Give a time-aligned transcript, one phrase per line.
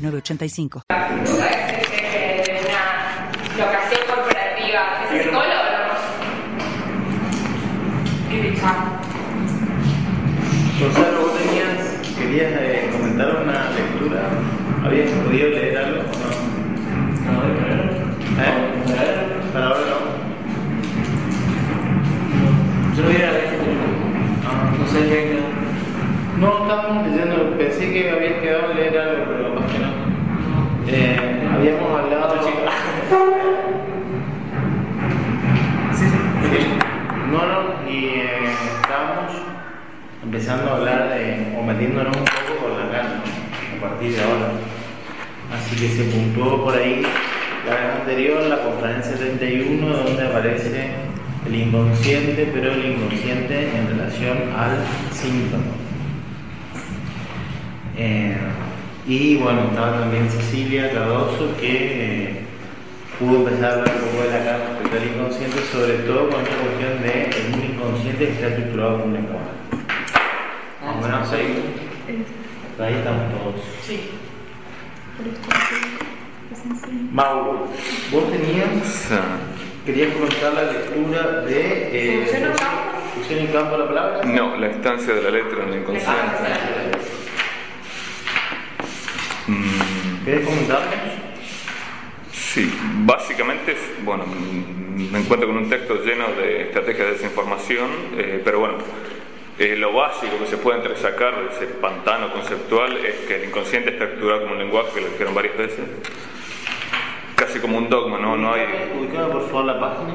[0.00, 0.82] 906985.
[0.88, 2.84] de una
[3.58, 4.82] locación corporativa.
[5.12, 5.60] ¿Es psicólogo
[10.80, 14.30] Gonzalo, vos tenías, querías eh, comentar una lectura.
[14.84, 16.30] ¿Habías podido leer algo o no?
[18.42, 18.52] ¿Eh?
[19.52, 19.98] Para ahora no.
[22.96, 23.50] Yo no voy a leer.
[24.46, 25.38] Ah, No sé qué.
[26.38, 29.49] No, estábamos leyendo, pensé que habías quedado en leer algo, pero
[31.60, 32.40] habíamos hablado.
[35.92, 36.16] Sí, sí.
[37.30, 39.32] No, no, y eh, estábamos
[40.22, 43.16] empezando a hablar de, o metiéndonos un poco por la carne,
[43.76, 44.52] a partir de ahora.
[45.52, 47.02] Así que se puntuó por ahí
[47.66, 50.90] la vez anterior, la conferencia 31, donde aparece
[51.46, 54.78] el inconsciente, pero el inconsciente en relación al
[55.12, 55.64] síntoma.
[57.96, 58.36] Eh,
[59.10, 62.40] y bueno, estaba también Cecilia Cardoso que eh,
[63.18, 66.40] pudo empezar a hablar un poco de la carta respecto al inconsciente, sobre todo con
[66.40, 69.50] esta cuestión de un inconsciente que está estructurado como un lenguaje.
[70.80, 71.74] Más o menos ahí,
[72.78, 73.54] ahí estamos todos.
[73.82, 74.10] Sí.
[77.10, 77.66] Mauro,
[78.12, 79.08] vos tenías,
[79.84, 81.88] querías comentar la lectura de...
[81.92, 82.98] Eh, ¿Función en campo?
[83.16, 84.24] ¿Función en campo la palabra?
[84.24, 86.89] No, la estancia de la letra en el inconsciente.
[90.24, 90.94] ¿Querés comentarnos?
[92.32, 92.72] Sí,
[93.04, 97.88] básicamente, bueno, me encuentro con un texto lleno de estrategias de desinformación,
[98.18, 98.74] eh, pero bueno,
[99.58, 103.90] eh, lo básico que se puede entresacar de ese pantano conceptual es que el inconsciente
[103.90, 105.80] está estructurado como un lenguaje, que lo dijeron varias veces,
[107.36, 108.62] casi como un dogma, no, no hay...
[108.98, 110.14] Ubicame por favor la página.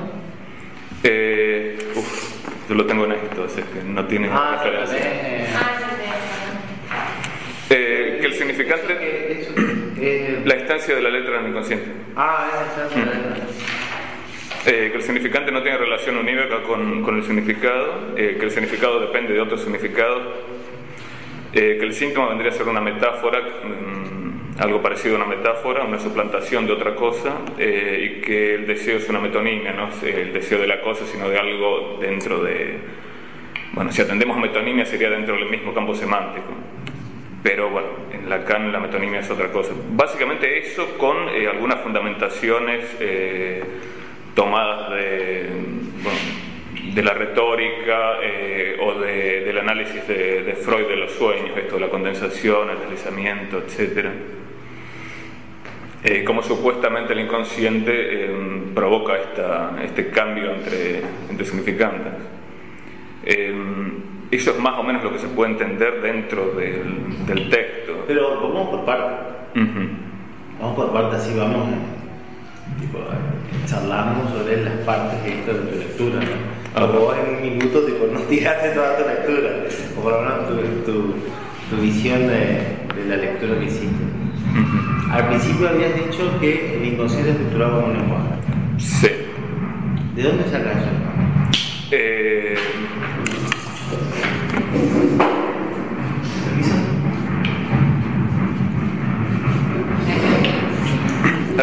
[1.03, 2.33] Eh, uf,
[2.69, 4.97] yo lo tengo en esto, así que no tiene Ah, referencia.
[4.99, 6.05] eh, Ah, sí, sí.
[7.69, 9.51] Eh, que el significante, que eso,
[10.05, 11.91] eh, la instancia de la letra en el inconsciente.
[12.15, 13.05] Ah, es la
[14.67, 18.51] Eh, que el significante no tiene relación unívoca con, con el significado, eh, que el
[18.51, 20.21] significado depende de otro significado,
[21.53, 25.83] eh, que el síntoma vendría a ser una metáfora, mm, algo parecido a una metáfora,
[25.83, 30.03] una suplantación de otra cosa, eh, y que el deseo es una metonimia, no es
[30.03, 32.77] el deseo de la cosa, sino de algo dentro de...
[33.73, 36.47] Bueno, si atendemos a metonimia sería dentro del mismo campo semántico.
[37.43, 39.73] Pero bueno, en Lacan la metonimia es otra cosa.
[39.91, 43.63] Básicamente eso con eh, algunas fundamentaciones eh,
[44.33, 45.49] tomadas de,
[47.03, 51.89] la retórica eh, o de- del análisis de, Freud de los sueños, esto de la
[51.89, 54.07] condensación, el deslizamiento, etc.
[56.25, 57.91] como supuestamente el inconsciente
[58.25, 58.29] eh,
[58.73, 62.13] provoca esta- este cambio entre, entre significantes.
[64.35, 68.03] Eso es más o menos lo que se puede entender dentro del, del texto.
[68.05, 69.17] Pero vamos por partes.
[69.55, 69.87] Ujú.
[70.59, 72.99] Vamos por partes, así vamos eh, tipo,
[73.65, 76.19] charlando sobre las partes esto de tu lectura.
[76.19, 76.31] ¿no?
[76.75, 76.83] Ah.
[76.83, 79.51] O vos en un minuto tipo, no tiraste toda tu lectura,
[79.97, 81.13] o por lo menos tu, tu,
[81.69, 83.87] tu visión de, de la lectura que hiciste.
[83.87, 85.11] Ujú.
[85.13, 88.25] Al principio habías dicho que el inconsciente es estructurado como un lenguaje.
[88.79, 89.07] Sí.
[90.13, 90.89] ¿De dónde sacas eso?
[91.91, 92.55] Eh.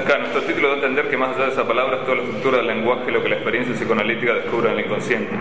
[0.02, 2.66] Acá nuestro título da entender que más allá de esa palabra toda la estructura del
[2.66, 5.32] lenguaje lo que la experiencia psicoanalítica descubre en el inconsciente.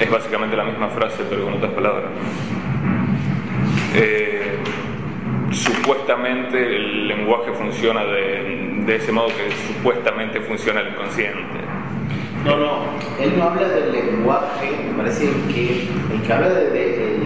[0.00, 2.10] Es básicamente la misma frase pero con otras palabras.
[3.94, 4.58] Eh,
[5.50, 11.73] supuestamente el lenguaje funciona de, de ese modo que supuestamente funciona el inconsciente.
[12.44, 12.84] No, no,
[13.20, 17.16] él no habla del lenguaje, me parece que el que habla de,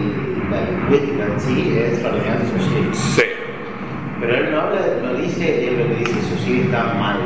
[0.49, 2.93] la lingüística en sí es Ferdinand Saussure.
[2.93, 3.21] Sí.
[4.21, 7.19] Pero él no habla, no dice, él lo que dice Saussure está mal.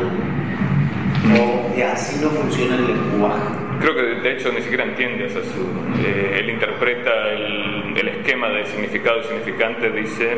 [1.40, 3.44] O que así no funciona el lenguaje.
[3.80, 8.07] Creo que de hecho ni siquiera entiende, o sea, su- eh, él interpreta el, el
[8.10, 10.38] esquema de significado y significante, dice,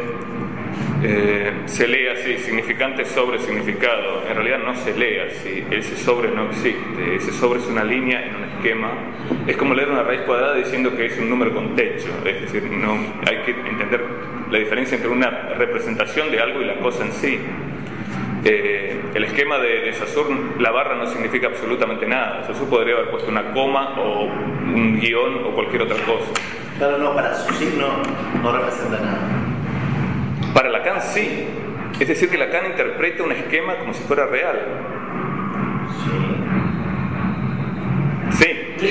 [1.04, 4.24] eh, se lee así, significante sobre significado.
[4.28, 8.26] En realidad no se lee así, ese sobre no existe, ese sobre es una línea
[8.26, 8.92] en un esquema.
[9.48, 12.64] Es como leer una raíz cuadrada diciendo que es un número con techo, es decir,
[12.72, 12.94] no,
[13.28, 14.04] hay que entender
[14.50, 17.40] la diferencia entre una representación de algo y la cosa en sí.
[18.48, 22.44] Eh, el esquema de, de Saussure, la barra no significa absolutamente nada.
[22.44, 26.32] Saussure podría haber puesto una coma o un guion o cualquier otra cosa.
[26.78, 27.88] Claro, no, para su signo
[28.44, 29.55] no representa nada.
[30.56, 31.46] Para Lacan sí.
[32.00, 34.58] Es decir, que Lacan interpreta un esquema como si fuera real.
[38.32, 38.48] Sí.
[38.80, 38.88] Sí.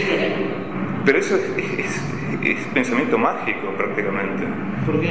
[1.05, 2.11] Pero eso es, es-
[2.43, 4.45] es pensamiento mágico prácticamente.
[4.87, 5.09] ¿Por qué?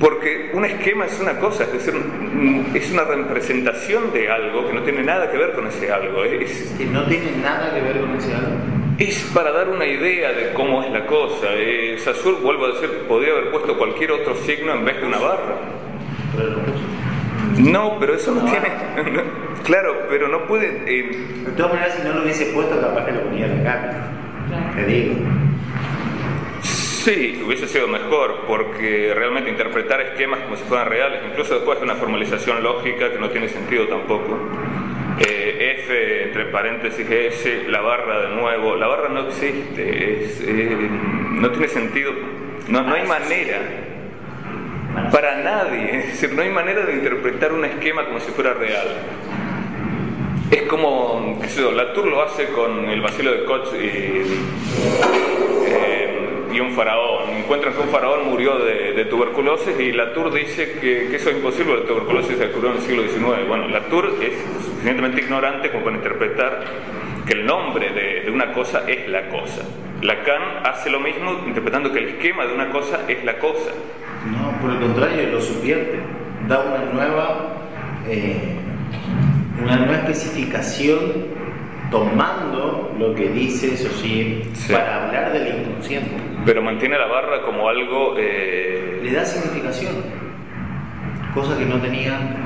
[0.00, 1.94] Porque un esquema es una cosa, es decir,
[2.74, 6.24] es una representación de algo que no tiene nada que ver con ese algo.
[6.24, 8.56] Es, Que no tiene nada que ver con ese algo.
[8.98, 11.48] Es para dar una idea de cómo es la cosa.
[11.52, 11.96] Eh,
[12.42, 15.56] vuelvo a decir, podría haber puesto cualquier otro signo en vez de una barra.
[17.58, 18.68] No, pero eso no tiene...
[19.64, 20.82] claro, pero no puede...
[20.86, 24.10] eh, De todas maneras, si no lo hubiese puesto, capaz que lo ponía acá.
[24.74, 25.14] Te digo.
[26.62, 31.84] Sí, hubiese sido mejor, porque realmente interpretar esquemas como si fueran reales, incluso después de
[31.84, 34.38] una formalización lógica que no tiene sentido tampoco.
[35.56, 40.88] Eh, F entre paréntesis S, la barra de nuevo, la barra no existe, eh,
[41.32, 42.12] no tiene sentido,
[42.68, 43.58] no, no hay manera.
[45.10, 48.86] Para nadie, es decir, no hay manera de interpretar un esquema como si fuera real.
[50.50, 54.22] Es como, qué sé yo, Latour lo hace con el vacilo de Koch y,
[55.66, 56.03] eh,
[56.54, 57.30] y un faraón.
[57.30, 61.80] Encuentran que un faraón murió de, tuberculosis y Latour dice que, que eso es imposible,
[61.80, 63.48] la tuberculosis se curó en el siglo XIX.
[63.48, 64.34] Bueno, Latour es
[64.64, 66.64] suficientemente ignorante como para interpretar
[67.26, 69.62] que el nombre de, de una cosa es la cosa.
[70.02, 73.70] Lacan hace lo mismo interpretando que el esquema de una cosa es la cosa.
[74.30, 75.98] No, por el contrario, lo subvierte.
[76.46, 77.54] Da una nueva,
[78.08, 78.56] eh,
[79.62, 81.43] una nueva especificación
[81.94, 84.72] tomando lo que dice Saussure Sí.
[84.72, 86.10] para hablar del inconsciente.
[86.44, 88.16] Pero mantiene la barra como algo...
[88.18, 89.94] eh, Le da significación,
[91.34, 92.44] cosa que no tenía antes.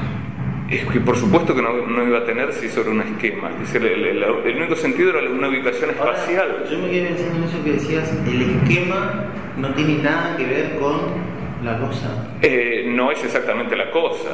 [0.71, 3.49] Es que por supuesto que no, no iba a tener si sobre un esquema.
[3.55, 6.65] Es decir, el, el- el único sentido era una ubicación Ahora, espacial.
[6.71, 9.25] yo me quedé pensando en eso que decías, el esquema
[9.57, 11.01] no tiene nada que ver con
[11.65, 12.29] la cosa.
[12.43, 14.29] Eh, no es exactamente la cosa.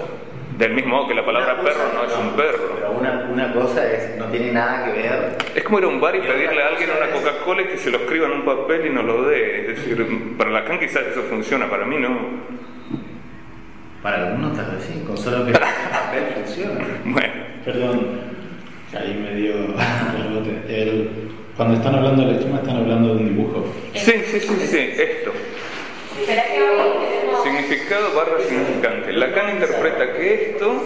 [0.58, 2.72] Del mismo modo que la palabra cosa- perro no es un perro.
[2.76, 5.36] Pero una, una cosa es, no tiene nada que ver.
[5.54, 7.76] Es como ir a un bar y pedirle a alguien una es- Coca-Cola y que
[7.78, 9.62] se lo escriba en un papel y no lo dé.
[9.62, 12.16] Es decir, para Lacan quizás eso funciona, para mí no.
[14.02, 16.84] Para algunos tal vez sí, con solo que el papel funciona.
[17.04, 17.32] Bueno,
[17.64, 18.06] Perdón,
[18.96, 19.54] ahí me dio.
[20.68, 21.10] El-
[21.56, 23.64] cuando están hablando del esquema, están hablando de un dibujo.
[23.94, 25.32] sí, sí, sí, sí, esto.
[26.26, 26.58] ¿Será que
[27.68, 29.12] Significado barra significante.
[29.12, 30.82] Lacan interpreta que esto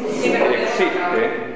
[0.52, 1.48] existe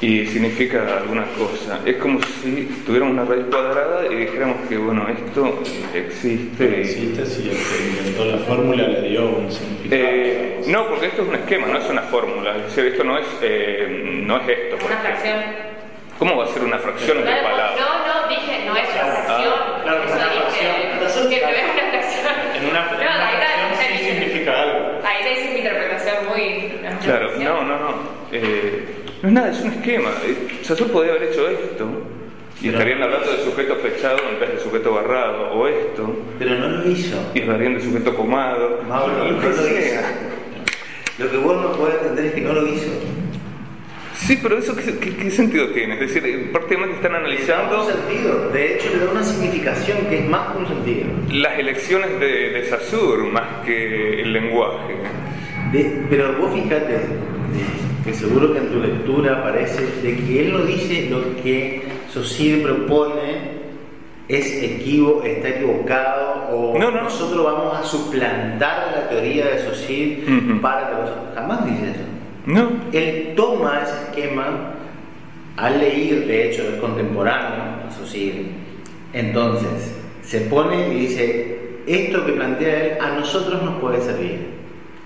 [0.00, 1.78] y significa alguna cosa.
[1.86, 5.62] Es como si tuviéramos una raíz cuadrada y dijéramos que, bueno, esto
[5.94, 6.64] existe.
[6.64, 10.02] y- Existe si el que inventó la fórmula le dio un significado.
[10.02, 12.56] Eh, no, porque esto es un esquema, no es una fórmula.
[12.56, 14.76] Es decir, esto no es, eh, no es esto.
[14.76, 15.20] por una ejemplo.
[15.20, 15.72] fracción?
[16.18, 17.80] ¿Cómo va a ser una fracción entre Claro, palabras?
[17.80, 19.54] no, no, dije, no es una fracción.
[19.82, 20.74] claro, Eso una dije, fracción.
[21.30, 22.34] que no es una fracción.
[22.54, 25.00] En una, en No, una ahí fracción está, sí significa algo.
[25.04, 26.72] Ahí te hice mi interpretación muy.
[27.04, 27.94] Claro, no, no, no.
[28.32, 28.84] Eh,
[29.22, 30.10] no es nada, es un esquema.
[30.24, 31.86] Eh, Saussure podría haber hecho esto
[32.60, 36.54] y Pero- estarían hablando de sujeto flechado en vez de sujeto barrado, o esto, Pero
[36.56, 37.16] no lo hizo.
[37.34, 40.00] y hablarían de sujeto comado, Mauro, lo no lo hizo.
[41.18, 42.90] Lo que vos no podés entender es que no lo hizo.
[44.26, 45.94] Sí, pero eso qué, qué- qué sentido tiene?
[45.94, 48.50] Es decir, eh, prácticamente están da un analizando sentido.
[48.50, 51.06] De hecho, le da una significación que es más que un sentido.
[51.32, 54.94] las elecciones de, de Saussure más que el lenguaje.
[55.72, 57.00] De- pero vos fíjate,
[58.04, 62.58] que seguro que en tu lectura aparece, de que él no dice lo que Saussure
[62.62, 63.62] propone
[64.28, 67.02] es equivo, está equivocado o No, no, no.
[67.04, 70.60] nosotros vamos a suplantar la teoría de Saussure Ujú.
[70.60, 71.24] para que nosotros...
[71.34, 72.00] Jamás dice eso.
[72.46, 74.74] No, Él toma ese esquema
[75.56, 78.46] al leer, de hecho, es contemporáneo a Saussure.
[79.12, 84.46] Entonces, se pone y dice, esto que plantea él a nosotros nos puede servir.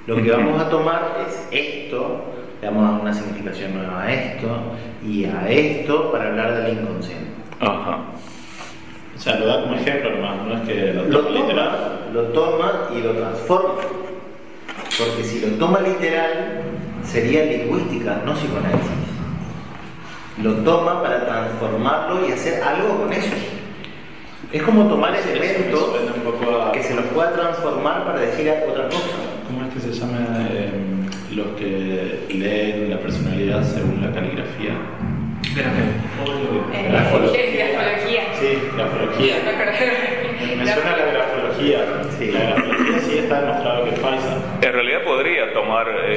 [0.07, 2.25] Lo que vamos a tomar es esto,
[2.63, 4.49] le vamos a dar una significación nueva a esto
[5.05, 7.27] y a esto para hablar del inconsciente.
[7.61, 8.01] ajá.
[9.15, 11.71] O sea, lo da como ejemplo nomás, no es que lo Lo toma literal.
[11.71, 13.75] toma, lo toma y lo transforma.
[14.99, 16.61] Porque si lo toma literal,
[17.07, 18.91] sería lingüística, no psicoanálisis.
[20.43, 23.33] Lo toma para transformarlo y hacer algo con eso.
[24.53, 25.91] Es como tomar me elementos
[26.69, 29.17] a- que se los pueda transformar para decir otra cosa.
[29.47, 30.71] ¿Cómo es que se llama eh,
[31.35, 34.73] los que leen la personalidad según la caligrafía?
[35.57, 37.57] Eh, Grafología.
[37.71, 38.21] grafología.
[38.39, 39.35] Sí, grafología.
[40.59, 41.79] Me suena la grafología.
[42.19, 42.31] Sí.
[42.33, 44.37] La grafología sí está demostrado que es falsa.
[44.61, 46.15] En realidad podría tomar eh,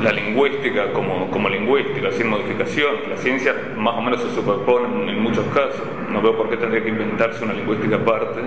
[0.00, 2.94] la lingüística como, como lingüística, sin modificación.
[3.10, 5.82] La ciencia más o menos se superpone en, muchos casos.
[6.10, 8.40] No veo por qué tendría que inventarse una lingüística aparte.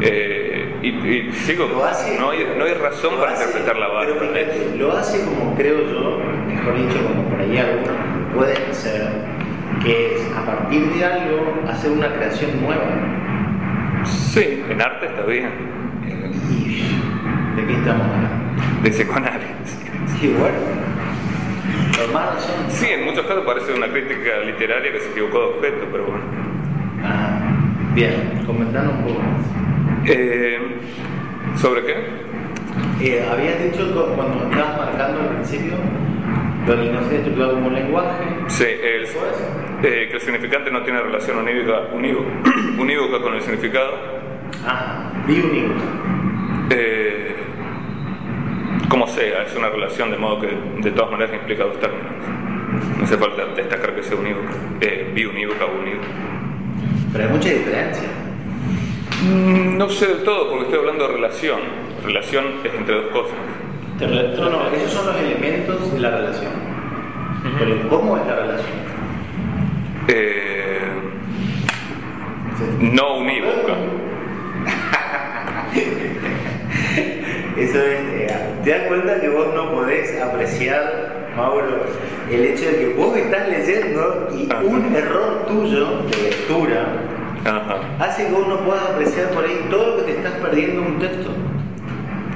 [0.00, 3.86] Eh, y, y sigo, Lo hace- no, hay, no hay razón para hace- interpretar la
[4.00, 4.28] pero barra.
[4.28, 7.90] fíjate, Lo hace como creo yo, mejor dicho, como por ahí algunos
[8.34, 9.08] pueden hacer,
[9.82, 12.82] que es a partir de algo hacer una creación nueva.
[14.04, 15.50] Sí, en arte está bien.
[16.50, 18.82] ¿Y de qué estamos hablando?
[18.82, 19.83] De psicoanálisis.
[20.18, 20.54] Sí, bueno.
[22.12, 22.54] Más razón.
[22.68, 26.22] Sí, en muchos casos parece una crítica literaria que se equivocó de objeto, pero bueno.
[27.02, 27.38] Ah,
[27.94, 29.40] bien, comentanos un poco más.
[30.06, 30.58] Eh,
[31.56, 31.94] ¿Sobre qué?
[33.00, 35.74] Eh, habías dicho cu- cuando estabas marcando al principio
[36.66, 38.24] lo no ser estructurado como un lenguaje.
[38.48, 39.04] Sí, el-
[39.82, 42.28] eh, que el significante no tiene relación unívoca, unívoca,
[42.78, 43.92] unívoca con el significado.
[44.66, 45.80] Ah, biunívoco.
[46.70, 47.13] Eh,
[48.88, 50.48] como sea, es una relación de modo que
[50.80, 52.12] de todas maneras implica dos términos.
[52.98, 56.06] No hace falta destacar que sea unívoca, eh, biunívoca o unívoca.
[57.12, 58.08] Pero hay mucha diferencia.
[59.22, 61.60] Mm, No sé del todo, porque estoy hablando de relación.
[62.04, 63.36] Relación es entre dos cosas.
[64.00, 66.52] No, no, esos son los elementos de la relación.
[67.58, 68.72] Pero ¿cómo es la relación?
[70.08, 70.80] Eh,
[72.80, 73.74] no unívoca.
[77.56, 81.84] Eso es, eh, ¿te das cuenta que vos no podés apreciar, Mauro,
[82.30, 84.62] el hecho de que vos estás leyendo y Ajá.
[84.64, 86.86] un error tuyo de lectura
[87.44, 87.80] Ajá.
[88.00, 90.86] hace que vos no puedas apreciar por ahí todo lo que te estás perdiendo en
[90.86, 91.30] un texto?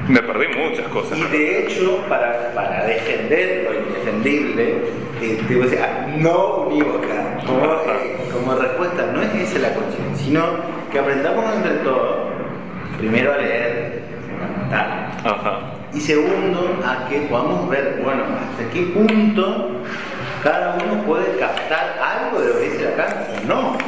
[0.08, 1.18] Me perdí muchas cosas.
[1.18, 4.74] Y de hecho, para, para defender lo indefendible,
[5.20, 5.38] eh,
[6.18, 10.42] no unívoca, como, eh, como respuesta, no es esa la cuestión, sino
[10.92, 12.28] que aprendamos entre todos,
[12.98, 13.97] primero a leer,
[14.70, 15.60] Ajá.
[15.94, 19.70] y segundo, a que podamos ver, bueno, hasta qué punto
[20.42, 23.78] cada uno puede captar algo de lo que dice la carta, o no.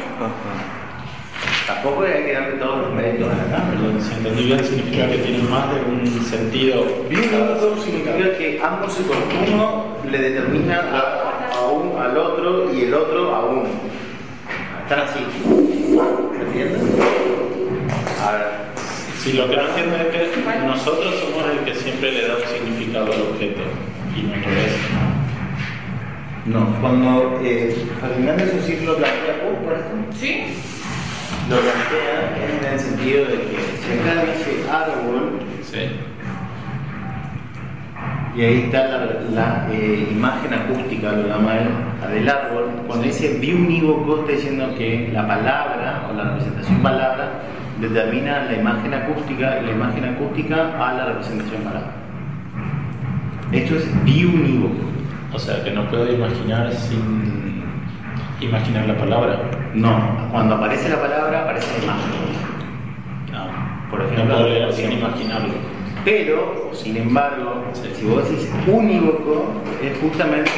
[1.67, 3.71] Tampoco hay que darle todos los méritos a la cámara.
[3.71, 6.85] Perdón, si entendí bien, significa que tienen más de un sentido.
[7.07, 12.93] Biunívoco significa que ambos se uno le determina a, a un, al otro y el
[12.93, 13.63] otro a uno.
[14.83, 15.19] Están así.
[16.35, 16.79] ¿Se entiende?
[18.21, 18.70] Ahora,
[19.23, 22.47] Si lo que no entiendo es que nosotros somos el que siempre le da un
[22.57, 23.61] significado al objeto
[24.17, 24.73] y no al revés.
[26.47, 30.41] no, cuando eh, Ferdinand de su ciclo plantea, uh, por esto, ¿Sí?
[31.51, 35.91] lo plantea en el sentido de que si acá dice árbol, Sí.
[38.35, 41.69] y ahí está la, la, eh, imagen acústica, lo llama él,
[42.01, 42.71] la del árbol.
[42.87, 47.29] Cuando dice biunívoco, está diciendo que la palabra o la representación palabra
[47.81, 51.91] determina la imagen acústica y la imagen acústica a la representación palabra.
[53.51, 54.75] Esto es biunívoco.
[55.33, 57.63] O sea, que no puedo imaginar sin
[58.39, 59.39] imaginar la palabra.
[59.73, 62.11] No, cuando aparece la palabra aparece la imagen.
[63.31, 63.89] No.
[63.89, 65.53] Por ejemplo, no puedo sin imaginarlo.
[66.03, 67.89] Pero, sin embargo, Sí.
[67.93, 69.45] si vos decís unívoco,
[69.83, 70.51] es justamente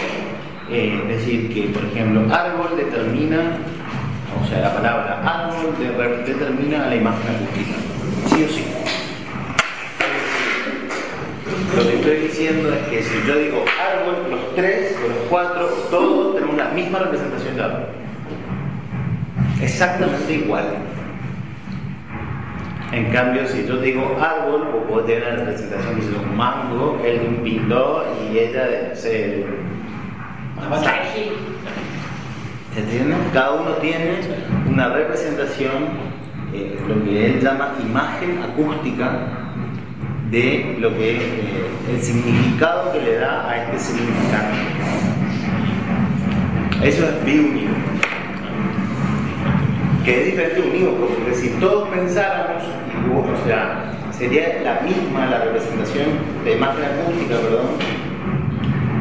[0.72, 3.58] eh, decir que, por ejemplo, árbol determina,
[4.43, 7.77] o sea, la palabra árbol de- determina la imagen acústica,
[8.27, 8.65] sí o sí.
[11.75, 16.35] Lo que estoy diciendo es que si yo digo árbol, los tres los cuatro, todos
[16.35, 17.85] tenemos la misma representación de árbol.
[19.62, 20.65] Exactamente igual.
[22.91, 27.19] En cambio, si yo digo árbol, vos podés tener la representación de un mango, él
[27.21, 28.95] de un pindó y ella de,
[30.79, 31.52] no.
[32.74, 33.15] ¿Se entiende?
[33.34, 34.18] Cada uno tiene
[34.68, 35.89] una representación,
[36.53, 39.12] eh, lo que él llama imagen acústica
[40.32, 44.58] de lo que eh, el significado que le da a este significante.
[46.84, 47.77] Eso es biunívoco.
[50.03, 56.08] Que es diferente de porque si todos pensáramos, o sea, sería la misma la representación
[56.44, 57.68] de imagen acústica, perdón,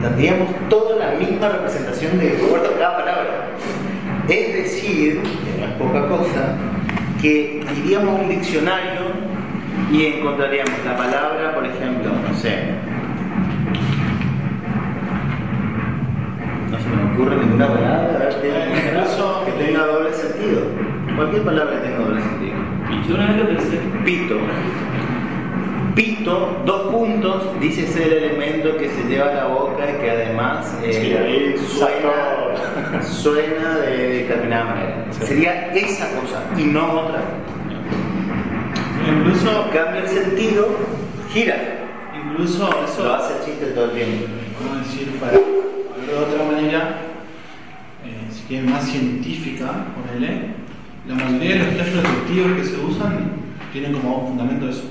[0.03, 3.49] tendríamos toda la misma representación de acuerdo a cada palabra.
[4.29, 6.57] Es decir, que no es poca cosa,
[7.21, 9.01] que iríamos a un diccionario
[9.91, 12.71] y encontraríamos la palabra, por ejemplo, no sé,
[16.71, 20.63] no se me ocurre ninguna palabra a ver, que tenga- que tenga doble sentido.
[21.17, 22.55] Cualquier palabra que tenga doble sentido.
[23.09, 23.79] Yo una vez lo pensé.
[24.05, 24.37] Pito.
[25.95, 30.11] Pito, dos puntos, dice ser el elemento que se lleva a la boca y que
[30.11, 35.07] además eh, Sí, ahí suena, suena de determinada manera.
[35.11, 37.21] Sería esa cosa y no otra.
[39.07, 40.69] Incluso, Cambia el sentido,
[41.33, 41.57] gira.
[42.15, 44.27] incluso eso, Lo hace el chiste todo el tiempo.
[44.59, 45.09] ¿cómo decir?
[45.21, 46.99] Para de otra manera,
[48.05, 50.53] eh, si quieren más científica, ponele,
[51.07, 53.33] la mayoría de los test predictivos que se usan
[53.73, 54.85] tienen como fundamento eso.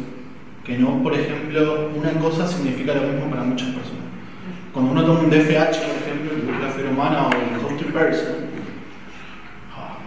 [0.71, 4.05] Que no, por ejemplo, una cosa significa lo mismo para muchas personas.
[4.71, 8.35] Cuando uno toma un DFH, por ejemplo, la fe humana o el hosted person,
[9.75, 9.97] ah,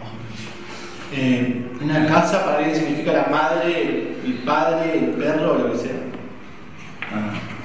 [1.13, 5.77] eh, una casa para alguien significa la madre, el, padre, el perro o lo que
[5.77, 5.97] sea.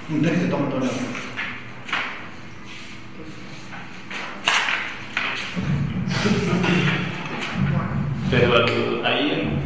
[0.10, 0.90] Un test que se toma todo el.
[8.30, 9.58] Pero ahí,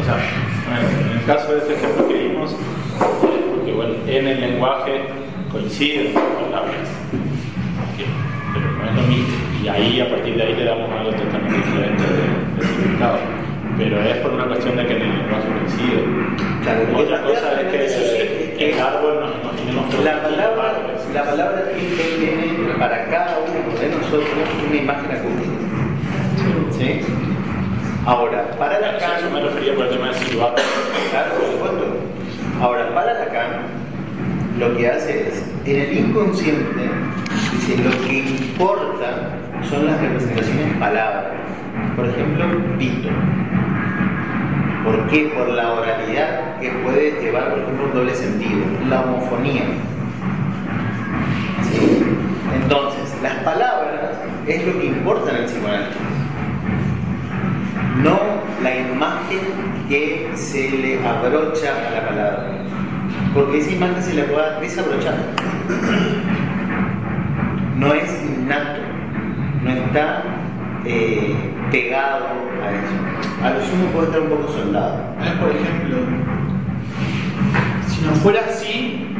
[0.00, 2.54] o sea, el caso de ese ejemplo que vimos,
[2.98, 5.02] porque bueno, en el lenguaje
[5.50, 6.88] coinciden las palabras,
[7.96, 8.04] que-
[8.54, 9.34] pero no es lo mismo.
[9.64, 13.18] Y ahí, a partir de ahí, le damos algo totalmente diferente de, de significado.
[13.76, 16.04] Pero es por una cuestión de que en el lenguaje coincide.
[16.62, 21.00] Claro, que Otra cosa es que que el árbol nos imaginemos todos La palabra, árboles.
[21.12, 24.30] la palabra tiene, tiene para cada uno de nosotros
[24.66, 25.58] una imagen acústica.
[26.70, 27.00] ¿Sí?
[28.06, 30.62] Ahora, para Lacan, eso me refería por el tema silbato.
[31.10, 31.96] claro, por supuesto.
[32.62, 33.62] Ahora, para Lacan,
[34.60, 36.88] lo que hace es, en el inconsciente,
[37.50, 39.32] dice, lo que importa
[39.68, 41.32] son las representaciones palabras.
[41.96, 42.44] Por ejemplo,
[42.78, 43.08] pito.
[44.84, 45.32] ¿Por qué?
[45.36, 48.60] Por la oralidad que puede llevar, por ejemplo, un doble sentido.
[48.88, 49.64] La homofonía.
[51.72, 52.04] ¿Sí?
[52.54, 54.12] Entonces, las palabras
[54.46, 56.15] es lo que importa en el psicoanálisis.
[58.02, 58.18] No
[58.62, 59.40] la imagen
[59.88, 62.48] que se le abrocha a la palabra.
[63.34, 65.14] Porque esa imagen se le puede desabrochar.
[67.76, 68.80] No es innato.
[69.62, 70.22] No está
[70.84, 71.34] eh,
[71.70, 72.26] pegado
[72.64, 73.44] a eso.
[73.44, 74.98] A lo sumo puede estar un poco soldado.
[75.40, 75.98] Por ejemplo,
[77.88, 79.14] si no fuera así,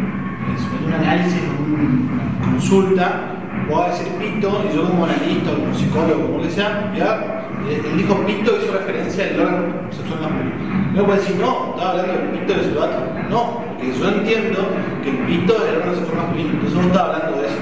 [0.86, 3.36] un análisis, una consulta,
[3.74, 7.35] a decir pito y yo como analista como psicólogo, como que sea, ya,
[7.68, 10.56] él dijo pito hizo referencia al órgano sexual masculino.
[10.92, 12.98] Luego puede decir, no, estaba hablando del pito del silbato.
[13.28, 14.58] No, porque yo entiendo
[15.02, 17.60] que el pito es el órgano sexual masculino, entonces no estaba hablando de eso.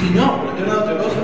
[0.00, 1.22] Si no, pero estoy hablando de otra cosa.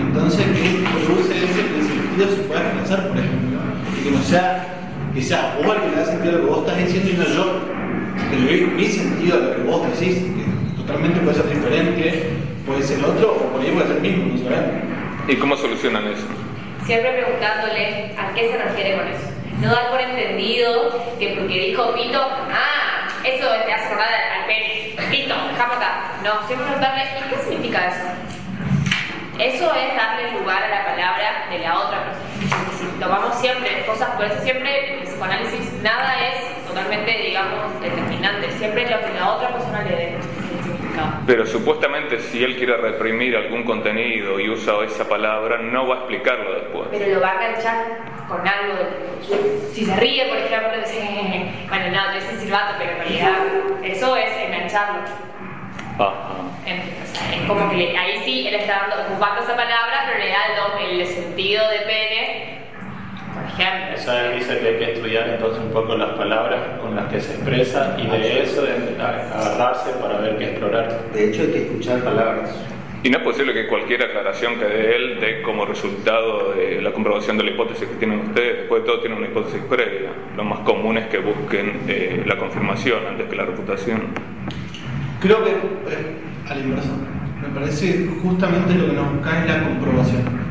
[0.00, 3.58] Entonces, ¿qué produce ese que el sentido se pueda expresar, por ejemplo?
[3.98, 4.66] Y que no sea,
[5.14, 7.16] que sea vos el que le da sentido a lo que vos estás diciendo y
[7.16, 7.44] no yo.
[8.30, 12.30] Que le doy mi sentido a lo que vos decís, que totalmente puede ser diferente,
[12.66, 14.97] puede ser otro, o por ahí puede ser el mismo, no sabemos.
[15.28, 16.26] ¿Y cómo solucionan eso?
[16.86, 19.28] Siempre preguntándole a qué se refiere con eso.
[19.60, 24.94] No dar por entendido que porque dijo pito, ah, eso te hace acordar al, pene.
[25.10, 26.12] Pito, acá.
[26.24, 28.08] No, siempre preguntarle, ¿y qué significa eso?
[29.38, 32.70] Eso es darle lugar a la palabra de la otra persona.
[32.78, 38.50] Si tomamos siempre cosas, por eso siempre en el psicoanálisis nada es totalmente, digamos, determinante.
[38.52, 40.18] Siempre lo que la otra persona le dé
[40.98, 41.26] significado.
[41.26, 45.98] Pero supuestamente si él quiere reprimir algún contenido y usa esa palabra, no va a
[45.98, 46.88] explicarlo después.
[46.90, 47.84] pero lo va a enganchar
[48.28, 48.74] con algo.
[48.74, 51.00] de- Si se ríe, por ejemplo, dice,
[51.68, 53.32] bueno, no, yo soy silbato, pero en realidad
[53.82, 55.00] eso es engancharlo.
[55.98, 56.14] Ajá.
[56.66, 60.04] En- o sea, es como que le- ahí sí él está dando, ocupando esa palabra,
[60.06, 60.38] pero le da
[60.80, 62.57] el, el sentido de pene,
[63.58, 67.34] Eso dice que hay que estudiar entonces un poco las palabras con las que se
[67.34, 71.00] expresa y de eso de agarrarse para ver qué explorar.
[71.12, 72.54] De hecho, hay que escuchar palabras.
[73.02, 76.92] Y no es posible que cualquier aclaración que dé él dé como resultado de la
[76.92, 78.58] comprobación de la hipótesis que tienen ustedes.
[78.58, 80.10] Después de todo, tienen una hipótesis previa.
[80.36, 84.02] Lo más común es que busquen eh, la confirmación antes que la reputación.
[85.20, 86.16] Creo que, eh,
[86.48, 86.90] a la inversa,
[87.42, 90.47] me parece justamente lo que nos busca es la comprobación.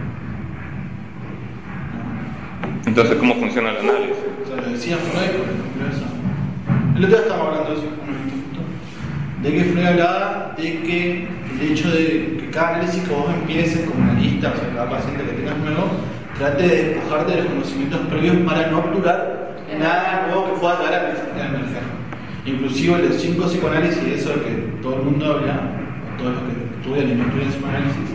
[2.87, 4.15] Entonces, ¿cómo funciona el análisis?
[4.43, 6.07] O sea, lo decía Freud, por ejemplo, eso.
[6.95, 7.87] El otro día estábamos hablando de eso,
[9.43, 11.27] de que Freud hablaba de que
[11.59, 15.23] el hecho de que cada análisis que vos empieces como analista, o sea, cada paciente
[15.25, 15.89] que tengas nuevo,
[16.37, 20.93] trate de despojarte de los conocimientos previos para no obturar nada nuevo que pueda llegar
[20.93, 21.83] a emerger.
[22.45, 25.59] Inclusive los cinco psicoanálisis, eso de que todo el mundo habla,
[26.15, 28.09] o todos los que estudian y no estudian psicoanálisis,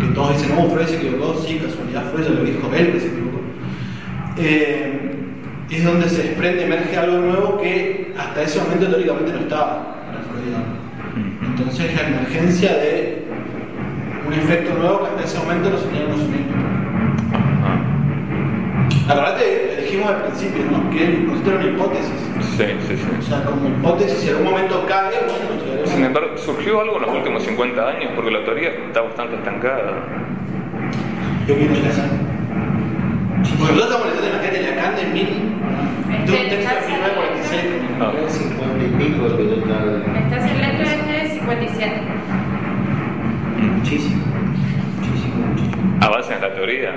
[0.00, 3.00] que todos dicen, oh, Freud se equivocó, sí, casualidad Freud ya lo dijo él que
[3.00, 3.27] se equivocó.
[4.40, 4.98] Eh,
[5.70, 10.22] es donde se desprende, emerge algo nuevo que hasta ese momento teóricamente no estaba para
[10.22, 10.54] Freud.
[11.50, 13.24] Entonces la emergencia de
[14.26, 16.54] un efecto nuevo que hasta ese momento no se tenía conocimiento.
[19.08, 20.90] Acordate, dijimos al principio, ¿no?
[20.90, 22.12] Que el concepto era una hipótesis.
[22.56, 23.28] Sí, sí, O sí.
[23.28, 27.14] sea, como hipótesis, si en algún momento cae, bueno, Sin embargo, surgió algo en los
[27.14, 29.94] últimos 50 años porque la teoría está bastante estancada.
[31.46, 31.74] Yo quiero
[33.58, 35.28] Bueno, nosotros estamos leyendo la gente de Lacan de mil.
[36.08, 37.62] De un texto de 1946.
[38.00, 38.12] Ah.
[38.16, 39.54] Era 50 y pico que yo.
[39.56, 42.02] Estás en letra de 57.
[43.74, 44.24] Muchísimo.
[44.96, 45.98] Muchísimo, muchísimo.
[46.00, 46.94] Avance en la teoría.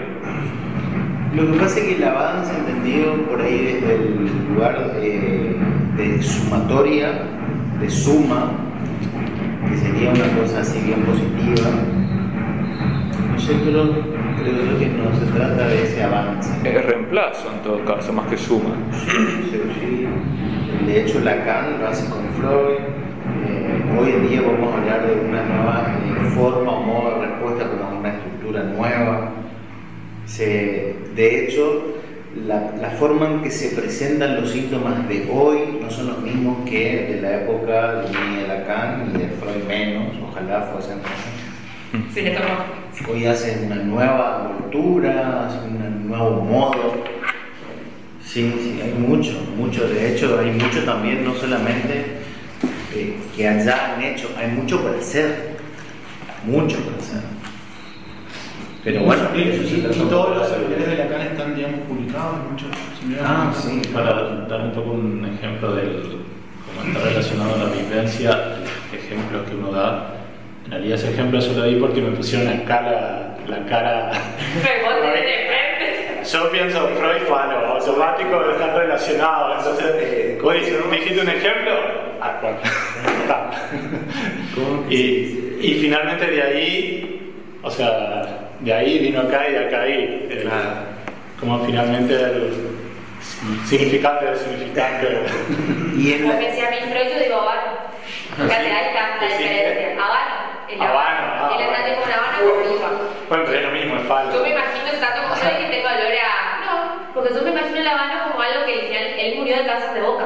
[1.34, 5.56] Lo que pasa es que el avance entendido por ahí desde el lugar eh,
[5.98, 7.24] de sumatoria,
[7.80, 8.52] de suma,
[9.68, 11.70] que sería una cosa así bien positiva,
[13.32, 16.50] no sé, pero creo que no se trata de ese avance.
[16.64, 18.76] Es reemplazo en todo caso, más que suma.
[19.06, 20.08] Sí, sí.
[20.86, 22.78] De hecho, Lacan lo hace con Freud.
[23.48, 27.28] Eh, hoy en día vamos a hablar de una nueva eh, forma o modo de
[27.28, 29.32] respuesta como una estructura nueva.
[30.26, 31.96] Se- de hecho,
[32.48, 36.58] la, la forma en que se presentan los síntomas de hoy no son los mismos
[36.70, 41.51] que de la época de Lacan ni de Freud menos, ojalá fuesen así.
[42.14, 42.66] Sí, le.
[43.10, 47.04] Hoy hacen una nueva cultura, hacen un nuevo modo.
[48.24, 49.88] Sí, sí, hay mucho, mucho.
[49.88, 52.18] De hecho, hay mucho también, no solamente
[52.94, 55.58] eh, que allá han hecho, hay mucho por hacer.
[56.46, 57.22] Mucho por hacer.
[58.84, 60.86] Pero bueno, se y- todos los de saber.
[60.90, 62.70] de Lacan están, digamos, publicados en muchos.
[63.24, 63.82] Ah, sí.
[63.94, 64.14] Para
[64.48, 66.02] dar un poco un ejemplo del
[66.66, 68.32] cómo está relacionado a la vivencia,
[68.92, 70.16] el ejemplo que uno da.
[70.72, 72.48] Realidad ese ejemplo yo lo di porque me pusieron
[72.82, 74.12] la, la cara.
[74.64, 76.24] Pero vos tenés de frente.
[76.32, 79.58] Yo pienso Freud bueno, automático están relacionados.
[79.58, 81.74] Entonces, Eh, vos dices, dijiste un ejemplo.
[82.22, 82.58] Ah, bueno.
[83.22, 83.50] Está.
[84.56, 88.24] ¿Cómo y, y finalmente de ahí, o sea,
[88.62, 90.28] de ahí vino acá y de acá ahí.
[90.32, 90.50] El-.
[91.38, 92.54] Como finalmente el
[93.66, 95.08] significante del significante.
[95.98, 97.72] Y en Como la, me decía a mí Freud, yo digo Habano.
[98.38, 99.92] Fíjate, ahí está la diferencia.
[99.94, 100.31] Habano.
[100.74, 101.46] El Habano, Habano.
[101.46, 103.10] ah, Él entiende como una Habana como yo.
[103.30, 104.34] Bueno, pero es lo mismo, es falso.
[104.38, 106.66] Yo me imagino tanto como Freud que tengo olor a.
[106.66, 109.66] No, porque yo me imagino el Habano como algo que al final él murió de
[109.66, 110.26] cáncer de boca.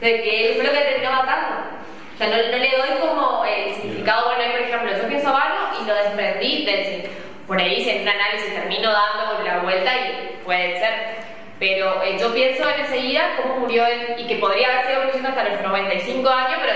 [0.00, 1.56] De que él fue lo que terminó matando.
[2.14, 5.76] O sea, no, no le doy como el significado, bueno, por ejemplo, yo pienso Habano
[5.80, 7.10] y lo desprendí del
[7.46, 10.92] por ahí en un análisis termino dando la vuelta y puede ser.
[11.60, 15.44] Pero eh, yo pienso en enseguida cómo murió él y que podría haber sido hasta
[15.44, 16.72] los 95 años, pero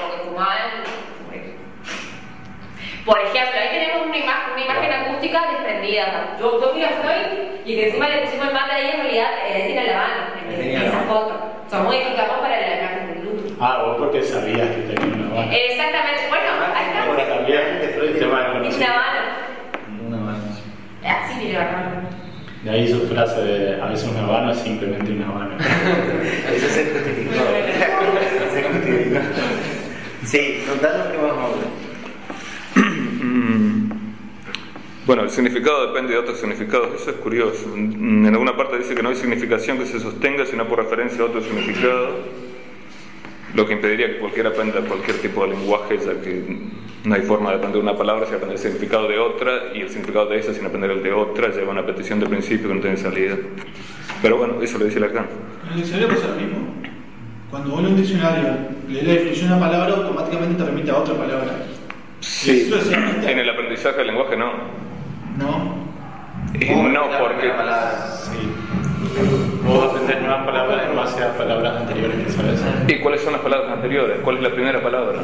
[0.00, 1.15] porque fumaba en-
[3.06, 6.36] Por ejemplo, ahí tenemos una, ima- una imagen acústica desprendida.
[6.40, 9.28] Yo, yo miro a Freud y que encima le pusimos el mate ahí, en realidad
[9.48, 10.14] eh, tiene la mano
[10.50, 11.34] en, esa foto.
[11.66, 13.54] O sea, modificamos para la imagen del luto.
[13.60, 15.52] Ah, vos porque sabías que tenía una mano.
[15.52, 17.02] Exactamente, bueno, ahí está.
[17.04, 18.76] Ahora también, tema del Tiene conocimiento.
[18.76, 19.20] una mano.
[20.08, 20.44] una mano.
[21.04, 22.08] Así tiene la mano.
[22.64, 25.56] De ahí su frase de a veces una habana es simplemente una habana.
[26.52, 27.34] Eso se justificó.
[28.52, 29.20] se justificó.
[30.24, 31.86] Sí, contanos qué vamos a hablar.
[32.76, 33.90] Mm.
[35.06, 37.72] Bueno, el significado depende de otros significados, eso es curioso.
[37.76, 41.26] En alguna parte dice que no hay significación que se sostenga sino por referencia a
[41.26, 42.18] otro significado,
[43.54, 46.58] lo que impediría que cualquiera aprenda cualquier tipo de lenguaje, ya que
[47.04, 49.90] no hay forma de aprender una palabra sin aprender el significado de otra, y el
[49.90, 52.74] significado de esa sin aprender el de otra lleva a una petición de principio que
[52.74, 53.36] no tiene salida.
[54.20, 55.26] Pero bueno, eso lo dice Lacan.
[55.66, 56.74] En el diccionario pasa lo mismo.
[57.48, 58.56] Cuando en un diccionario
[58.88, 61.64] lees la definición de una palabra, automáticamente te remite a otra palabra.
[62.18, 62.72] Sí,
[63.24, 64.85] en el aprendizaje del lenguaje no.
[65.38, 65.86] ¿No?
[66.54, 67.52] Y no, porque...
[68.30, 68.52] Sí.
[69.64, 72.60] Vos aprendés nuevas palabras en base a palabras anteriores que sabes.
[72.86, 74.18] ¿Y cuáles son las palabras anteriores?
[74.22, 75.20] ¿Cuál es la primera palabra?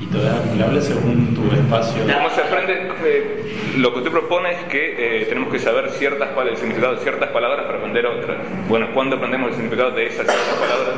[0.00, 2.02] Y todas las palabras según tu espacio.
[2.02, 2.90] ¿Cómo se aprende?
[3.04, 7.00] Eh, lo que usted propone es que eh, tenemos que saber ciertas el significado de
[7.00, 8.38] ciertas palabras para aprender otras.
[8.68, 10.94] Bueno, ¿cuándo aprendemos el significado de esas ciertas palabras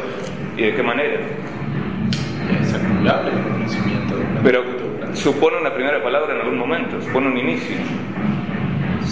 [0.57, 1.21] y de qué manera?
[2.63, 4.15] Es acumulable el conocimiento.
[4.43, 4.65] Pero
[5.15, 7.77] supone una primera palabra en algún momento, supone un inicio.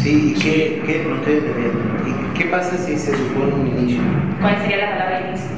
[0.02, 1.80] Sí, ¿y qué, qué, no estoy entendiendo.
[2.06, 4.00] ¿Y qué pasa si se supone un inicio?
[4.40, 5.48] ¿Cuál sería la palabra inicio?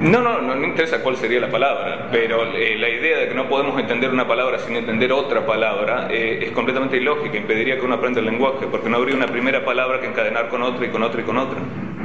[0.00, 3.34] No, no, no, no interesa cuál sería la palabra, pero eh, la idea de que
[3.34, 7.84] no podemos entender una palabra sin entender otra palabra eh, es completamente ilógica, impediría que
[7.84, 10.88] uno aprenda el lenguaje, porque no habría una primera palabra que encadenar con otra y
[10.88, 11.58] con otra y con otra.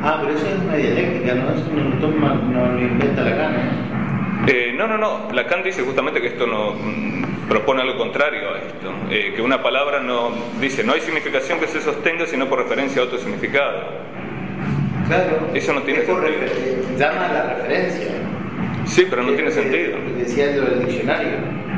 [0.03, 1.49] Ah, pero eso es una dialéctica, ¿no?
[1.49, 4.47] Eso no lo, toma, no lo inventa Lacan, ¿no?
[4.47, 5.31] Eh, no, no, no.
[5.33, 6.75] Lacan dice justamente que esto no
[7.49, 8.93] propone algo contrario a esto.
[9.09, 10.31] Eh, que una palabra no
[10.61, 13.83] dice no hay significación que se sostenga sino por referencia a otro significado.
[15.07, 15.49] Claro.
[15.53, 16.29] Eso no tiene sentido.
[16.97, 18.07] Llama a la referencia.
[18.85, 19.97] Sí, pero no tiene Es lo que sentido.
[20.17, 21.68] Decía lo del diccionario.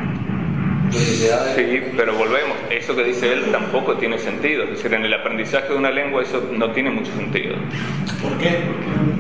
[0.92, 4.64] Sí, pero volvemos, eso que dice él tampoco tiene sentido.
[4.64, 7.56] Es decir, en el aprendizaje de una lengua eso no tiene mucho sentido.
[8.22, 8.60] ¿Por qué?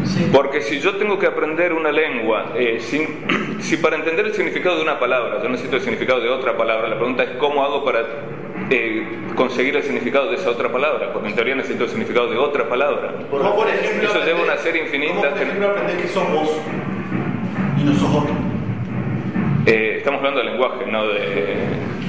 [0.05, 0.29] Sí.
[0.33, 3.25] Porque si yo tengo que aprender una lengua, eh, sin-
[3.59, 6.87] si para entender el significado de una palabra yo necesito el significado de otra palabra,
[6.89, 8.01] la pregunta es cómo hago para
[8.69, 9.05] eh,
[9.35, 12.67] conseguir el significado de esa otra palabra, porque en teoría necesito el significado de otra
[12.67, 13.13] palabra.
[13.29, 16.07] ¿Cómo, por ejemplo, Eso lleva aprender- una serie infinita ¿Cómo, por que- ejemplo, aprender que
[16.09, 16.57] sos vos
[17.79, 18.50] y no sos otro?
[19.65, 21.57] Eh, estamos hablando de lenguaje, no de...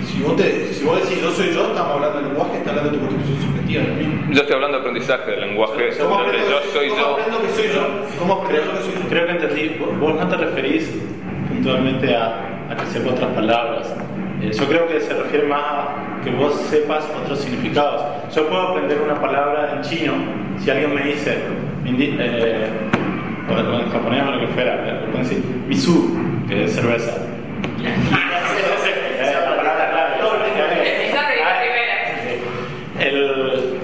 [0.07, 2.91] Si vos, te, si vos decís yo soy yo, estamos hablando del lenguaje, está hablando
[2.93, 3.83] de tu constitución subjetiva.
[3.85, 4.33] ¿no?
[4.35, 7.13] Yo estoy hablando de aprendizaje del lenguaje, ¿Cómo donde yo soy cómo yo.
[7.13, 8.19] aprendo que soy yo?
[8.19, 9.09] ¿Cómo aprendo que soy yo?
[9.09, 10.91] Creo que entendí, vos- no te referís
[11.49, 13.95] puntualmente a, a que sepa otras palabras.
[14.43, 18.03] Eh, yo creo que se refiere más a que vos sepas otros significados.
[18.35, 20.13] Yo puedo aprender una palabra en chino
[20.59, 21.39] si alguien me dice,
[21.87, 22.67] eh,
[23.49, 26.17] o en japonés o lo que fuera, me pueden decir misu,
[26.49, 27.13] que es cerveza.
[27.63, 31.09] La palabra clave.
[31.09, 31.95] Esa primera, primera.
[33.01, 33.79] El,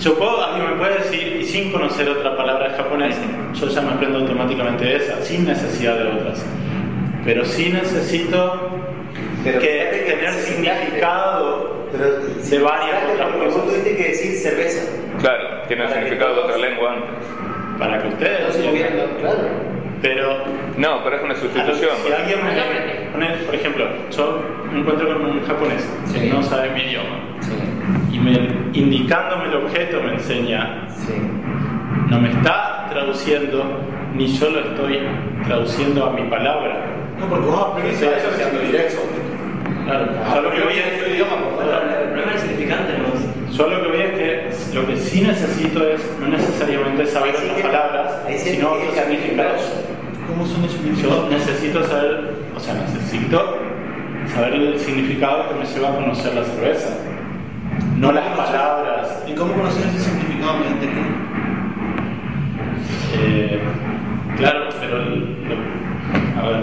[0.00, 3.16] yo puedo, alguien me puede decir, y sin conocer otra palabra en japonés,
[3.54, 6.44] yo ya me aprendo automáticamente esa, sin necesidad de otras.
[7.24, 8.68] Pero sí necesito
[9.44, 13.68] Pero que tener significado Pero de varias otras porque vos cosas.
[13.70, 14.84] tuviste que decir cerveza.
[15.20, 17.78] Claro, tiene el Para que significado de otra lengua antes.
[17.78, 19.73] para que ustedes No claro.
[20.04, 20.36] Pero
[20.76, 21.92] No, pero es una sustitución.
[22.04, 26.68] si alguien me pone, por ejemplo, yo me encuentro con un japonés que no sabe
[26.72, 27.52] mi idioma Sí,
[28.12, 28.32] y me,
[28.74, 31.14] indicándome el objeto me enseña sí.
[32.10, 33.80] no me está traduciendo
[34.14, 34.98] ni yo lo estoy
[35.46, 36.84] traduciendo a mi palabra.
[37.18, 39.00] No, porque vos aprendés Sí, a asociando directo.
[39.86, 41.82] Claro, yo lo que voy es es, idioma, por favor.
[42.02, 45.88] El problema del significante no yo lo que voy es que lo que sí necesito
[45.88, 49.72] es no necesariamente saber que- palabras, sino que otros significados.
[50.28, 53.58] ¿Cómo son los Yo necesito saber, o sea, necesito
[54.34, 56.90] saber el significado que me lleva a conocer la cerveza,
[57.96, 59.24] no las palabras.
[59.28, 61.02] ¿Y cómo conocer ese significado mediante qué?
[63.16, 63.60] Eh,
[64.36, 65.36] claro, pero el-
[66.40, 66.62] a ver,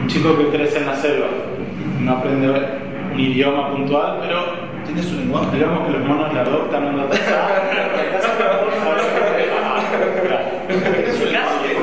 [0.00, 1.26] un chico que crece en la selva
[2.00, 2.48] no aprende
[3.14, 5.56] un idioma puntual, pero Tiene su lenguaje.
[5.56, 7.24] digamos que los monos la adoptan una Tiene
[11.12, 11.76] su lenguaje.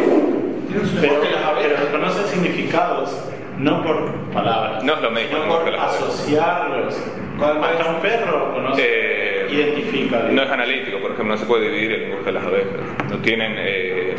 [0.68, 1.80] Tiene su pero, lenguaje las pero abejas.
[1.92, 3.16] reconoce significados
[3.58, 6.96] no por palabras, No es lo mismo lenguaje por asociarlos.
[7.42, 10.20] Hasta un perro conoce, Eh, identifica.
[10.32, 12.82] No es analítico, por ejemplo, no se puede dividir el lenguaje de las abejas.
[13.10, 14.16] No tienen, eh,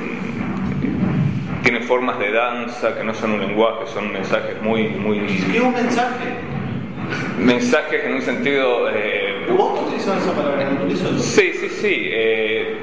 [1.63, 5.63] tienen formas de danza que no son un lenguaje, son mensajes muy, muy ¿Qué es
[5.63, 6.25] un mensaje?
[7.39, 8.89] mensajes en un sentido.
[8.91, 10.71] eh, ¿Vos utilizando esa palabra?
[10.71, 12.09] ¿No sí, sí, sí.
[12.11, 12.77] eh,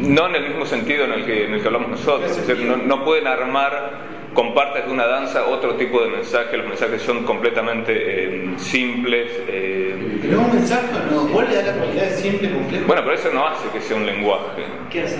[0.00, 2.30] no en el mismo sentido en el que, en el que hablamos nosotros.
[2.30, 6.56] Es decir, no, no pueden armar con partes de una danza otro tipo de mensaje.
[6.56, 9.30] Los mensajes son completamente eh, simples.
[9.48, 11.22] eh, Pero es un mensaje, ¿no?
[11.28, 12.86] Vos le das la cualidad de simple, complejo.
[12.86, 14.62] bueno, pero eso no hace que sea un lenguaje.
[14.90, 15.18] ¿Qué hace?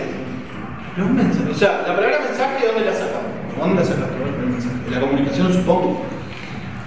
[0.96, 1.50] No es un mensaje.
[1.50, 3.30] O sea, la palabra mensaje, ¿dónde la sacamos?
[3.58, 4.10] ¿Dónde la sacamos?
[4.40, 4.74] El mensaje.
[4.88, 6.04] De la comunicación, supongo.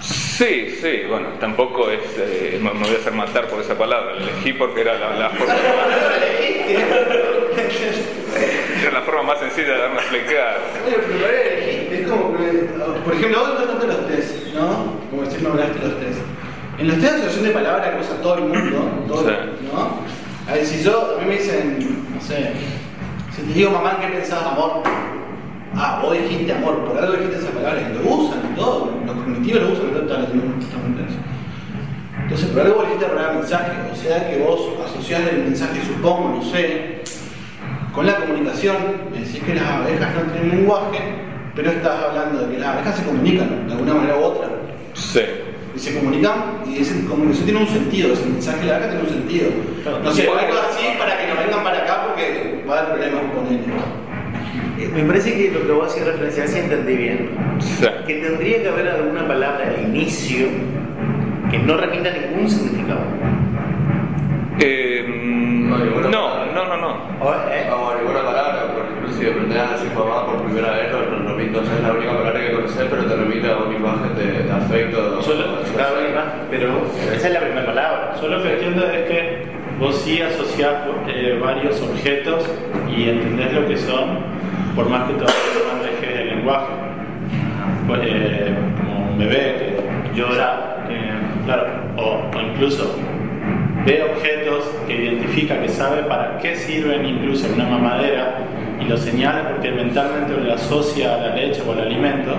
[0.01, 2.01] Sí, sí, bueno, tampoco es.
[2.19, 4.13] eh, me voy a hacer matar por esa palabra.
[4.15, 5.53] La elegí porque era la, la forma,
[6.67, 6.85] era
[8.95, 10.57] la forma más sencilla de darme a explicar.
[10.85, 12.01] Oye, pero lo elegiste.
[12.01, 12.47] Es como que,
[13.03, 14.67] por ejemplo, vos hablaste de los test, ¿no?
[15.11, 16.19] Como decir, no hablaste de los test.
[16.79, 19.35] En los test de asociación de palabras que usa todo el mundo, todo, Sí.
[19.71, 19.99] ¿no?
[20.49, 22.51] A ver, si yo, a mí me dicen, no sé,
[23.35, 24.83] si te digo mamá, ¿qué pensás amor?
[25.75, 29.15] Ah, vos dijiste amor, por algo dijiste esa palabra, y lo usan, y todo, los
[29.15, 31.15] cognitivos lo usan, todas las instrumentos.
[32.21, 35.81] Entonces, por algo vos dijiste la palabra mensaje, o sea que vos asociás el mensaje,
[35.85, 36.94] supongo, no sé,
[37.95, 38.75] con la comunicación,
[39.11, 40.99] me decís que las abejas no tienen lenguaje,
[41.55, 44.49] pero estás hablando de que las abejas se comunican de alguna manera u otra.
[44.93, 45.21] Sí.
[45.75, 46.33] Y se comunican
[46.67, 49.47] y esa comunicación tiene un sentido, ese mensaje de la abeja tiene un sentido.
[50.03, 53.21] No sé, algo así para que no vengan para acá porque va a haber problemas
[53.33, 53.65] con ellos.
[54.79, 57.29] Eh, Me parece que lo que vos hacías referencia, si entendí bien,
[57.59, 57.85] Sí.
[58.07, 60.47] que tendría que haber alguna palabra al inicio
[61.49, 63.01] que no repita ningún significado.
[64.59, 66.87] Eh, No, no, no, no, no.
[67.21, 67.67] O, ¿eh?
[67.69, 71.39] Vamos, ninguna palabra, por ejemplo, si aprendes a decir mamá por primera vez, no, no
[71.39, 75.21] es la única palabra que conoces, pero te remite a una imagen de, de afecto.
[75.21, 75.95] Solo- Claro,
[76.49, 76.81] pero
[77.13, 78.13] esa es la primera palabra.
[78.21, 79.43] Yo lo que entiendo es que
[79.79, 80.73] vos sí asociás
[81.07, 82.49] eh, varios objetos
[82.89, 84.19] y entendés lo que son,
[84.75, 85.35] por más que todavía
[85.67, 86.67] no manejes el lenguaje.
[87.87, 89.75] Pues, eh, como un bebé
[90.13, 90.77] que llora,
[91.45, 91.65] claro,
[91.97, 92.95] o, o incluso
[93.85, 98.37] ve objetos que identifica, que sabe para qué sirven incluso en una mamadera
[98.81, 102.33] y lo señala porque mentalmente lo asocia a la leche o al alimento,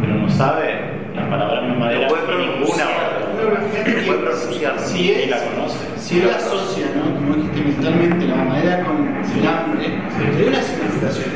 [0.00, 0.74] pero no sabe
[1.14, 2.88] la palabra mamadera ninguna pronunciar.
[2.88, 3.20] otra.
[3.28, 4.78] No puede pronunciar.
[4.78, 5.78] Si Y es, la conoce.
[5.96, 7.14] si él asocia, ¿no?
[7.14, 10.38] como dijiste mentalmente, la mamadera con el hambre, Sí.
[10.38, 11.30] hay una significación.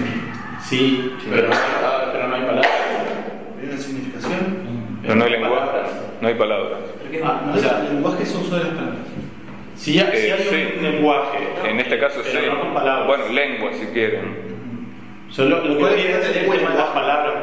[0.61, 1.61] Sí, pero, no hay-
[2.13, 2.67] pero no hay palabras.
[3.61, 4.69] Hay una significación.
[5.03, 5.79] Pero no hay lenguaje,
[6.21, 6.79] no hay palabras.
[7.25, 8.99] Ah, no O sea, el lenguaje es uso de las palabras.
[9.79, 10.75] Si, ya, si Eh, hay sí.
[10.77, 12.37] un lenguaje, En este caso sí.
[12.47, 13.07] no con palabras.
[13.07, 14.49] Bueno, lengua si quieren.
[15.31, 16.95] Solo lo que ¿Cuál tiene es es el tema de las lenguaje?
[16.95, 17.35] palabras.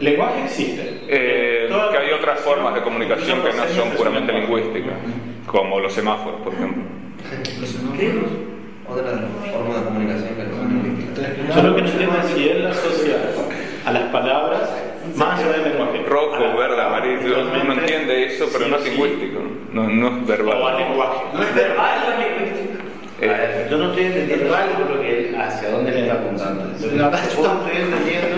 [0.00, 1.00] Lenguaje existe.
[1.08, 4.94] Eh, Toda que hay otras formas de comunicación que no son los puramente lingüísticas,
[5.46, 6.82] como los semáforos, por ejemplo.
[7.98, 8.12] ¿Qué?
[8.88, 9.04] Otra
[9.52, 11.54] forma de comunicación que no es lingüística.
[11.56, 13.14] Yo lo que no entiendo es si él asocia
[13.84, 14.70] a las palabras
[15.16, 16.02] más allá del lenguaje.
[16.08, 17.36] Rojo, las verde, amarillo.
[17.62, 19.40] Uno entiende eso, pero sí no es sí, lingüístico.
[19.72, 20.76] No, no es O al verbal.
[20.78, 21.18] lenguaje.
[21.32, 22.74] No es verbal, no es lingüístico.
[23.20, 26.14] Eh, A ver, yo no estoy entendiendo algo lo que él, hacia dónde le está
[26.14, 26.64] apuntando.
[26.64, 28.36] Lo que La yo estoy entendiendo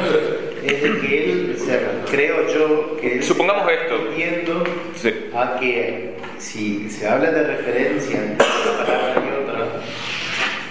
[0.65, 1.79] es de que él, o sea,
[2.11, 4.09] creo yo que él Supongamos está esto.
[4.11, 5.15] entiendo Sí.
[5.35, 9.67] a que si se habla de referencia entre una palabra y otra,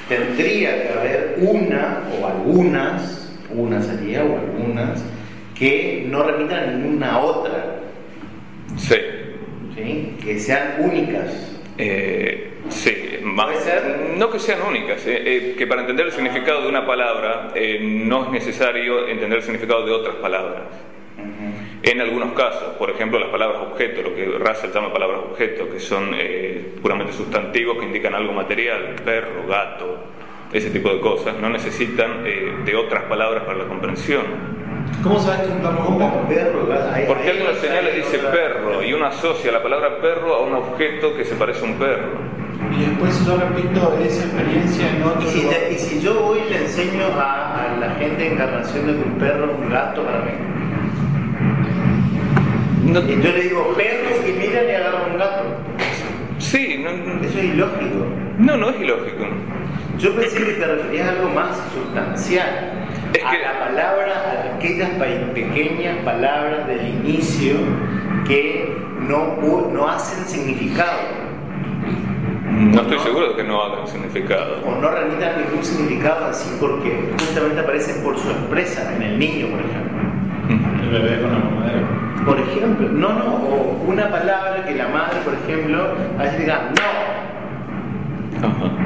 [0.08, 5.02] tendría que haber una o algunas, una sería o algunas,
[5.58, 7.80] que no remitan a ninguna otra,
[8.78, 8.96] sí.
[9.76, 10.18] ¿sí?
[10.22, 11.52] que sean únicas.
[11.78, 13.50] Eh, sí, más-
[14.18, 17.80] no que sean únicas, eh, eh, que para entender el significado de una palabra eh,
[17.82, 20.63] no es necesario entender el significado de otras palabras.
[21.84, 25.80] En algunos casos, por ejemplo, las palabras objeto, lo que Russell llama palabras objeto, que
[25.80, 30.04] son eh, puramente sustantivos que indican algo material, perro, gato,
[30.58, 34.24] ese tipo de cosas, no necesitan eh, de otras palabras para la comprensión.
[35.04, 36.60] ¿Cómo sabes que un perro es un Como perro?
[37.08, 39.98] Porque ahí alguna no señal le sale dice otra- perro y uno asocia la palabra
[40.02, 42.36] perro a un objeto que se parece a un perro.
[42.76, 45.60] Y después yo repito esa experiencia en otro Y si, lugar.
[45.60, 49.10] te- y si yo voy y le enseño a, a la gente encarnación de que
[49.10, 50.32] un perro es un gato para mí.
[52.86, 55.44] No- Y yo le digo perro y miran y agarran un gato.
[56.38, 56.89] sí, no,
[57.26, 58.06] Eso es ilógico.
[58.38, 59.26] no, no es ilógico.
[59.97, 62.71] Yo pensé que te referías a algo más sustancial.
[63.13, 64.89] Es a la palabra, a aquellas
[65.34, 67.55] pequeñas palabras del inicio
[68.27, 69.38] que no,
[69.71, 70.99] no hacen significado
[72.49, 74.62] No estoy seguro de que no hagan significado.
[74.65, 79.60] o no remitan ningún significado así porque justamente aparecen por sorpresa en el niño, por
[79.62, 79.95] ejemplo.
[80.84, 81.88] El bebé con la mamadera.
[82.25, 86.71] Por ejemplo, no, no, o una palabra que la madre, por ejemplo, a veces diga
[86.75, 88.85] no, Ajá.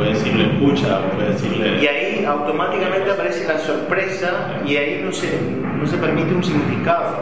[0.00, 1.82] Puede decirle escucha puede decirle.
[1.82, 5.28] y ahí automáticamente aparece la sorpresa y ahí no se,
[5.78, 7.18] no se permite un significado,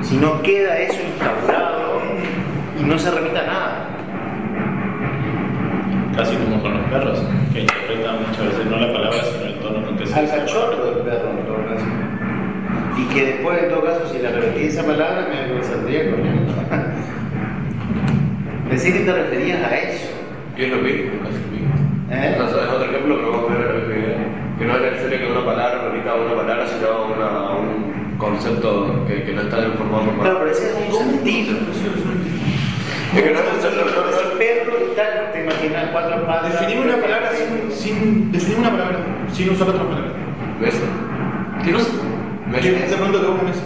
[0.00, 2.00] sino queda eso instaurado
[2.80, 3.88] y no se remita a nada.
[6.16, 9.84] Casi como con los perros, que interpretan muchas veces no la palabra, sino el tono
[9.84, 11.84] con que se Al cachorro del perro, en todo caso.
[12.96, 16.54] Y que después, en todo caso, si le repetí esa palabra, me saldría corriendo.
[18.70, 20.08] Pensé que te referías a eso.
[20.56, 21.43] Y es lo casi mismo.
[22.14, 22.38] ¿Eh?
[22.40, 24.16] O sea, es otro ejemplo que vamos a ver en el video.
[24.58, 28.14] Que no es necesario que una palabra remita a una palabra, sino una- a un
[28.18, 30.38] concepto que, que no está formado por palabras.
[30.38, 31.58] pero ese es un sentido.
[33.14, 33.84] Es que no es necesario.
[33.84, 36.52] no- no- El perro y tal, te imaginas cuatro patas.
[36.60, 38.98] Definimos una palabra sin, sin definimos una palabra,
[39.32, 40.10] sin usar otra palabra.
[40.60, 40.74] ¿Ves?
[41.64, 41.88] ¿Qué cosa?
[42.52, 42.60] ¿Ves?
[42.62, 43.60] ¿Qué te pregunto que vos con eso?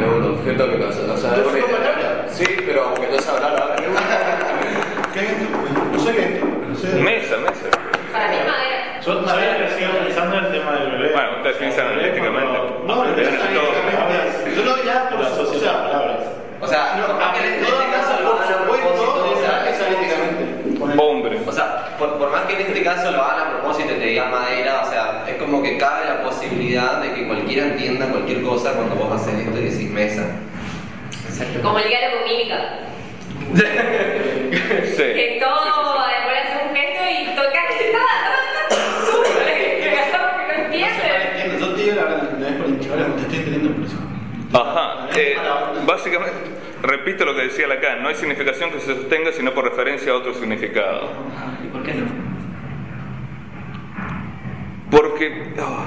[0.00, 2.26] Es un objeto que no o sea, ¿Yo es una palabra?
[2.30, 3.76] Sí, pero aunque no se hablar ahora.
[5.12, 5.46] ¿Qué es esto?
[5.92, 6.46] No sé qué es esto.
[6.82, 7.68] Mesa, mesa.
[8.12, 9.00] Para mí es madera.
[9.04, 11.12] Yo todavía que sigo pensando en el tema del bebé.
[11.12, 12.58] Bueno, ustedes piensan analíticamente.
[12.86, 16.26] No, no, Pero no, Yo no ya por palabras.
[16.60, 21.00] O sea, no, en este caso lo por hagan a propósito, o sea, es analíticamente.
[21.02, 21.38] Hombre.
[21.46, 24.06] O sea, por, por más que en este caso lo hagan a propósito y te
[24.06, 28.42] digan madera, o sea, es como que cabe la posibilidad de que cualquiera entienda cualquier
[28.42, 30.24] cosa cuando vos haces esto y decís mesa.
[31.62, 32.56] Como el diálogo mímica.
[34.96, 35.02] Sí.
[35.02, 35.70] Que todo,
[45.16, 45.36] Eh,
[45.86, 46.36] básicamente,
[46.82, 50.16] repito lo que decía Lacan, no hay significación que se sostenga sino por referencia a
[50.16, 51.10] otro significado.
[51.64, 52.06] ¿Y por qué no?
[54.90, 55.44] Porque...
[55.60, 55.84] oh.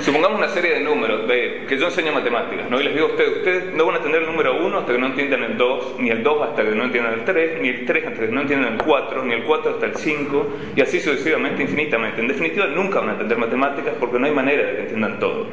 [0.00, 2.80] Supongamos una serie de números, de- que yo enseño matemáticas, ¿no?
[2.80, 4.98] Y les digo a ustedes, ustedes no van a entender el número 1 hasta que
[4.98, 7.86] no entiendan el 2, ni el 2 hasta que no entiendan el 3, ni el
[7.86, 10.98] 3 hasta que no entiendan el 4, ni el 4 hasta el 5, y así
[11.00, 12.20] sucesivamente, infinitamente.
[12.20, 15.46] En definitiva, nunca van a entender matemáticas porque no hay manera de que entiendan todo.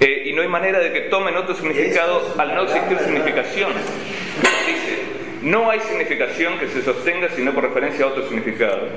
[0.00, 3.70] Eh, y no hay manera de que tomen otro significado al no existir significación.
[4.66, 4.98] Dice,
[5.42, 8.88] no hay significación que se sostenga sino por referencia a otro significado.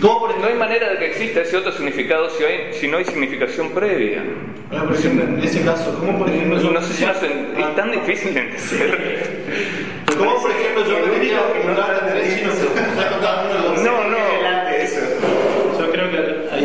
[0.00, 2.98] ¿Cómo por No hay manera de que exista ese otro significado si, hay- si no
[2.98, 4.22] hay significación previa.
[4.72, 7.26] Ah, por ejemplo, en ese caso, ¿cómo por ejemplo yo No sé si no se-
[7.26, 9.36] es tan difícil de entender.
[10.16, 13.62] ¿Cómo por ejemplo yo me diría que no hablan de chino se está contando uno
[13.62, 14.16] de los No, no.
[14.18, 15.00] Adelante, eso.
[15.80, 16.18] Yo creo que
[16.54, 16.64] ahí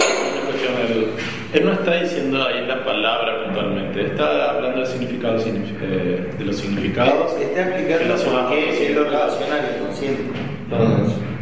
[0.89, 1.07] Él,
[1.53, 6.45] él no está diciendo ahí la palabra puntualmente, está hablando del significado, signifi- eh, de
[6.45, 7.33] los significados.
[7.39, 9.39] Está explicando por qué él lo significados.
[9.39, 10.23] relaciona al inconsciente.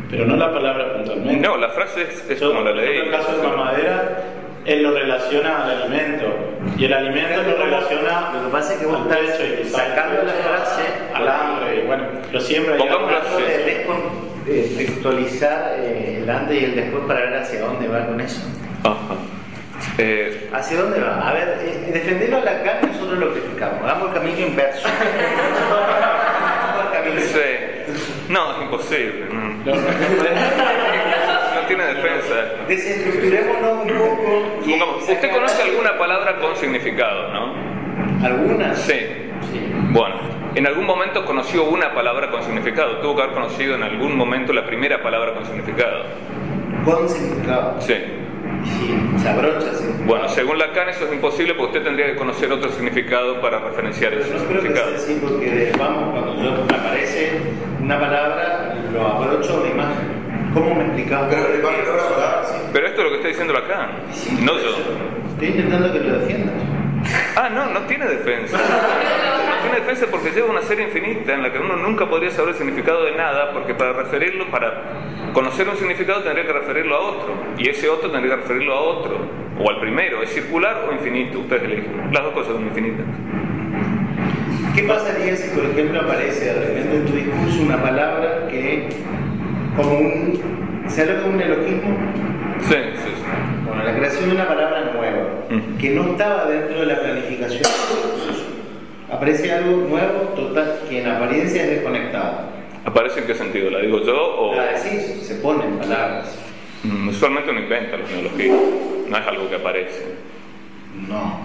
[0.10, 1.48] Pero no la palabra puntualmente.
[1.48, 2.98] No, la frase es, es Yo, como la leí.
[2.98, 4.24] En el caso de mamadera,
[4.66, 6.26] él lo relaciona al alimento.
[6.78, 9.66] Y el alimento lo relaciona Lo que pasa es que vos al estás pecho y
[9.70, 10.82] sacando la frase
[11.14, 11.82] al hambre.
[11.84, 17.04] Y bueno, pero siempre hay de descon- de textualizar eh, el antes y el después
[17.08, 18.42] para ver hacia dónde va con eso.
[18.84, 19.16] Ajá.
[19.98, 21.28] Eh, ¿Hacia dónde va?
[21.30, 23.84] A ver, eh, defenderlo a la cara nosotros lo criticamos.
[23.84, 24.88] Hagamos el camino inverso.
[24.88, 24.94] El
[26.94, 27.38] camino inverso.
[27.38, 27.42] sí.
[28.30, 29.26] No, es imposible.
[29.32, 29.82] No, No, no,
[31.56, 32.36] No tiene defensa.
[32.68, 34.44] Desestructurémonos un poco.
[34.62, 37.54] Pongamos, ¿Usted conoce alguna palabra con significado, no?
[38.26, 38.78] ¿Algunas?
[38.80, 39.00] Sí.
[39.52, 39.72] Sí.
[39.92, 40.16] Bueno,
[40.56, 42.98] en algún momento conoció una palabra con significado.
[42.98, 46.04] Tuvo que haber conocido en algún momento la primera palabra con significado.
[46.86, 47.76] Con significado.
[47.82, 47.96] Sí.
[48.66, 49.86] Sí, se abrocha, sí.
[50.06, 54.12] Bueno, según Lacan eso es imposible porque usted tendría que conocer otro significado para referenciar
[54.12, 54.90] Pero ese no creo que significado.
[54.92, 57.32] sea así porque, vamos, cuando yo me aparece
[57.82, 60.22] una palabra, lo abrocho a una imagen.
[60.54, 61.30] ¿Cómo me explicaba?
[61.30, 62.58] Pero verdad, sí.
[62.74, 63.90] Pero esto es lo que está diciendo Lacan,
[64.42, 64.70] no yo.
[65.34, 66.56] Estoy intentando que lo defiendas.
[67.36, 68.58] Ah, no, no tiene defensa.
[68.58, 72.50] No tiene defensa porque lleva una serie infinita en la que uno nunca podría saber
[72.50, 74.82] el significado de nada, porque para referirlo, para
[75.34, 78.82] conocer un significado tendría que referirlo a otro, y ese otro tendría que referirlo a
[78.82, 79.18] otro,
[79.60, 81.40] o al primero, ¿es circular o infinito?
[81.40, 82.12] Ustedes eligen.
[82.12, 83.06] Las dos cosas son infinitas.
[84.76, 88.88] ¿Qué pasaría si, por ejemplo, aparece de repente en tu discurso una palabra que,
[89.76, 90.42] como un.
[90.88, 91.98] ¿Se habla como un elogismo?
[92.68, 93.24] Sí, sí, sí.
[93.66, 95.28] Bueno, la creación de una palabra nueva,
[95.80, 97.64] que no estaba dentro de la planificación.
[99.12, 102.50] Aparece algo nuevo, total, que en apariencia es desconectado.
[102.86, 103.70] ¿Aparece en qué sentido?
[103.70, 104.56] ¿La digo yo o...?
[104.56, 106.36] La decís, se ponen palabras.
[106.84, 108.62] Mm, Usualmente uno inventa los neologismos,
[109.08, 110.16] no es algo que aparece.
[111.08, 111.40] No,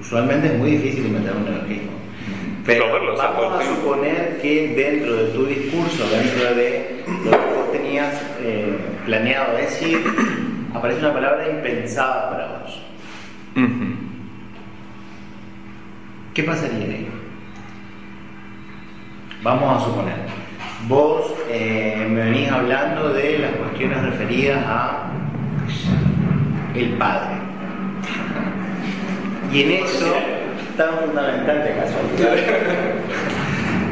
[0.00, 1.92] usualmente es muy difícil inventar un neologismo.
[2.66, 8.14] Pero vamos a suponer que dentro de tu discurso, dentro de lo que vos tenías
[8.40, 9.98] eh, planeado decir,
[10.74, 12.82] aparece una palabra impensada para vos.
[16.34, 17.08] ¿Qué pasaría ahí?
[19.42, 20.14] Vamos a suponer,
[20.88, 25.10] vos eh, me venís hablando de las cuestiones referidas a
[26.74, 27.36] el padre.
[29.52, 30.14] Y en eso,
[30.76, 32.36] tan fundamental de casualidad.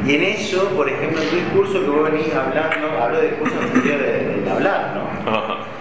[0.07, 3.55] Y en eso, por ejemplo, en tu discurso que vos venís hablando, hablo de discurso
[3.61, 5.80] en el sentido de, de hablar, ¿no?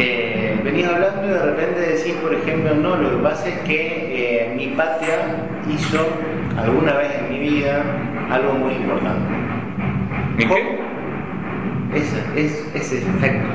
[0.00, 4.44] Eh, venís hablando y de repente decís, por ejemplo, no, lo que pasa es que
[4.46, 5.18] eh, mi patria
[5.68, 6.06] hizo
[6.56, 7.82] alguna vez en mi vida
[8.30, 9.34] algo muy importante.
[10.38, 10.46] ¿Y qué?
[10.46, 10.78] ¿Cómo?
[11.94, 13.48] Ese, es, ese efecto.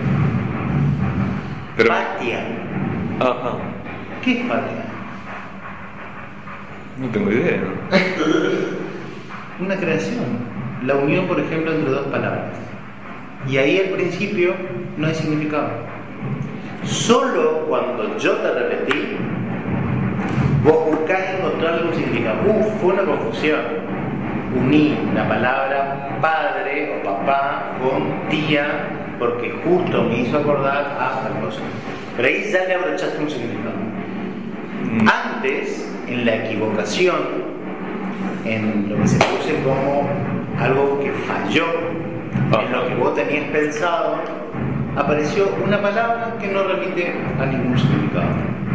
[1.77, 2.39] Pero- Patria.
[3.19, 3.57] Ajá.
[4.23, 4.83] ¿Qué es patria?
[6.99, 7.61] No tengo idea.
[9.59, 10.25] Una creación.
[10.85, 12.51] La unión, por ejemplo, entre dos palabras.
[13.47, 14.53] Y ahí al principio
[14.97, 15.69] no hay significado.
[16.83, 19.17] Solo cuando yo te repetí,
[20.63, 22.37] vos buscás encontrarle un significado.
[22.45, 23.59] Uf, fue una confusión.
[24.55, 28.65] Uní la palabra padre o papá con tía
[29.17, 31.61] porque justo me hizo acordar a tal cosa.
[32.15, 33.75] Pero ahí ya le abrochaste un significado.
[34.83, 35.07] Mm.
[35.07, 37.15] Antes, en la equivocación,
[38.45, 40.09] en lo que se produce como
[40.59, 41.65] algo que falló,
[42.59, 44.17] en lo que vos tenías pensado,
[44.95, 48.25] apareció una palabra que no remite a ningún significado.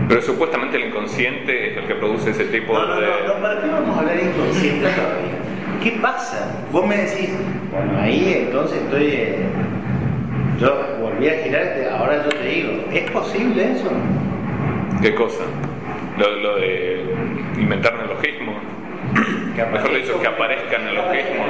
[0.08, 3.06] Pero supuestamente el inconsciente es el que produce ese tipo No, no, de...
[3.06, 5.38] no, no, ¿para qué vamos a hablar inconsciente todavía?
[5.82, 6.64] ¿Qué pasa?
[6.72, 7.30] Vos me decís,
[7.70, 9.04] bueno, ahí entonces estoy.
[9.06, 9.36] eh,
[10.60, 13.90] yo volví a girarte, ahora yo te digo, ¿es posible eso?
[15.00, 15.44] ¿Qué cosa?
[16.18, 17.04] Lo, lo de
[17.60, 18.56] inventar neologismos.
[19.72, 21.46] Mejor dicho, que aparezcan neologismos.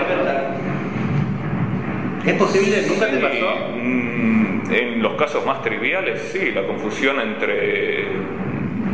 [2.26, 2.82] ¿Es posible?
[2.88, 3.68] ¿Nunca te pasó?
[3.76, 8.06] mm, En los casos más triviales, sí, la confusión entre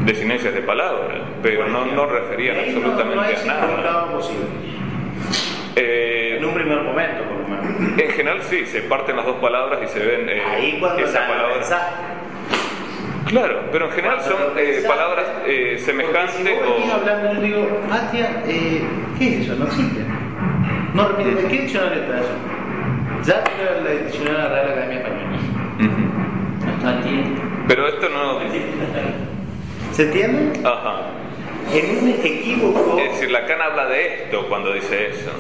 [0.05, 4.09] desinencias de palabras, pero no, no referían absolutamente a nada.
[5.77, 7.99] Eh, En un primer momento, por lo menos.
[8.01, 11.21] en general sí, se parten las dos palabras y se ven eh, Ahí cuando esa
[11.21, 11.55] la palabra.
[13.27, 16.93] Claro, pero en general son eh, palabras eh, semejantes si vos o...
[16.95, 18.83] hablando, yo digo, Patria, eh,
[19.19, 19.57] ¿qué es eso?
[19.57, 20.01] No existe.
[20.93, 22.29] No repite, ¿de qué diccionario está eso?
[23.25, 25.39] Ya tiene el diccionario de la Real Academia Española.
[25.79, 26.85] Ujú.
[26.85, 28.39] No Pero esto no.
[29.93, 30.61] ¿Se entiende?
[30.67, 31.03] Ajá.
[31.73, 32.99] En un equívoco.
[32.99, 35.31] Es decir, Lacan habla de esto cuando dice eso.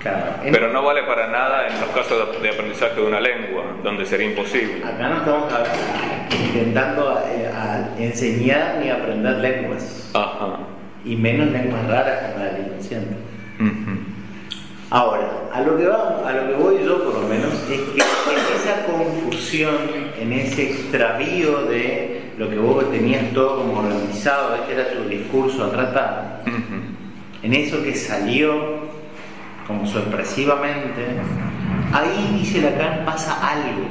[0.00, 4.04] Claro, Pero no vale para nada en los casos de- aprendizaje de una lengua, donde
[4.04, 4.82] sería imposible.
[4.84, 10.10] Acá no estamos a- intentando eh, a enseñar ni aprender lenguas.
[10.14, 10.58] Ajá.
[11.06, 13.14] Y menos lenguas raras como la del inconsciente.
[14.94, 18.00] Ahora, a lo que va, a lo que voy yo por lo menos es que
[18.00, 19.74] en esa confusión,
[20.20, 25.64] en ese extravío de lo que vos tenías todo como organizado, este era tu discurso
[25.64, 26.44] a tratar,
[27.42, 28.54] en eso que salió
[29.66, 31.06] como sorpresivamente,
[31.92, 33.88] ahí dice Lacan pasa algo,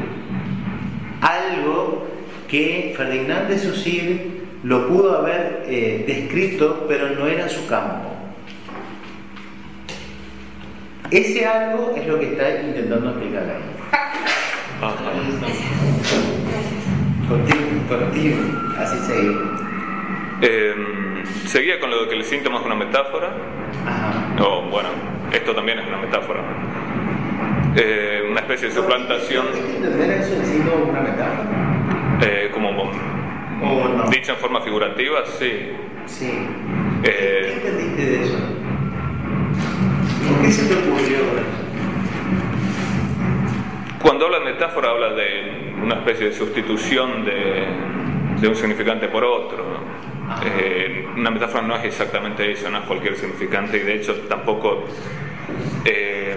[1.20, 2.08] algo
[2.47, 4.32] que Ferdinand de Saussure
[4.64, 8.12] lo pudo haber eh, descrito, pero no era su campo.
[11.14, 13.61] Ese algo es lo que está intentando explicar ahí.
[14.82, 14.95] Ajá.
[17.30, 19.61] Continuo, continuo, así seguimos.
[20.41, 20.74] Eh,
[21.45, 23.32] seguía con lo de que el síntoma es una metáfora.
[23.86, 24.43] Ajá.
[24.43, 24.89] O bueno,
[25.32, 26.41] esto también es una metáfora.
[27.76, 30.34] Eh, una especie de suplantación, ¿Hay que entender eso
[30.70, 32.18] como una metáfora?
[32.22, 34.03] eh, como ¿O no?
[34.09, 35.70] dicha en forma figurativa, sí.
[36.07, 36.32] Sí.
[37.03, 38.38] Eh, ¿Qué entendiste de eso?
[40.28, 41.17] ¿Por qué se te ocurrió?
[44.01, 47.65] Cuando habla de metáfora habla de una especie de sustitución de,
[48.39, 49.63] de un significante por otro.
[50.45, 54.86] Eh, una metáfora no es exactamente eso, no es cualquier significante y de hecho tampoco
[55.86, 56.36] eh,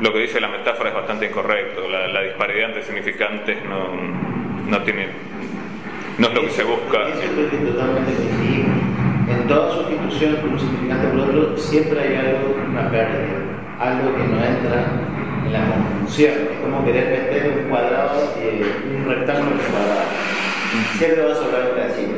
[0.00, 1.88] lo que dice la metáfora es bastante incorrecto.
[1.88, 3.90] La, la disparidad entre significantes no,
[4.68, 5.08] no tiene
[6.18, 7.06] no es lo que se busca.
[9.28, 13.36] En toda sustitución por un significante por otro, siempre hay algo, una pérdida,
[13.78, 14.86] algo que no entra
[15.44, 16.32] en la conjunción.
[16.52, 18.64] Es como querer meter un cuadrado, eh,
[18.96, 20.08] un rectángulo en un cuadrado.
[20.96, 22.14] Siempre va a sobrar un pedacito.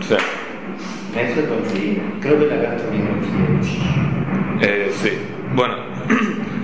[0.00, 0.16] Sí.
[1.18, 2.04] Eso coincidimos.
[2.20, 3.08] Creo que la coincide.
[4.60, 5.10] Eh, sí.
[5.54, 5.74] Bueno,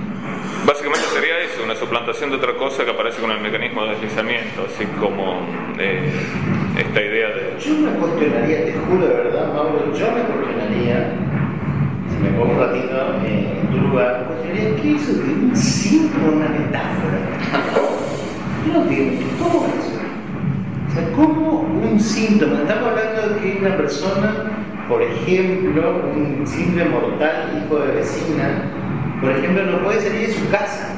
[0.65, 4.65] básicamente sería eso, una suplantación de otra cosa que aparece con el mecanismo de deslizamiento,
[4.65, 5.45] así como
[5.77, 6.11] eh,
[6.77, 7.55] esta idea de...
[7.59, 11.13] Yo me cuestionaría, te juro de verdad, Pablo, yo me cuestionaría,
[12.09, 12.95] si me pongo un ratito
[13.25, 17.19] eh, en tu lugar, cuestionaría qué eso de un símbolo, una metáfora.
[18.65, 19.99] Yo no entiendo, ¿cómo es eso?
[20.89, 22.61] O sea, ¿cómo un síntoma?
[22.61, 24.33] Estamos hablando de que una persona,
[24.89, 28.71] por ejemplo, un simple mortal, hijo de vecina,
[29.21, 30.89] por ejemplo, no puede salir de su casa.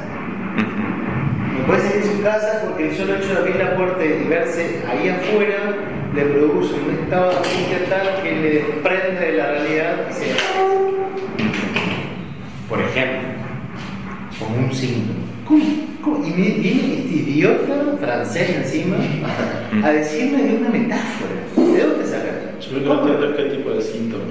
[1.57, 4.28] No puede salir de su casa porque el solo hecho de abrir la puerta y
[4.28, 5.76] verse ahí afuera
[6.15, 10.26] le produce un estado de angustia tal que le desprende de la realidad y se
[12.68, 13.20] Por ejemplo,
[14.39, 15.20] como un síntoma.
[15.45, 15.63] ¿Cómo?
[16.01, 16.26] ¿Cómo?
[16.26, 18.97] Y me viene este idiota francés encima
[19.84, 21.32] a decirme de una metáfora.
[21.55, 22.57] ¿De dónde saca?
[22.59, 24.24] Yo lo que no entiendo es qué tipo de síntoma.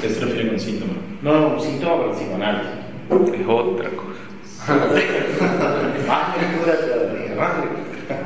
[0.00, 0.92] ¿Qué se refiere con síntoma?
[1.22, 2.91] No, un síntoma para el psicoanálisis.
[3.34, 4.20] Es otra cosa.
[6.06, 8.18] Más lectura todavía, más lectura.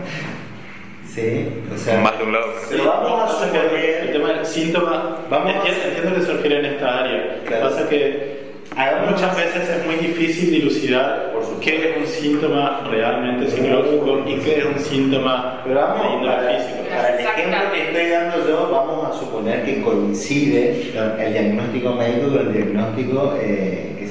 [1.09, 2.01] Sí, o sea.
[2.01, 2.47] Más de un lado.
[2.69, 6.21] Pero vamos a Pasa que suponer- el tema del síntoma, Vamos a- entiendo, entiendo que
[6.33, 7.41] refiere en esta área.
[7.47, 7.71] Claro.
[7.71, 8.37] Pasa que
[8.77, 11.33] Hagamos- muchas veces es muy difícil dilucidar
[11.63, 16.37] qué es un síntoma realmente psicológico y qué es un síntoma Pero de vamos, índole
[16.37, 16.77] para, físico.
[16.91, 22.29] para el ejemplo que estoy dando yo, vamos a suponer que coincide el diagnóstico médico
[22.29, 24.06] con el diagnóstico, eh,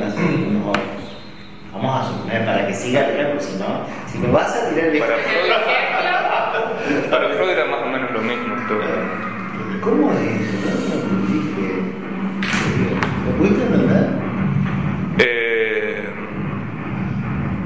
[0.00, 0.84] hacer unos otros.
[1.72, 4.86] Vamos a suponer, para que siga el ejemplo, si no, si me vas a tirar
[4.86, 5.50] el Para Freud,
[7.10, 8.54] para Freud era más o menos lo mismo.
[8.68, 8.80] todo.
[9.82, 10.96] ¿cómo es eso?
[13.26, 14.10] ¿Lo pudiste entender?
[15.18, 16.04] Eh,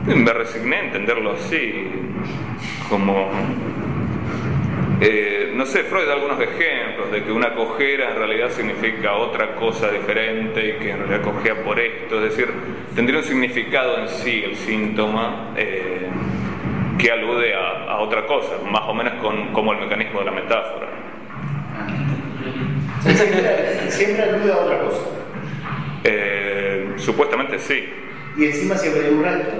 [0.07, 1.91] me resigné a entenderlo así,
[2.89, 3.29] como...
[5.01, 9.55] eh, no sé, Freud da algunos ejemplos de que una cojera en realidad significa otra
[9.57, 12.49] cosa diferente y que en realidad cojea por esto, es decir,
[12.95, 16.09] tendría un significado en sí el síntoma eh,
[16.99, 20.33] que alude a, a otra cosa, más o menos con, como el mecanismo de la
[20.33, 20.87] metáfora.
[23.03, 25.03] Sea, siempre, siempre alude a otra cosa.
[26.05, 27.85] Eh, supuestamente sí.
[28.37, 29.53] Y encima siempre hay un resto,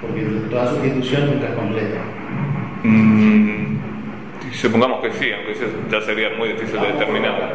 [0.00, 2.00] porque toda sustitución nunca es completa.
[2.82, 3.79] Mm,
[4.56, 7.54] supongamos que sí, aunque eso ya sería muy difícil de determinar.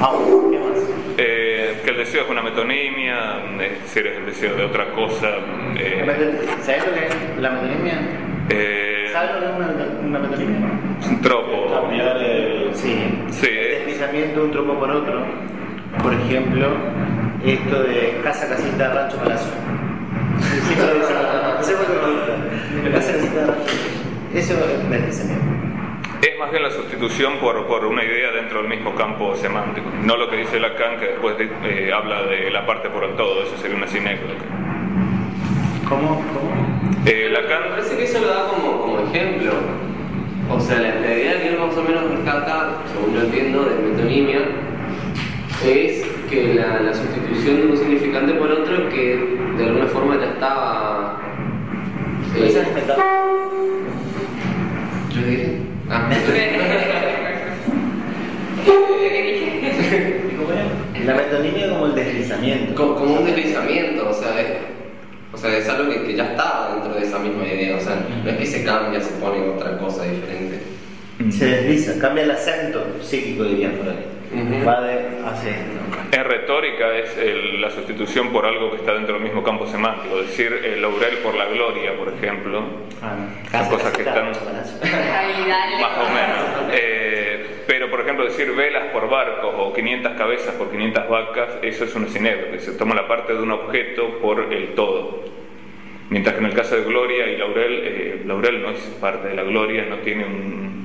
[0.00, 0.12] Ah,
[0.50, 0.78] ¿qué más?
[1.18, 5.28] Eh, que el deseo es una metonimia, es decir, es el deseo de otra cosa.
[5.76, 6.04] eh,
[6.62, 7.94] ¿Sabes lo que es la metonimia?
[8.50, 10.58] eh, ¿Sabes lo que es una, una metonimia?
[11.00, 11.70] es un tropo.
[11.72, 12.70] Cambiar el...
[12.74, 12.96] Sí.
[13.30, 15.22] Sí, El es- deslizamiento de un tropo por otro.
[16.02, 16.68] Por ejemplo,
[17.44, 19.52] esto de casa, casita, rancho, palacio.
[20.40, 21.14] Sí, lo qué me gusta.
[22.92, 23.74] Casa, casita, rancho.
[24.34, 25.34] Eso es deslizamiento.
[26.22, 30.16] Es más bien la sustitución por, por una idea dentro del mismo campo semántico, no
[30.16, 33.42] lo que dice Lacan que después de- eh, habla de la parte por el todo,
[33.42, 34.34] eso sería una sinécdoque.
[35.88, 36.22] ¿Cómo?
[36.32, 36.52] ¿Cómo?
[37.06, 39.50] Eh, Me Lacan parece que eso lo da como, como ejemplo.
[40.48, 43.74] O sea, la, la idea que él más o menos rescata, según yo entiendo, de
[43.88, 44.40] metonimia,
[45.66, 50.26] es que la, la sustitución de un significante por otro que de alguna forma ya
[50.26, 51.18] estaba.
[52.36, 52.64] eh.
[55.10, 55.61] ¿Yo dije?
[61.04, 62.74] La metonimia como el deslizamiento.
[62.74, 64.48] como, como un deslizamiento, o sea, es,
[65.34, 67.76] o sea, es algo que, que ya estaba dentro de esa misma idea.
[67.76, 70.62] O sea, no es que se cambia, se pone otra cosa diferente.
[71.30, 73.72] Se desliza, cambia el acento psíquico, diría
[74.34, 74.66] Ujú.
[74.66, 75.26] Va de esto.
[76.12, 80.16] En retórica es el- la sustitución por algo que está dentro del mismo campo semántico,
[80.18, 82.62] decir el laurel por la gloria, por ejemplo,
[83.04, 86.72] Ah, Son cosas que están- más o menos.
[86.72, 91.84] Eh, pero, por ejemplo, decir velas por barcos o 500 cabezas por 500 vacas, eso
[91.84, 95.24] es un sinécdoque, se toma la parte de un objeto por el todo.
[96.10, 99.34] Mientras que en el caso de Gloria y Laurel, eh, Laurel no es parte de
[99.34, 100.81] la Gloria, no tiene un,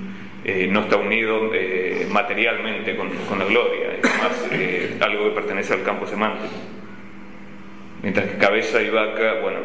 [0.47, 5.31] eh, no está unido eh, materialmente con, con la Gloria, es más eh, algo que
[5.31, 6.53] pertenece al campo semántico.
[8.01, 9.59] Mientras que cabeza y vaca, bueno,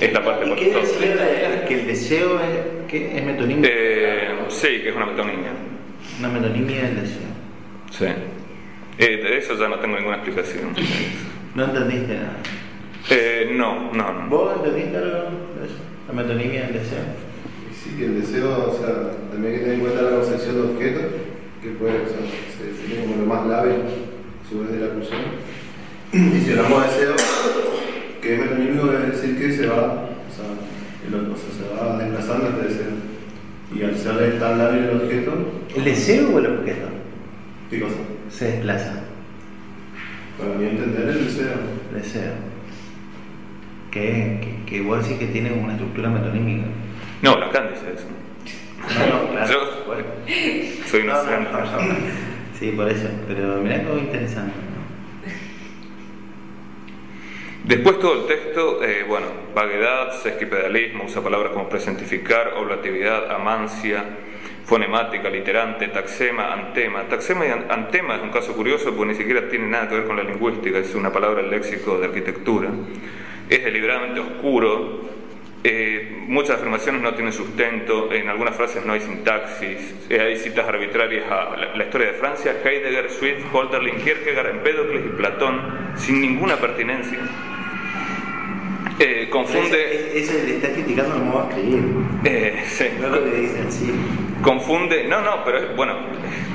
[0.00, 3.68] es la parte ¿Y por qué decía que el deseo es, que es metonimia?
[3.72, 5.50] Eh, sí, que es una metonimia.
[6.20, 7.22] Una metonimia del deseo.
[7.90, 8.06] Sí.
[8.98, 10.74] Eh, de eso ya no tengo ninguna explicación.
[11.56, 12.36] No entendiste nada.
[13.10, 14.28] Eh, no, no, no.
[14.28, 15.18] ¿Vos entendiste algo
[15.58, 15.78] de eso?
[16.06, 17.33] La metonimia del deseo.
[17.94, 20.54] Y Sí, que el deseo, o sea, también hay que tener en cuenta la concepción
[20.56, 21.00] de objeto,
[21.62, 22.18] que puede, o sea,
[22.58, 25.20] se define como lo más lave a su vez de la pulsión.
[26.12, 27.14] Y si hablamos de deseo,
[28.20, 30.46] que es metonímico, es decir que se va, o sea,
[31.06, 32.92] el- o sea, se va desplazando este deseo.
[33.74, 35.32] Y al ser tan lábil el objeto,
[35.76, 36.86] ¿El deseo o el objeto?
[37.70, 37.94] ¿qué cosa?
[38.30, 39.02] Se desplaza.
[40.38, 41.54] Para mí entender el deseo.
[41.92, 42.32] Deseo.
[43.90, 46.66] Que, que, que vos decís que tiene una estructura metonímica.
[47.24, 48.06] No, Lacan dice eso.
[49.08, 49.52] No, claro.
[49.52, 50.04] Yo Bueno.
[50.86, 51.96] soy No, no.
[52.58, 53.08] Sí, por eso.
[53.26, 54.52] Pero mirá que interesante.
[57.64, 64.04] Después todo el texto, eh, bueno, vaguedad, sesquipedalismo, usa palabras como presentificar, oblatividad, amancia,
[64.66, 67.04] fonemática, literante, taxema, antema.
[67.08, 70.04] Taxema y an- antema es un caso curioso porque ni siquiera tiene nada que ver
[70.04, 72.68] con la lingüística, es una palabra del léxico de arquitectura.
[73.48, 75.13] Es deliberadamente oscuro,
[75.66, 80.68] eh, muchas afirmaciones no tienen sustento, en algunas frases no hay sintaxis, eh, hay citas
[80.68, 86.56] arbitrarias a la, historia de Francia, Heidegger, Swift, Holderlin, Kierkegaard, Empédocles y Platón, sin ninguna
[86.56, 87.18] pertinencia.
[89.00, 91.84] Eh, confunde, Eso, eso le está criticando modo de escribir.
[92.24, 93.92] eh, sí, No lo que dicen, sí.
[94.42, 95.94] confunde, no, no, pero es, bueno,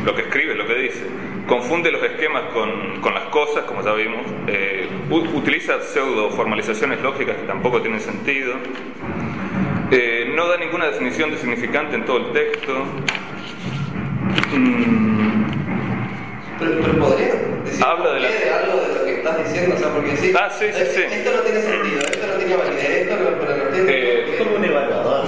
[0.06, 1.02] lo que escribe, lo que dice,
[1.48, 7.36] confunde los esquemas con, con las cosas, como ya vimos, eh, utiliza pseudo formalizaciones lógicas
[7.36, 8.54] que tampoco tienen sentido,
[9.92, 12.86] eh, no da ninguna definición de significante en todo el texto.
[14.56, 15.09] Mm,
[16.60, 17.28] Pero, pero podría
[17.64, 20.34] decir Habla de la- de algo de lo que estás diciendo, o sea, porque sí,
[20.38, 21.02] Ah, sí, sí, sí.
[21.10, 24.38] esto no tiene sentido, esto no tiene validez, esto no, pero no tiene Eh, Es
[24.44, 25.26] como un evaluador.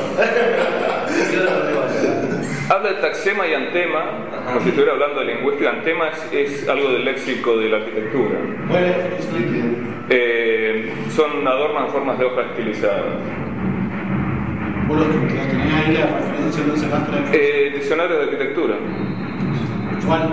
[2.70, 5.70] Habla de taxema y antema, como si estuviera hablando de lingüística.
[5.72, 8.38] Antema es, es algo del léxico de la arquitectura.
[8.70, 9.62] Bueno, explique.
[10.10, 13.04] Eh, son adornos en formas de hojas estilizadas.
[14.88, 18.76] Vos los, los tenés ahí la referencia, no sacaste la Eh, diccionarios de arquitectura.
[20.06, 20.30] ¿Cuál?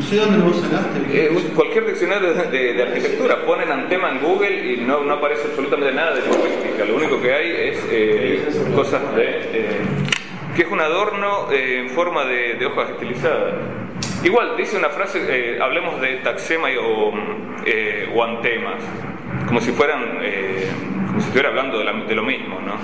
[0.00, 0.98] No sé dónde vos sacaste.
[1.12, 5.48] Eh, cualquier diccionario de, de- de arquitectura ponen antema en Google y no, no aparece
[5.48, 6.84] absolutamente nada de lingüística.
[6.86, 9.24] Lo único que hay es eh, cosas de.
[9.52, 9.80] eh,
[10.56, 13.54] que es un adorno eh, en forma de, de hojas estilizadas.
[14.24, 17.12] Igual, dice una frase, hablemos de taxema y- o,
[18.14, 18.82] o antemas,
[19.48, 20.02] como si fueran,
[21.08, 22.74] como si estuviera hablando de, la- de lo mismo, ¿no?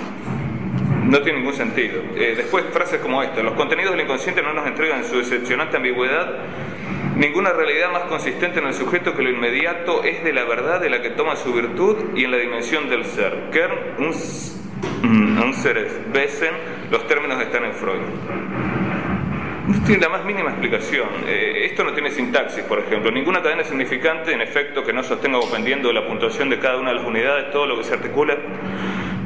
[1.09, 1.99] No tiene ningún sentido.
[2.15, 5.77] Eh, después, frases como esta: los contenidos del inconsciente no nos entregan en su decepcionante
[5.77, 6.35] ambigüedad
[7.17, 10.89] ninguna realidad más consistente en el sujeto que lo inmediato es de la verdad de
[10.89, 13.49] la que toma su virtud y en la dimensión del ser.
[13.51, 14.59] Kern, uns,
[15.01, 16.53] mm, unseres Wesen,
[16.91, 18.01] los términos están en Freud.
[19.67, 21.09] No tiene la más mínima explicación.
[21.27, 23.11] Eh, esto no tiene sintaxis, por ejemplo.
[23.11, 26.91] Ninguna cadena significante, en efecto, que no sostenga dependiendo de la puntuación de cada una
[26.91, 28.37] de las unidades, todo lo que se articula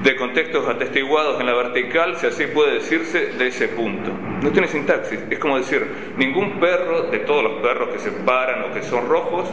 [0.04, 4.12] de contextos atestiguados en la vertical, si así puede decirse, de ese punto.
[4.42, 5.20] No tiene sintaxis.
[5.30, 5.86] Es como decir,
[6.18, 9.48] ningún perro de todos los perros que se paran o que son rojos,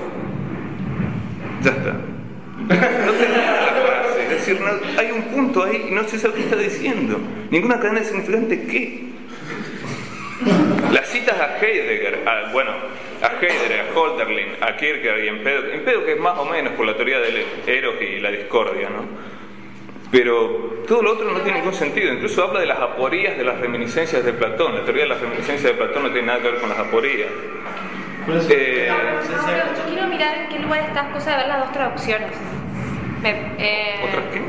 [1.63, 1.93] ya está.
[1.93, 2.77] No la
[3.87, 4.23] frase.
[4.23, 4.59] Es decir.
[4.99, 7.19] Hay un punto ahí y no sé lo que está diciendo.
[7.51, 9.09] Ninguna cadena es significante qué.
[10.93, 12.71] Las citas a Heidegger, a- bueno,
[13.23, 16.95] a Heidegger, a Holderlin, a Kierkegaard y Empedocles, Empedocles es más o menos por la
[16.97, 19.28] teoría del eros y la discordia, ¿no?
[20.11, 22.13] Pero todo lo otro no tiene ningún sentido.
[22.13, 24.75] Incluso habla de las aporías de las reminiscencias de Platón.
[24.75, 27.29] La teoría de las reminiscencias de Platón no tiene nada que ver con las aporías.
[28.51, 32.31] Eh, Pablo, yo quiero mirar en qué lugar estás, cosa de ver las dos traducciones.
[33.23, 34.43] Me- eh, ¿Otras qué?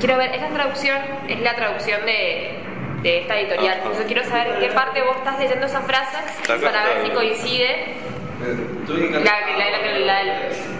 [0.00, 0.98] Quiero ver, esa traducción
[1.28, 2.58] es la traducción de,
[3.02, 3.78] de esta editorial.
[3.80, 6.84] Ah, Por eso quiero saber en qué parte vos estás leyendo esa frase Acá para
[6.84, 7.04] ver está.
[7.06, 8.56] si coincide Eh,
[8.86, 10.32] Tuve que la, la, la, la, la del.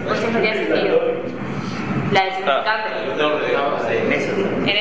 [0.07, 1.01] Por eso no tiene sentido.
[2.12, 2.92] La del significante.
[3.96, 4.32] En eso.
[4.66, 4.76] En.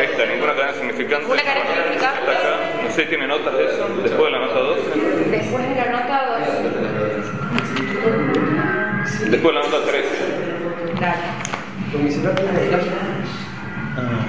[0.00, 1.26] Esta, ninguna cadena significante.
[1.26, 2.20] Una cadena significante.
[2.20, 2.58] Está acá.
[2.82, 3.88] No sé si tiene notas de eso.
[4.02, 4.78] Después de la nota 2.
[5.30, 6.46] Después de la nota 2.
[9.30, 10.08] Después de la nota 13.
[11.00, 11.16] Dale.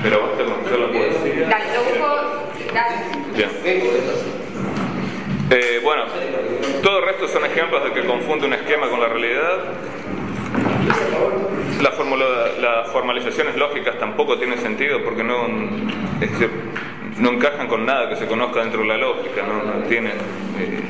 [0.01, 1.47] Pero basta con hacer la poesía.
[1.49, 2.08] Dale, lo busco.
[2.74, 2.95] Dale.
[3.36, 3.49] Bien.
[5.49, 6.03] Eh, bueno,
[6.84, 9.60] todo el resto son ejemplos de que confunde un esquema con la realidad.
[11.82, 12.26] La formula-
[12.59, 15.45] las formalizaciones lógicas tampoco tienen sentido porque no,
[16.22, 16.49] es decir,
[17.20, 20.13] no encajan con nada que se conozca dentro de la lógica, no, no tienen.
[20.59, 20.82] eh,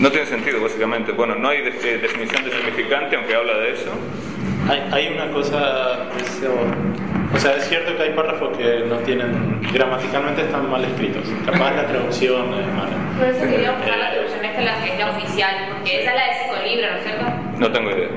[0.00, 1.10] no tiene sentido, básicamente.
[1.12, 3.90] Bueno, no hay de- eh, definición de significante, aunque habla de eso.
[4.70, 6.54] Hay, hay una cosa, eso,
[7.34, 11.24] o sea, es cierto que hay párrafos que no tienen, gramaticalmente están mal escritos.
[11.44, 12.96] Capaz la traducción es mala.
[13.18, 16.16] Por eso quería buscar la traducción, esta es la, es la oficial, porque esa es
[16.16, 17.24] la de psicolibro, ¿no es cierto?
[17.58, 18.08] No tengo idea.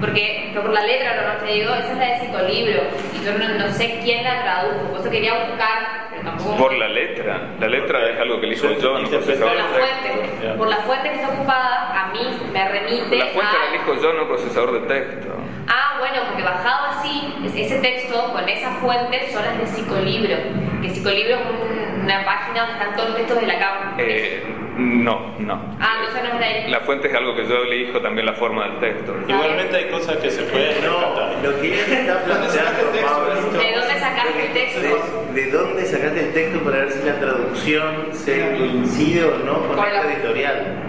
[0.00, 2.82] Porque pero por la letra, no, no te digo, esa es la de psicolibro,
[3.14, 6.56] y yo no, no sé quién la tradujo, por eso quería buscar, pero tampoco...
[6.56, 7.48] Por la letra.
[7.58, 10.12] La letra es algo que elijo yo, no procesador Por la de texto.
[10.12, 12.20] fuente, por la fuente que está ocupada, a mí
[12.52, 15.28] me remite La fuente la elijo yo, no procesador de texto.
[15.68, 20.36] Ah, bueno, porque bajado así, es- ese texto con esa fuente son las de psicolibro,
[20.82, 23.94] que psicolibro es un- una página donde están todos los textos de la cama.
[23.98, 24.42] Eh,
[24.78, 25.54] no, no.
[25.80, 26.68] Ah, entonces no es la de...
[26.68, 29.16] La fuente es algo que yo elijo también la forma del texto.
[29.26, 31.34] Igualmente hay cosas que se pueden rescatar.
[31.42, 35.32] Lo que él está planteando, Pablo, ¿De dónde sacaste el texto?
[35.34, 39.76] de dónde sacaste el texto para ver si la traducción se coincide o no con
[39.76, 40.82] Con esta la- editorial.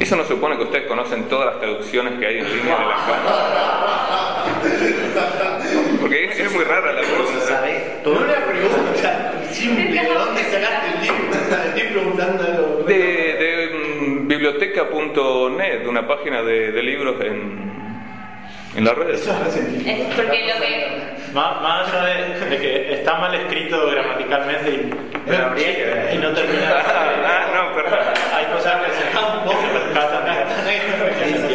[0.00, 2.94] Eso no supone que ustedes conocen todas las traducciones que hay en línea de la
[2.94, 3.20] cama.
[6.04, 7.40] Porque es, es muy rara la cosa.
[7.48, 8.02] ¿Sabes?
[8.02, 11.64] Todo Una pregunta simple, ¿de dónde sacaste el libro?
[11.64, 12.84] Estoy preguntando algo.
[12.86, 17.72] De, de mm, biblioteca.net, una página de, de libros en,
[18.76, 19.22] en las redes.
[19.22, 21.14] Eso es porque lo que...
[21.32, 24.90] Más, más allá de, de que está mal escrito gramaticalmente y,
[25.26, 26.14] Pero habría que ver.
[26.14, 26.84] y no termina.
[27.26, 28.00] Ah, no, perdón.
[28.34, 29.44] Hay cosas que se rescatan
[31.24, 31.53] se entienden.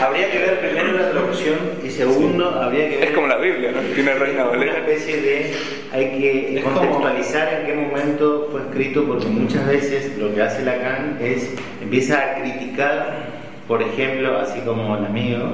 [0.00, 3.72] Habría que ver primero la traducción y segundo habría que ver Es como la Biblia,
[3.72, 3.80] ¿no?
[3.94, 4.78] Tiene Reina una Valera.
[4.78, 5.54] especie de
[5.92, 10.42] hay que Es como- contextualizar en qué momento fue escrito porque muchas veces lo que
[10.42, 15.50] hace Lacan es empieza a criticar por ejemplo así como el amigo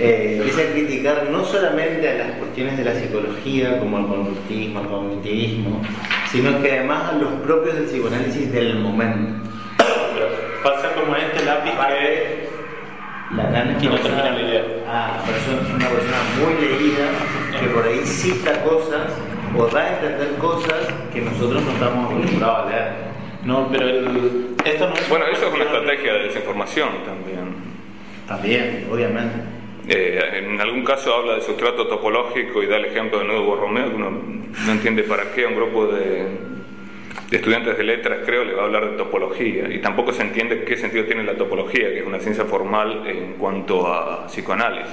[0.00, 4.80] eh, empieza a criticar no solamente a las cuestiones de la psicología como el conductismo
[4.80, 5.80] el cognitivismo
[6.32, 9.48] sino que además a los propios del psicoanálisis del momento
[10.64, 11.72] pasa como este lápiz
[13.36, 14.64] que Lacan es no una termina persona- la idea.
[14.88, 17.06] ah, persona- una persona muy leída
[17.60, 19.12] que por ahí cita cosas
[19.56, 22.92] o da a entender cosas que nosotros no estamos acostumbrados a leer.
[23.44, 27.54] No, pero el, esto no es Bueno, eso es una estrategia de desinformación también.
[28.26, 29.34] También, obviamente.
[29.86, 33.90] Eh, en algún caso habla de sustrato topológico y da el ejemplo de Nudo Borromeo,
[33.90, 34.10] que uno
[34.66, 36.26] no entiende para qué a un grupo de,
[37.30, 39.68] de estudiantes de letras, creo, le va a hablar de topología.
[39.72, 43.34] Y tampoco se entiende qué sentido tiene la topología, que es una ciencia formal en
[43.34, 44.92] cuanto a psicoanálisis.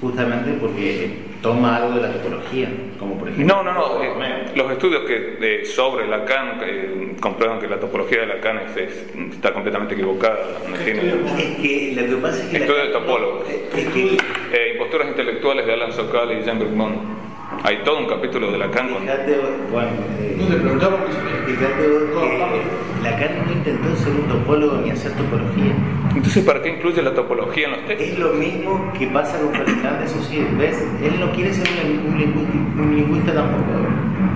[0.00, 1.08] Justamente porque
[1.40, 2.68] toma algo de la topología,
[2.98, 3.56] como por ejemplo.
[3.56, 4.02] No, no, no.
[4.02, 8.76] eh, los estudios que, eh, sobre Lacan eh, comprueban que la topología de Lacan es-
[8.76, 10.38] es- está completamente equivocada.
[10.68, 11.00] No tiene,
[11.38, 12.56] Es que lo que pasa es que.
[12.58, 13.48] Estudio de Lacan- topólogos.
[13.50, 14.04] Es que.
[14.52, 17.25] Eh, imposturas intelectuales de Alan Sokal y Jean Bergman.
[17.66, 19.02] Hay todo un capítulo de Lacan con...
[19.02, 19.40] Fíjate,
[19.72, 19.88] bueno.
[20.20, 20.98] eh, No te preguntaba
[21.46, 25.74] Fíjate vos que Lacan no intentó ser un topólogo ni hacer topología.
[26.14, 28.08] Entonces, ¿para qué incluye la topología en los textos?
[28.08, 30.80] Es lo mismo que pasa con Fabricante, eso sí, ¿ves?
[31.02, 33.72] Él no quiere ser un, un lingüista, un lingüista tampoco.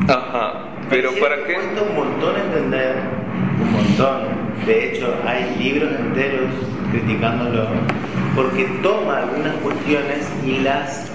[0.08, 0.64] Ajá.
[0.90, 1.54] Pero ¿para qué?
[1.54, 2.96] Cuesta un montón entender,
[3.62, 4.22] un montón.
[4.66, 6.48] De hecho, hay libros enteros
[6.90, 7.68] criticándolo,
[8.34, 11.09] porque toma algunas cuestiones y las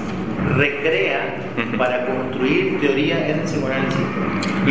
[0.56, 1.38] recrea
[1.78, 4.06] para construir teoría en psicoanálisis.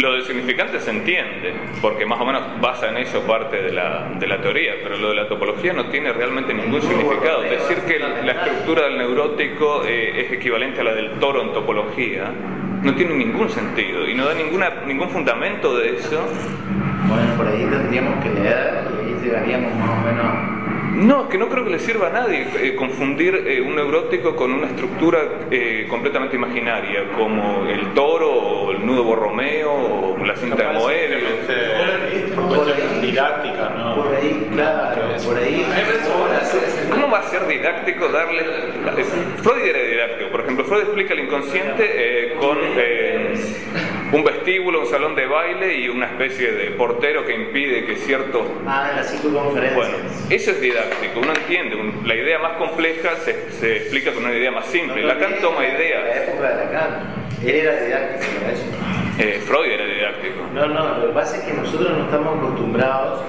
[0.00, 4.10] Lo del significante se entiende, porque más o menos basa en eso parte de la,
[4.18, 7.42] de la teoría, pero lo de la topología no tiene realmente ningún significado.
[7.42, 12.32] Decir que la estructura del neurótico eh, es equivalente a la del toro en topología
[12.84, 16.20] no tiene ningún sentido y no da ninguna, ningún fundamento de eso.
[17.08, 20.73] Bueno, por ahí tendríamos que leer y ahí llegaríamos más o menos.
[20.94, 24.36] No, es que no creo que le sirva a nadie eh, confundir eh, un neurótico
[24.36, 25.18] con una estructura
[25.50, 30.62] eh, completamente imaginaria, como el toro o el nudo borromeo o la cinta de
[31.20, 33.96] cuestión didáctica, ¿no?
[33.96, 35.66] Por ahí, claro, por ahí.
[36.90, 38.40] ¿Cómo va a ser didáctico darle...
[38.98, 43.34] es- Freud era didáctico, por ejemplo, Freud explica el inconsciente eh, con eh,
[44.12, 48.42] un vestíbulo, un salón de baile y una especie de portero que impide que ciertos...
[48.66, 49.76] Ah, en la psicoconferencia.
[49.76, 49.96] Bueno,
[50.30, 54.34] eso es didáctico, uno entiende, un- la idea más compleja se, se explica con una
[54.34, 55.02] idea más simple.
[55.02, 57.14] Lacan toma La ideas, época de Lacan.
[57.44, 58.64] Él era didáctico para eso.
[59.18, 60.40] eh, Freud era didáctico.
[60.54, 63.22] No, no, lo que pasa es que nosotros no estamos acostumbrados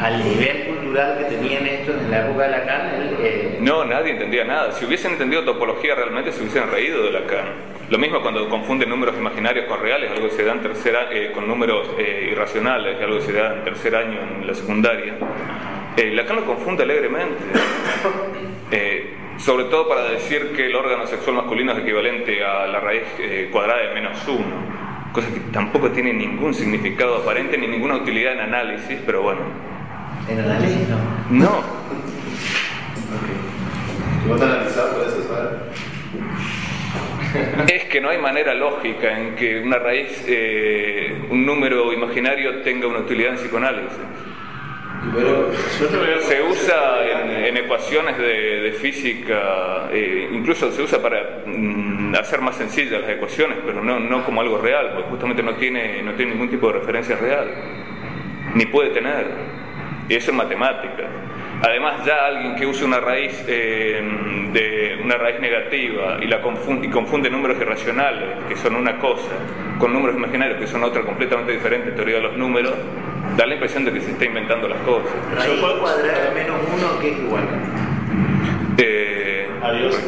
[0.00, 2.94] al nivel cultural que tenían estos en la época de Lacan.
[2.94, 4.72] Él, eh, No, nadie entendía nada.
[4.72, 7.77] Si hubiesen entendido topología realmente se hubiesen reído de Lacan.
[7.90, 11.32] Lo mismo cuando confunden números imaginarios con reales, algo que se da en tercera, eh,
[11.32, 15.14] con números eh, irracionales, algo que se da en tercer año en la secundaria.
[15.96, 17.36] Eh, Lacan lo confunde alegremente.
[18.70, 23.04] Eh, sobre todo para decir que el órgano sexual masculino es equivalente a la raíz
[23.18, 24.44] eh, cuadrada de menos uno.
[25.10, 29.40] Cosa que tampoco tiene ningún significado aparente ni ninguna utilidad en análisis, pero bueno.
[30.28, 30.86] en análisis
[31.30, 31.46] no.
[31.46, 31.62] No,
[34.22, 35.87] Si vos te analizás, podés saber.
[37.68, 42.86] Es que no hay manera lógica en que una raíz, eh, un número imaginario tenga
[42.86, 43.98] una utilidad en psicoanálisis.
[46.22, 52.40] Se usa en, en ecuaciones de, de física, eh, incluso se usa para mm, hacer
[52.40, 56.12] más sencillas las ecuaciones, pero no, no como algo real, porque justamente no tiene, no
[56.14, 57.48] tiene ningún tipo de referencia real,
[58.54, 59.26] ni puede tener.
[60.08, 60.97] Y eso es matemática.
[61.62, 64.00] Además, ya alguien que use una raíz eh,
[64.52, 69.30] de una raíz negativa y la confunde, y confunde números irracionales, que son una cosa,
[69.78, 72.74] con números imaginarios, que son otra completamente diferente, teoría de los números,
[73.36, 75.10] da la impresión de que se está inventando las cosas.
[75.36, 77.42] Raíz cuadrada de menos uno que es igual.
[78.78, 79.98] Eh, Adiós.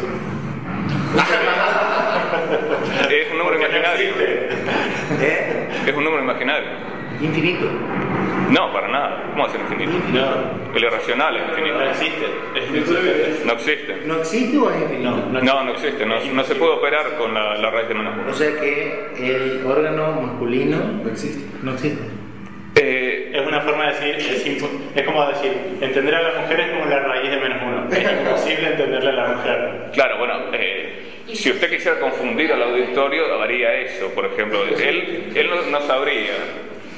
[3.11, 4.14] es un número imaginario.
[5.20, 5.68] ¿Eh?
[5.86, 6.68] Es un número imaginario.
[7.20, 7.66] Infinito.
[8.50, 9.24] No, para nada.
[9.30, 9.92] ¿Cómo va a ser infinito?
[10.12, 11.74] No, El irracional es infinito.
[11.78, 12.26] no existe.
[12.56, 13.44] Es.
[13.44, 13.96] No existe.
[14.06, 15.10] ¿No existe o es infinito?
[15.42, 16.06] No, no existe.
[16.06, 18.30] No, no se puede operar con la, la raíz de menos uno.
[18.30, 21.44] O sea que el órgano masculino No existe.
[21.62, 22.02] no existe.
[22.76, 24.46] Eh, Es una forma de decir, es,
[24.96, 27.88] es como decir, entender a la mujer es como la raíz de menos uno.
[27.90, 29.90] Es imposible entenderle a la mujer.
[29.92, 34.64] Claro, bueno, eh, si usted quisiera confundir al auditorio, haría eso, por ejemplo.
[34.64, 36.32] Él, él no, no sabría.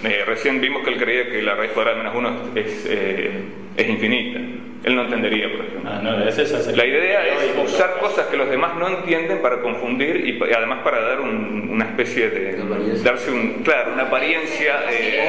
[0.04, 3.30] Eh, recién vimos que él creía que la raíz cuadrada de menos uno es, eh,
[3.76, 4.40] es infinita.
[4.84, 5.88] Él no entendería, por ejemplo.
[5.88, 6.72] Ah, no, es esa.
[6.72, 11.00] La idea es usar cosas que los demás no entienden para confundir y, además para
[11.02, 12.60] dar un- una especie de...
[12.62, 15.28] Una darse un, claro, una apariencia eh,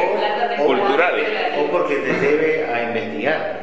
[0.60, 1.14] O, cultural.
[1.60, 3.62] o porque te debe a investigar.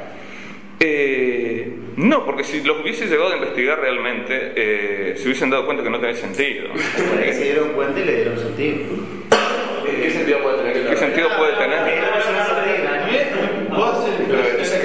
[0.78, 5.82] Eh, no, porque si los hubiese llegado a investigar realmente, eh, se hubiesen dado cuenta
[5.82, 6.68] que no tenía sentido.
[6.76, 8.78] Se dieron cuenta y le dieron sentido.
[10.00, 11.78] ¿Qué sentido puede tener ¿Qué sentido puede tener?
[13.72, 14.80] Haces- Pero que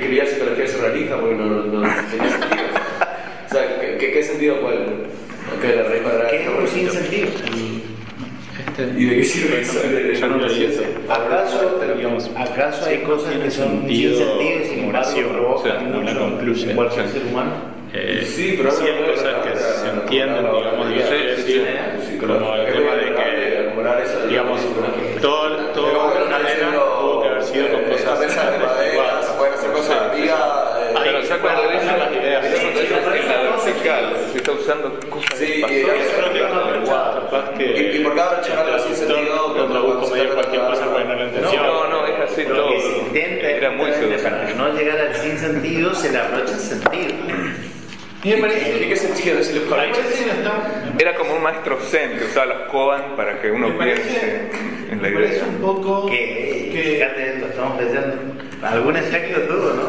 [0.00, 1.80] quería psicología psicología surrealista porque no, no, no
[2.10, 2.64] tenía sentido.
[3.46, 5.76] O sea, ¿qué, qué, qué sentido puede tener?
[5.76, 7.28] La raíz cuadrada ¿Qué es sin sentido?
[8.96, 9.80] ¿Y de qué sirve eso?
[10.20, 10.46] Yo no.
[11.12, 15.80] ¿Acaso, Digamos, ¿acaso hay cosas que son sin sentido sentido y sin embargo o sea,
[15.80, 16.14] no la
[16.76, 17.52] cualquier ser humano?
[17.94, 20.88] Eh, Sí, pero sí hay no puede cosas que tratar se de- entienden, digamos,
[22.18, 23.72] Como el tema de que,
[24.28, 29.26] digamos, está arena diciendo, tuvo que haber sido con eh, cosas madera, iguales.
[29.26, 29.96] se pueden hacer cosas
[30.78, 31.22] eh, Pero
[31.72, 32.44] dice las ideas.
[32.44, 33.56] la
[34.32, 36.00] se está usando cosas Sí, Creo que
[37.58, 39.54] Y- y por cada rechazarlo sin sentido,
[40.34, 41.62] cualquier cosa porque no entendió.
[41.62, 42.70] No, no, es así Lo todo.
[42.70, 43.90] que se intenta Era muy
[44.56, 47.14] no llegar al sin sentido, se le abrocha el sentido.
[48.24, 50.64] Y me parece, ¿Y qué sentido es el me parece que no estamos-
[51.00, 54.50] Era como un maestro zen que usaba las koan para que uno piense
[54.90, 58.16] en la me parece un poco Que, que fíjate, lo estamos leyendo.
[58.62, 59.88] Algún efecto tuvo, ¿no?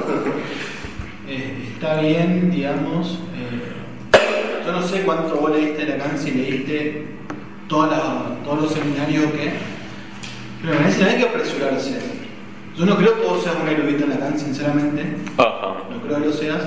[1.27, 3.19] eh, está bien, digamos.
[3.35, 7.05] eh, yo no sé cuánto vos leíste Lacan, si leíste
[7.67, 9.51] todas las- todos los seminarios o qué,
[10.61, 11.97] pero me parece que hay que apresurarse.
[12.77, 15.03] Yo no creo que vos seas un erudito en Lacan, sinceramente.
[15.37, 15.77] Ajá.
[15.89, 16.61] no creo que lo seas.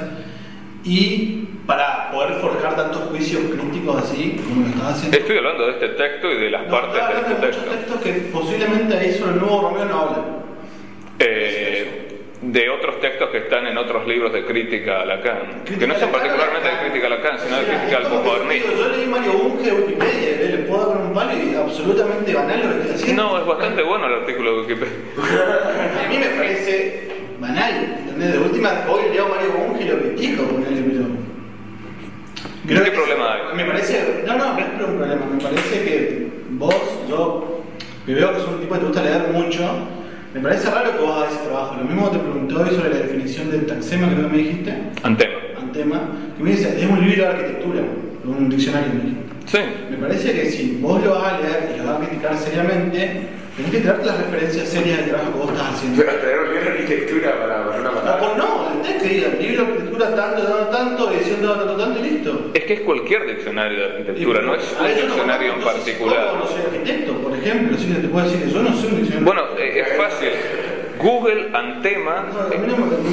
[0.84, 1.41] Y
[1.72, 5.16] para poder forjar tantos juicios críticos así, como lo estás haciendo.
[5.16, 7.70] Estoy hablando de este texto y de las No, partes de este texto.
[7.70, 10.24] textos que posiblemente ahí sobre el nuevo Romeo no hablan.
[11.18, 12.08] Eh,
[12.42, 16.10] de otros textos que están en otros libros de crítica a Lacan, que no son
[16.10, 18.72] particularmente de crítica a Lacan, sino de crítica al posmodernismo.
[18.76, 22.68] Yo leí Mario Bunge de Wikipedia, le puedo dar un palo y absolutamente banal lo
[22.68, 23.22] que estoy haciendo.
[23.22, 24.94] No, es bastante bueno el artículo de Wikipedia.
[26.04, 27.08] A mí me parece
[27.38, 28.32] banal, ¿entendés?
[28.32, 30.42] De última, hoy leo Mario Bunge y lo critico,
[32.74, 32.84] pero...
[32.84, 33.56] ¿Qué problema hay?
[33.56, 36.74] Me parece, no, no, no es un problema, me parece que vos,
[37.08, 37.62] yo,
[38.06, 39.62] que veo que sos un tipo que te gusta leer mucho,
[40.34, 41.76] me parece raro que vos hagas ese trabajo.
[41.76, 45.34] Lo mismo te preguntó hoy sobre la definición del taxema, creo que me dijiste, Antema.
[45.60, 46.00] antema,
[46.36, 47.82] que me dice, es un libro de arquitectura,
[48.24, 49.31] un diccionario, me dijiste.
[49.46, 49.58] Sí.
[49.90, 53.26] Me parece que si vos lo vas a leer y lo vas a criticar seriamente,
[53.56, 56.02] tenés que traerte las referencias serias del trabajo que vos estás haciendo.
[56.04, 58.18] Traer un libro de arquitectura para, para una Ah, matada.
[58.18, 61.76] pues no, el texto que diga, libro de arquitectura tanto, tanto, tanto, edición tanto, tanto,
[61.76, 62.50] tanto y listo.
[62.54, 66.26] Es que es cualquier diccionario de arquitectura, no es un yo no diccionario en particular.
[66.30, 68.88] ¿cómo no soy arquitecto, por ejemplo, así que te puedo decir que yo no soy
[68.90, 69.26] un diccionario.
[69.26, 70.28] Bueno, eh, es fácil.
[71.02, 72.26] Google Antema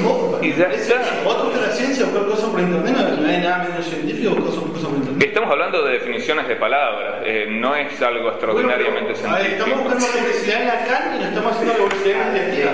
[0.02, 0.94] No, y ya está.
[1.02, 4.70] te gusta la ciencia, buscar cosas por internet, no hay nada menos científico, buscar cosas
[4.70, 5.22] cosas por internet.
[5.28, 9.46] Estamos hablando de definiciones de palabras, eh, no es algo extraordinariamente Bueno, pero, a ver,
[9.46, 9.94] estamos científico.
[9.98, 12.70] buscando complejidad en Lacan y no estamos haciendo revolución científica.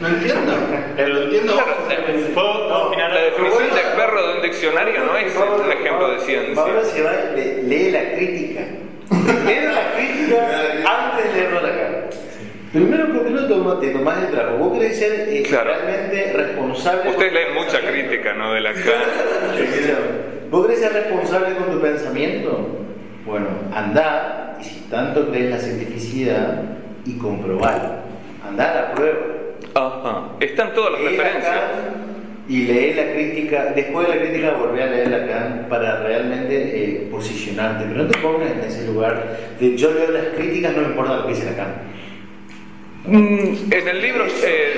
[0.00, 0.52] No entiendo.
[0.96, 1.52] El, No entiendo.
[1.54, 1.76] Claro,
[2.34, 6.16] ¿Puedo, puedo opinar La definición de perro de un diccionario no es un ejemplo de
[6.16, 6.84] Pablo ciencia.
[6.92, 8.60] se va, le- lee la crítica.
[9.46, 10.48] Lee la crítica
[11.12, 11.91] antes de leerlo acá.
[12.72, 14.56] Primero, ¿por qué no te tomás el trabajo?
[14.56, 15.72] ¿Vos querés ser eh, Claro.
[15.74, 17.10] realmente responsable?
[17.10, 18.54] Ustedes leen mucha crítica, ¿no?
[18.54, 18.82] De Lacan.
[20.50, 22.78] ¿Vos querés ser responsable con tu pensamiento?
[23.26, 26.62] Bueno, andá, y si tanto crees la cientificidad,
[27.04, 28.02] y comprobar.
[28.46, 29.18] Andá a la prueba.
[29.74, 30.28] Ajá.
[30.40, 31.54] Están todas las Lee referencias.
[31.54, 32.12] Lacan
[32.48, 37.08] y lee la crítica, después de la crítica volví a leer Lacan para realmente eh,
[37.10, 40.88] posicionarte, pero no te pongas en ese lugar de yo leo las críticas, no me
[40.88, 41.74] importa lo que dice Lacan.
[43.04, 44.74] Mm, En el libro eh,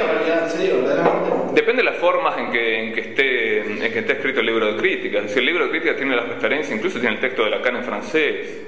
[1.55, 4.73] depende de las formas en que, en que esté en que esté escrito el libro
[4.73, 5.29] de crítica.
[5.29, 7.85] Si el libro de crítica tiene las referencias, incluso tiene el texto de Lacan en
[7.85, 8.63] francés.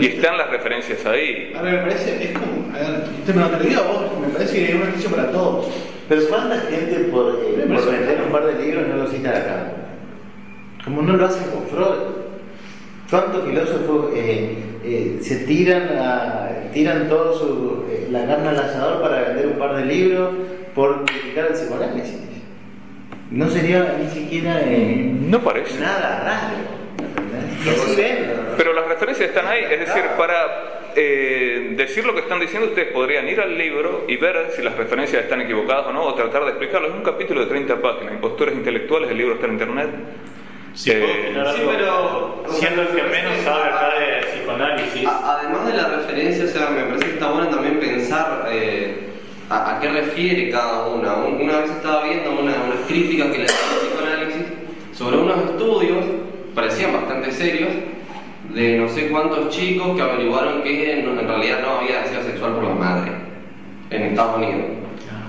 [0.00, 1.52] Y están las referencias ahí.
[1.56, 4.56] A ver, me parece, es como, a ver, pero te lo a vos, me parece
[4.56, 5.68] que es un ejercicio para todos.
[6.08, 9.72] Pero ¿cuánta gente por, eh, por vender un par de libros no lo cita Lacan?
[10.84, 12.18] Como no lo hacen con Freud.
[13.08, 19.02] ¿Cuántos filósofos eh, eh, se tiran a, tiran todo su, eh, la carne al asador
[19.02, 20.30] para vender un par de libros
[20.74, 22.18] por criticar el psicoanálisis?
[23.30, 25.78] No sería ni siquiera eh, No parece.
[25.80, 26.78] nada raro.
[28.56, 32.92] Pero las referencias están ahí, es decir, para eh, decir lo que están diciendo, ustedes
[32.92, 36.44] podrían ir al libro y ver si las referencias están equivocadas o no, o tratar
[36.44, 36.88] de explicarlo.
[36.88, 39.88] Es un capítulo de 30 páginas, impostores intelectuales, el libro está en internet.
[40.86, 45.88] Eh, sí, pero- siendo el que menos sabe acá de psicoanálisis, A- Además de la
[45.88, 49.08] referencia, o sea, me parece que está bueno también pensar eh,
[49.50, 51.14] a, a qué refiere cada una.
[51.16, 54.42] Un- Una vez estaba viendo una, unas críticas que le hacían al psicoanálisis
[54.96, 56.04] sobre unos estudios,
[56.54, 57.70] parecían bastante serios,
[58.54, 62.64] de no sé cuántos chicos que averiguaron que en realidad no había deseo sexual por
[62.64, 63.12] la madre
[63.90, 64.62] en Estados Unidos.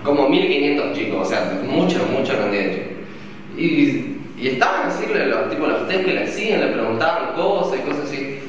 [0.04, 2.88] Como 1500 chicos, o sea, mucha, mucha cantidad de chicos.
[3.58, 7.82] Y, y estaban así, los, tipo, los test que le hacían, le preguntaban cosas y
[7.90, 8.40] cosas así.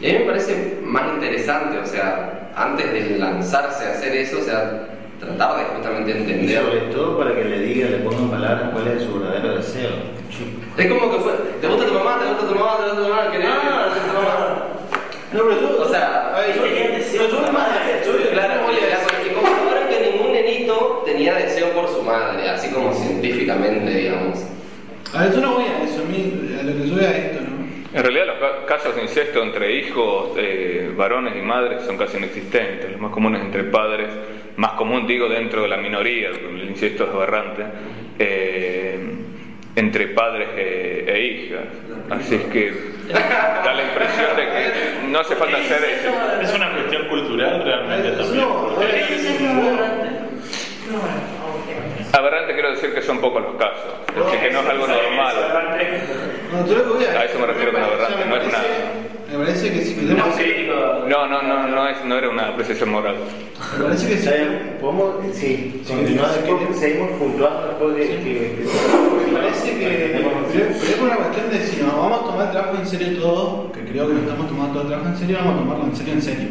[0.00, 4.38] Y a mí me parece más interesante, o sea, antes de lanzarse a hacer eso,
[4.38, 4.86] o sea,
[5.18, 6.62] tratar de justamente Y entender.
[6.62, 9.90] sobre todo para que le diga, le ponga en palabras cuál es su verdadero deseo.
[10.78, 12.18] Es como que fue, ¿te gusta tu mamá?
[12.20, 12.76] ¿Te gusta tu mamá?
[12.78, 13.30] ¿Te gusta tu mamá?
[13.32, 14.64] ¿Querés Ah, tu mamá?
[15.32, 18.00] No, pero yo, O sea, a ver, yo, tenía deseo yo, yo, más madre.
[18.06, 22.70] yo- Claro, yo- y y comprobaron que ningún nenito tenía deseo por su madre, así
[22.70, 24.38] como científicamente, digamos.
[25.14, 27.16] A ver, yo no voy a eso, a mí, a lo que yo voy a
[27.16, 27.60] esto, ¿no?
[27.92, 32.18] En realidad los ca- casos de incesto entre hijos, eh, varones y madres son casi
[32.18, 32.92] inexistentes.
[32.92, 34.08] Los más comunes entre padres,
[34.56, 37.64] más común digo dentro de la minoría, el incesto es aberrante,
[38.18, 39.00] eh,
[39.74, 41.64] entre padres e, e hijas.
[42.10, 42.72] Así es que
[43.12, 46.10] da la impresión de que no hace falta hacer eso.
[46.42, 48.44] es una cuestión cultural realmente también.
[48.44, 48.76] no,
[52.12, 55.34] Aberrante quiero decir que son pocos los casos, es decir, que no es algo normal.
[56.98, 59.94] que a eso me refiero con aberrante, no es me parece- Me parece que si
[59.94, 60.36] queremos.
[61.06, 63.14] No, no, no, no, es, no era una apreciación moral.
[63.78, 64.28] Me parece que si.
[64.80, 65.14] ¿Podemos?
[65.32, 66.78] Sí, Sí, sí, sí.
[66.80, 68.64] seguimos puntuando después de que...
[69.30, 70.10] Me parece que.
[70.16, 73.20] Pero pero es una cuestión de si nos vamos a tomar el trabajo en serio
[73.20, 75.84] todos, que creo que nos estamos tomando todo el trabajo en serio, vamos a tomarlo
[75.84, 76.48] en serio, en serio.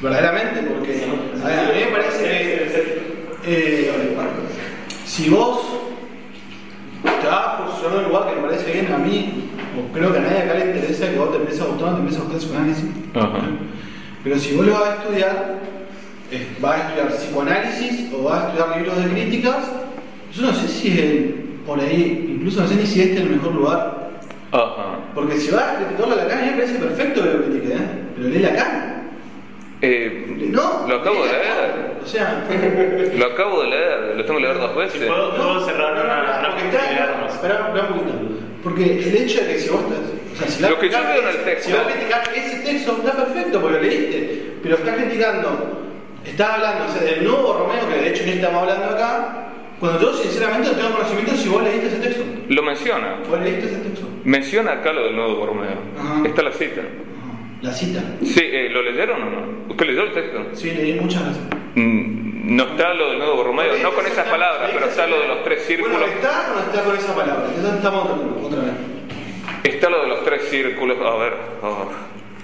[0.00, 3.13] Verdaderamente, porque a mí me parece que.
[3.46, 3.90] Eh,
[5.04, 5.60] si vos
[7.02, 10.18] te vas posicionando en un lugar que me parece bien a mí, o creo que
[10.18, 12.40] a nadie acá le interesa que vos te empieces a gustar, te empieces a gustar
[12.40, 12.84] psicoanálisis.
[13.14, 13.38] Ajá.
[14.22, 15.54] Pero si vos lo vas a estudiar,
[16.30, 19.56] eh, vas a estudiar psicoanálisis o vas a estudiar libros de críticas,
[20.32, 21.24] yo no sé si es
[21.66, 24.10] por ahí, incluso no sé ni si este es el mejor lugar.
[24.52, 24.98] Ajá.
[25.14, 27.74] Porque si vas a criticarlo a Lacan, a mí me parece perfecto que lo critique,
[27.74, 27.88] ¿eh?
[28.16, 28.94] Pero lee Lacan.
[29.82, 31.83] Eh, No, lo acabo de leer.
[32.04, 32.44] O sea,
[33.16, 35.06] Lo acabo de leer, lo tengo que leer dos veces.
[35.06, 38.12] ¿Puedo, puedo cerrar no, no, una, no, una porque está, espera, espera un poquito.
[38.62, 39.98] Porque el hecho de que si vos estás,
[40.32, 41.76] o sea, si vas Lo que yo a criticar veo en el ese- texto- si
[41.76, 45.80] vas a criticar ese texto, está perfecto porque lo leíste, pero estás criticando,
[46.24, 49.48] estás hablando o sea, del nuevo Romeo, que de hecho ni estamos hablando acá,
[49.80, 52.22] cuando yo sinceramente no tengo conocimiento si vos leíste ese texto.
[52.48, 53.16] Lo menciona.
[53.28, 54.08] ¿Vos leíste ese texto?
[54.24, 55.78] Menciona acá lo del nuevo Borromeo.
[55.98, 56.22] Ajá.
[56.26, 56.82] Está la cita.
[57.60, 58.00] La cita.
[58.22, 59.64] Sí, eh, ¿lo leyeron o no?
[59.70, 60.38] ¿Usted leyó el texto?
[60.52, 61.42] Sí, leí muchas veces.
[61.74, 65.28] Mm, No está lo del nuevo Borromeo, no con esas palabras, pero está lo de
[65.28, 65.92] los tres círculos.
[65.98, 67.44] Bueno, ¿está o no está con esa palabra?
[67.48, 68.10] Entonces estamos
[68.44, 69.74] otra, vez.
[69.74, 70.98] Está lo de los tres círculos.
[71.00, 71.32] A ver.
[71.62, 71.84] ah.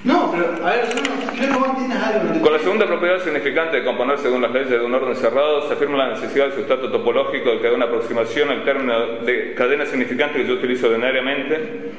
[0.03, 2.41] No, pero a ver, yo no, algo.
[2.41, 5.74] Con la segunda propiedad significante de componer según las leyes de un orden cerrado, se
[5.74, 9.85] afirma la necesidad del sustrato topológico de que da una aproximación al término de cadena
[9.85, 11.93] significante que yo utilizo ordinariamente.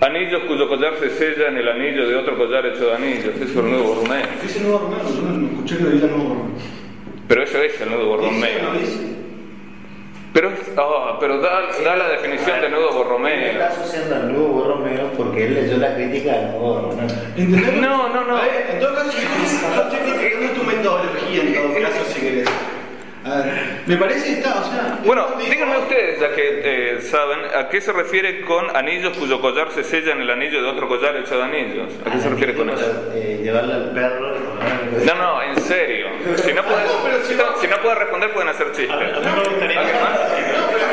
[0.00, 3.34] Anillos cuyo collar se sella en el anillo de otro collar hecho de anillos.
[3.34, 4.26] Eso es el nuevo Borromeo.
[4.44, 6.77] Ese nuevo Romeo, yo no, escuché que lo diga nuevo Romeo.
[7.28, 8.70] Pero eso es el nuevo ¿Dice o Borromeo.
[10.32, 13.52] Pero, ah, pero da, da la definición de Él Borromeo.
[13.52, 17.08] está asociando al nuevo Borromeo porque él leyó la crítica del nuevo Borromeo.
[17.80, 18.40] No, no, no.
[18.44, 22.48] En todo caso, yo estoy criticando tu metodología en todo caso, si querés.
[23.30, 23.52] A ver,
[23.86, 24.98] me parece que está, o sea.
[25.04, 29.70] Bueno, díganme ustedes, ya que eh, saben, ¿a qué se refiere con anillos cuyo collar
[29.70, 31.92] se sella en el anillo de otro collar hecho de anillos?
[32.06, 33.10] ¿A qué se refiere con eso?
[33.14, 36.06] Eh, llevarle al perro y No, no, en serio.
[36.36, 36.62] Si no
[37.04, 38.90] pero si no- si no responder, pueden hacer chistes.
[38.90, 39.06] a mí
[39.36, 39.80] me gustaría.
[39.80, 40.18] ¿Alguien más?
[40.18, 40.84] No, pero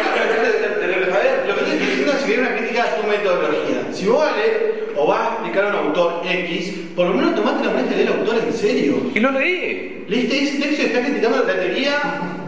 [1.77, 3.93] que estoy diciendo es una crítica a tu metodología.
[3.93, 7.13] Si vos vas a leer o vas a explicar a un autor X, por lo
[7.13, 8.95] menos tomate la molestia de leer autor en serio.
[9.13, 10.05] Y lo leí.
[10.07, 11.95] Leíste ese texto y estás criticando la teoría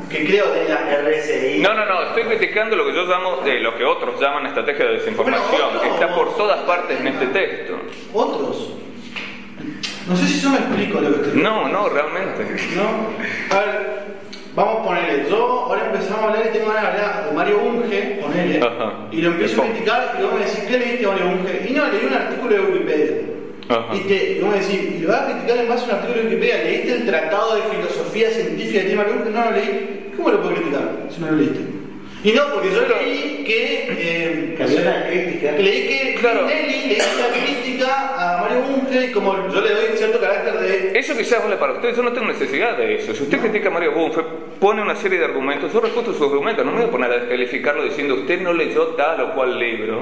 [0.09, 1.59] que creo de la RSI.
[1.59, 4.85] No, no, no, estoy criticando lo que yo llamo, eh, lo que otros llaman estrategia
[4.85, 7.77] de desinformación, Bueno, que está por todas partes en este texto.
[8.13, 8.73] otros.
[10.07, 12.45] No sé si yo me explico lo que estoy No, no, realmente.
[12.75, 13.55] ¿No?
[13.55, 14.03] A ver,
[14.57, 15.29] vamos a ponerle.
[15.29, 18.57] Yo ahora empezamos a hablar y tengo ganas de hablar de Mario Bunge, ponele.
[18.57, 19.07] Ajá.
[19.11, 21.65] Y lo empiezo a criticar y vos me decís, ¿qué leíste Mario Bunge?
[21.69, 23.11] Y no, leí un artículo de Wikipedia.
[23.69, 23.95] Ajá.
[23.95, 26.19] Y, te, vos me decís, y lo vas a criticar en base a un artículo
[26.19, 29.29] de Wikipedia, ¿leíste el tratado de filosofía científica tiene Mario Bunge?
[29.29, 30.11] No lo leí.
[30.17, 31.76] ¿Cómo lo puedo criticar si no lo leíste?
[32.23, 33.87] Y no, porque yo leí que.
[33.89, 35.51] Eh, Que había una crítica.
[35.51, 36.47] leí que Claro.
[36.47, 40.53] Nelly le hizo una crítica a Mario Bunge y como yo le doy cierto carácter
[40.59, 43.13] de Eso quizás vale para ustedes, yo no tengo necesidad de eso.
[43.13, 44.21] Si usted critica a Mario Bunge,
[44.59, 47.17] pone una serie de argumentos, yo refuto sus argumentos, no me voy a poner a
[47.19, 50.01] descalificarlo diciendo usted no leyó tal o cual libro,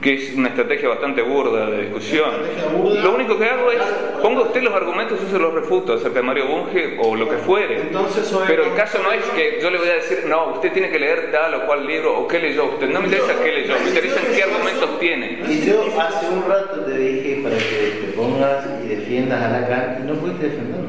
[0.00, 2.30] que es una estrategia bastante burda de discusión.
[2.78, 3.02] Burda.
[3.02, 3.82] Lo único que hago es,
[4.22, 7.36] ponga usted los argumentos, yo se los refuto acerca de Mario Bunge o lo que
[7.36, 7.82] fuere.
[7.82, 10.88] Entonces, Pero el caso no es que yo le voy a decir, no, usted tiene
[10.90, 12.88] que leer tal o cual libro o qué leyó usted.
[12.88, 15.38] No me interesa qué leyó, me interesa qué argumentos tiene.
[15.48, 19.98] Y yo hace un rato te dije para que te pongas y defiendas a Lacan
[20.02, 20.88] y no pudiste defenderlo.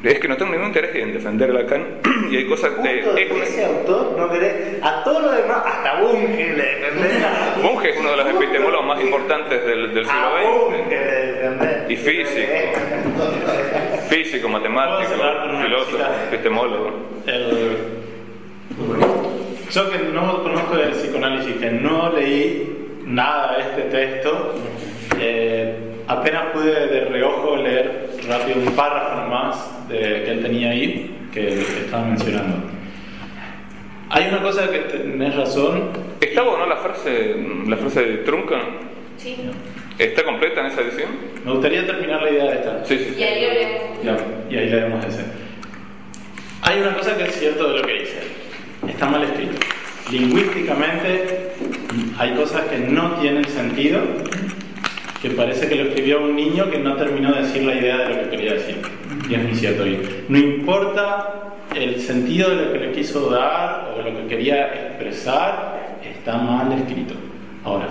[0.00, 1.84] Es que no tengo ningún interés en defender a Lacan
[2.30, 3.02] y hay cosas de...
[3.02, 4.54] Justo es una- ese autor no querés.
[4.80, 7.22] A todos los demás, hasta Bunge le defendés.
[7.62, 10.76] Bunge es uno de los epistemólogos más importantes del, del siglo XX.
[10.76, 11.90] Bunge le defendés.
[11.90, 12.52] Y físico.
[14.08, 15.10] Físico, matemático,
[15.62, 15.98] filósofo,
[16.30, 16.92] epistemólogo.
[17.26, 17.76] El-
[19.70, 24.54] Yo que no conozco el psicoanálisis, que no leí nada de este texto,
[25.20, 25.74] eh,
[26.06, 31.46] apenas pude de reojo leer rápido un párrafo nomás de, que él tenía ahí, que,
[31.46, 32.56] que estaba mencionando.
[34.10, 35.90] Hay una cosa que tenés razón,
[36.20, 38.60] ¿Está o no la frase, la frase de Trunca?
[39.16, 39.36] Sí.
[39.98, 41.08] ¿Está completa en esa edición?
[41.44, 42.84] me gustaría terminar la idea de esta.
[42.84, 43.16] Sí, sí.
[43.18, 44.04] Y ahí lo leemos.
[44.04, 44.16] Ya,
[44.50, 45.24] y ahí leemos ese.
[46.62, 48.18] Hay una cosa que es cierto de lo que dice.
[48.86, 49.58] Está mal escrito.
[50.10, 51.52] Lingüísticamente
[52.18, 54.00] hay cosas que no tienen sentido,
[55.20, 58.08] que parece que lo escribió un niño que no terminó de decir la idea de
[58.08, 58.76] lo que quería decir.
[59.28, 59.84] Y es muy cierto.
[60.28, 65.98] No importa el sentido de lo que le quiso dar o lo que quería expresar,
[66.02, 67.14] está mal escrito.
[67.64, 67.88] Ahora,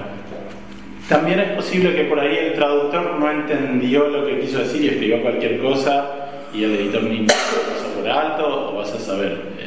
[1.07, 4.88] también es posible que por ahí el traductor no entendió lo que quiso decir y
[4.88, 6.09] escribió cualquier cosa
[6.53, 9.66] y el editor ni pasó por alto o vas a saber.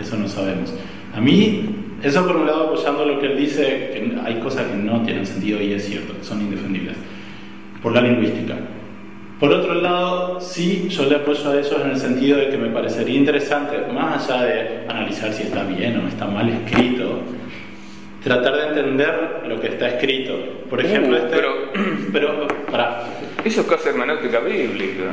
[0.00, 0.72] Eso no sabemos.
[1.14, 1.68] A mí,
[2.02, 5.26] eso por un lado apoyando lo que él dice, que hay cosas que no tienen
[5.26, 6.96] sentido y es cierto, que son indefendibles,
[7.82, 8.54] por la lingüística.
[9.38, 12.68] Por otro lado, sí, yo le apoyo a eso en el sentido de que me
[12.68, 17.20] parecería interesante, más allá de analizar si está bien o está mal escrito,
[18.22, 20.36] tratar de entender lo que está escrito.
[20.68, 21.36] Por ejemplo, Uh, este.
[21.36, 21.54] pero-
[22.12, 23.04] pero, pará.
[23.42, 25.04] Eso es casi hermenéutica bíblica.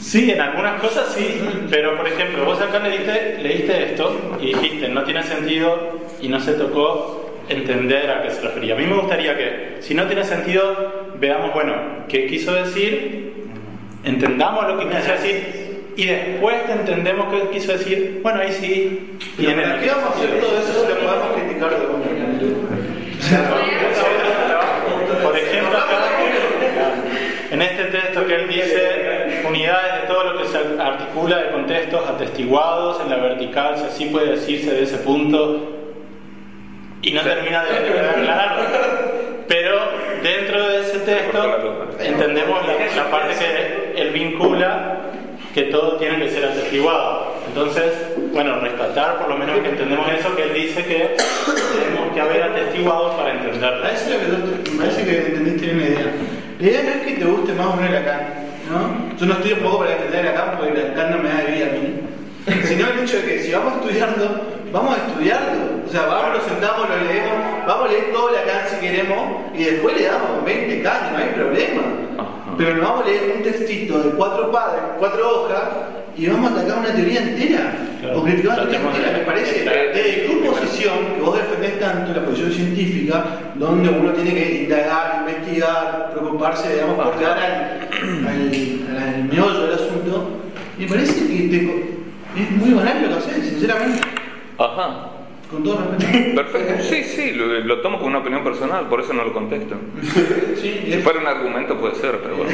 [0.00, 1.40] Sí, en algunas cosas sí,
[1.70, 6.40] pero por ejemplo, vos acá leíste, leíste esto y dijiste, no tiene sentido y no
[6.40, 8.74] se tocó entender a qué se refería.
[8.74, 11.74] A mí me gustaría que, si no tiene sentido, veamos, bueno,
[12.08, 13.34] qué quiso decir,
[14.02, 19.16] entendamos lo que quiso decir y después te entendemos qué quiso decir, bueno, ahí sí.
[19.36, 21.96] Pero tiene ¿para qué vamos a hacer todo eso lo podemos criticar de una?
[23.18, 23.50] O sea,
[25.22, 26.10] Por ejemplo, acá,
[27.50, 32.08] en este texto que él dice, unidades de todo lo que se articula de contextos
[32.08, 35.78] atestiguados en la vertical, si así puede decirse de ese punto,
[37.02, 38.62] y no termina de, aclararlo.
[39.48, 39.80] Pero
[40.22, 44.98] dentro de ese texto entendemos la, la parte que él vincula
[45.52, 47.34] que todo tiene que ser atestiguado.
[47.48, 47.92] Entonces,
[48.32, 52.44] bueno, rescatar por lo menos que entendemos eso que él dice que tenemos que haber
[52.44, 53.82] atestiguado para entenderlo.
[53.82, 56.12] Parece que entendiste bien la idea.
[56.60, 58.20] La idea no es que te guste más o menos Lacan,
[58.70, 59.16] ¿no?
[59.16, 61.66] Yo no estoy un poco para defender Lacan porque Lacan no me da de vida
[61.66, 62.62] a mí.
[62.68, 65.80] Sino el hecho de que si vamos estudiando, vamos a estudiarlo.
[65.86, 69.24] O sea, vamos, nos sentamos, lo leemos, vamos a leer todo Lacan si queremos
[69.54, 71.82] y después le damos 20 cañas, no hay problema.
[72.60, 75.62] Pero nos vamos a leer un textito de cuatro padres, cuatro hojas
[76.14, 77.72] y vamos a atacar una teoría entera.
[78.02, 78.18] Claro.
[78.20, 79.64] O criticar una teoría entera, me parece.
[79.64, 83.24] Desde tu posición, que vos defendés tanto, la posición científica,
[83.54, 89.74] donde uno tiene que indagar, investigar, preocuparse, digamos, por llegar al, al, al meollo del
[89.74, 90.28] asunto,
[90.78, 94.00] me parece que te- es muy banal lo que haces, sinceramente,
[94.58, 95.06] Ajá.
[95.50, 96.34] Con todo respeto.
[96.36, 96.82] Perfecto.
[96.84, 99.74] Sí, sí, lo, lo tomo como una opinión personal, por eso no lo contesto.
[100.56, 102.50] Sí, Si fuera un argumento puede ser, pero bueno.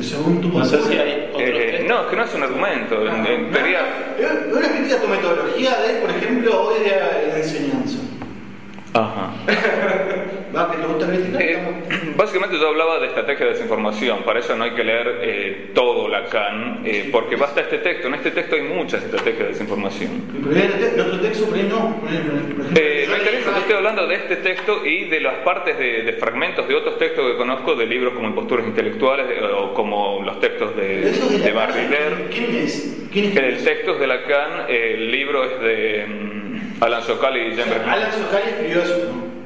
[0.00, 3.06] según tu No sé si hay otros Eh, no, es que no es un argumento.
[3.06, 6.90] En, en teoría, Es una crítica a tu metodología de, por ejemplo, hoy de
[7.30, 7.98] la enseñanza.
[8.94, 9.32] Ajá.
[10.54, 10.70] ¿Va?
[10.70, 11.42] ¿Que te criticar?
[11.42, 11.58] Eh,
[12.16, 16.08] básicamente yo hablaba de estrategia de desinformación, para eso no hay que leer eh, todo
[16.08, 20.10] Lacan, eh, porque basta este texto, en este texto hay muchas estrategias de desinformación.
[20.34, 21.96] El te- en otro texto, por ahí no.
[22.00, 25.34] Por ejemplo, Eh, no leí- interesa, yo estoy hablando de este texto y de las
[25.44, 29.42] partes de, de fragmentos de otros textos que conozco, de libros como Imposturas Intelectuales eh,
[29.44, 31.52] o como los textos de, Eso es de.
[31.52, 32.28] Barriler.
[32.30, 33.06] ¿Quién es?
[33.12, 33.36] ¿Quién es?
[33.36, 37.44] El texto es de Lacan, eh, el libro es de mm, Alan Sokal y O
[37.54, 37.90] Jean sea, Bertrand.
[37.92, 39.37] Alan Sokal escribió eso, ¿no?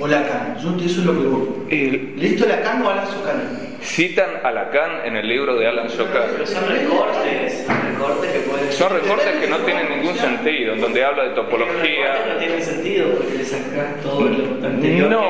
[0.00, 0.56] O Lacan.
[0.62, 1.48] Yo eso es lo que vos.
[1.70, 3.64] Eh, ¿Leíste Lacan o Alan Sokal?
[3.80, 6.24] citan a Lacan en el libro de Alan Sokal.
[6.32, 8.72] Pero son recortes, son recortes que pueden.
[8.72, 12.24] Son recortes que no tienen ningún sentido, en donde habla de Pero topología.
[12.28, 15.10] no tienen sentido porque le sacas todo lo anterior.
[15.10, 15.20] No,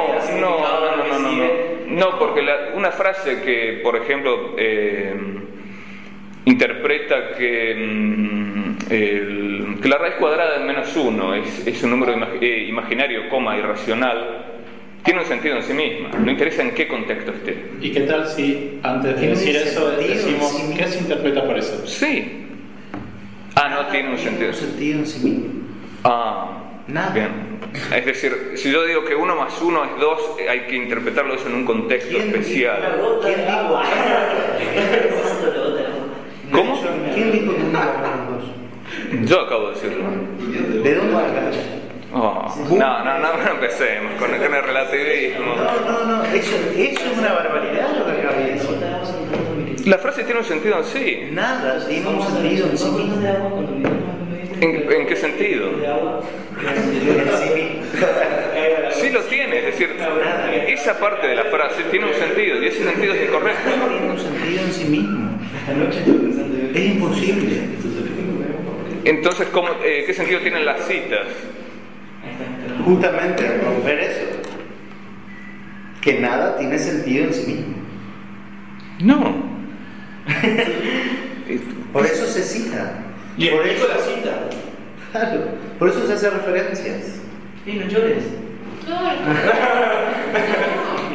[0.41, 1.49] no, no, no, no,
[1.89, 5.15] no, porque la- una frase que, por ejemplo, eh,
[6.45, 12.15] interpreta que, mm, el- que la raíz cuadrada de menos uno es, es un número
[12.17, 14.45] imag- eh, imaginario, coma, irracional,
[15.05, 16.11] tiene un sentido en sí misma.
[16.19, 17.57] No interesa en qué contexto esté.
[17.81, 21.57] ¿Y qué tal si antes de Tiene decir eso decimos sí qué se interpreta por
[21.59, 21.87] eso?
[21.87, 22.47] Sí.
[23.55, 24.51] Ah, no tiene un sentido.
[24.51, 25.45] un sentido en sí mismo.
[26.05, 26.51] Ah,
[26.89, 27.11] Nada.
[27.13, 27.49] bien.
[27.95, 31.35] Es decir, si yo digo que uno más uno es dos, eh, hay que interpretarlo
[31.35, 32.77] eso en un contexto ¿Quién dijo especial.
[33.23, 33.73] ¿Quién dijo?
[36.53, 36.81] ¿Cómo?
[37.15, 37.63] ¿Quién dijo que?
[39.25, 40.05] Yo acabo de decirlo.
[40.83, 41.79] ¿De dónde sacaste?
[42.13, 45.55] Oh, no, no, no, no empecemos con, con el relativismo.
[45.57, 49.87] No, no, no, eso, eso es una barbaridad lo que acabas de decir.
[49.87, 51.29] La frase tiene un sentido en sí.
[51.33, 53.17] Nada, tiene un sentido en sí mismo.
[54.61, 55.69] ¿En, en qué sentido?
[58.93, 59.97] Sí lo tiene, es decir,
[60.67, 63.71] esa parte de la frase tiene un sentido y ese sentido es incorrecto.
[63.71, 65.39] Tiene un sentido en sí mismo.
[66.75, 67.79] Es imposible.
[69.05, 71.27] Entonces, ¿cómo, eh, ¿qué sentido tienen las citas?
[72.85, 74.27] Justamente romper eso.
[76.01, 77.75] Que nada tiene sentido en sí mismo.
[79.01, 79.49] No.
[81.93, 82.95] Por eso se cita.
[83.39, 84.51] Y por eso la cita.
[85.13, 85.41] Claro,
[85.79, 87.21] por eso se hace referencias.
[87.65, 88.25] Sí, no llores.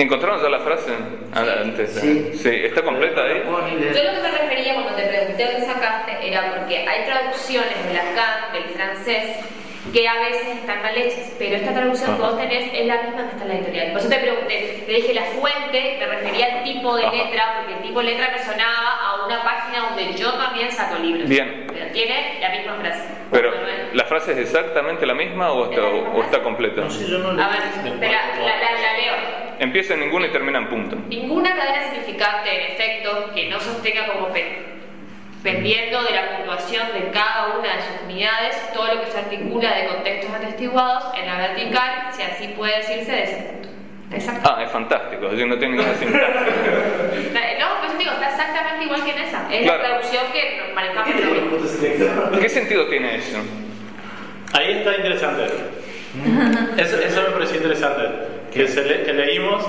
[0.00, 0.92] ¿Encontraron ya la frase?
[1.34, 1.90] Ah, Antes.
[1.92, 2.30] Sí.
[2.34, 2.48] sí.
[2.64, 3.42] ¿Está completa ahí?
[3.44, 7.94] Yo lo que me refería cuando te pregunté dónde sacaste era porque hay traducciones de
[7.94, 9.36] Lacan, del francés,
[9.92, 13.22] que a veces están mal hechas, pero esta traducción que vos tenés es la misma
[13.24, 13.88] que está en la editorial.
[13.92, 17.16] Por eso te pregunté, te dije la fuente, me refería al tipo de Ajá.
[17.16, 20.96] letra, porque el tipo de letra me sonaba a una página donde yo también saco
[21.02, 21.28] libros.
[21.28, 21.66] Bien.
[21.72, 23.04] Pero tiene la misma frase.
[23.32, 23.52] Pero,
[23.92, 26.82] ¿la frase es exactamente la misma o está, o está completa?
[26.82, 29.49] No sé, yo no A ver, la, la- la- la leo.
[29.60, 30.96] Empieza en ninguno y termina en punto.
[31.08, 34.42] Ninguna cadena significante, en efecto, que no sostenga como P.
[35.42, 39.74] dependiendo de la puntuación de cada una de sus unidades, todo lo que se articula
[39.74, 43.68] de contextos atestiguados en la vertical, si así puede decirse, de ese punto.
[44.12, 44.50] Exacto.
[44.56, 47.32] Ah, es fantástico, yo no tengo ninguna sintaxis.
[47.60, 49.54] No, pues digo, está exactamente igual que en esa.
[49.54, 49.82] Es Claro.
[49.82, 52.40] la traducción que manejamos.
[52.40, 53.38] ¿Qué sentido tiene eso?
[54.54, 55.44] Ahí está interesante.
[56.76, 58.02] Eso, eso me pareció interesante.
[58.52, 59.64] Que, se le- que leímos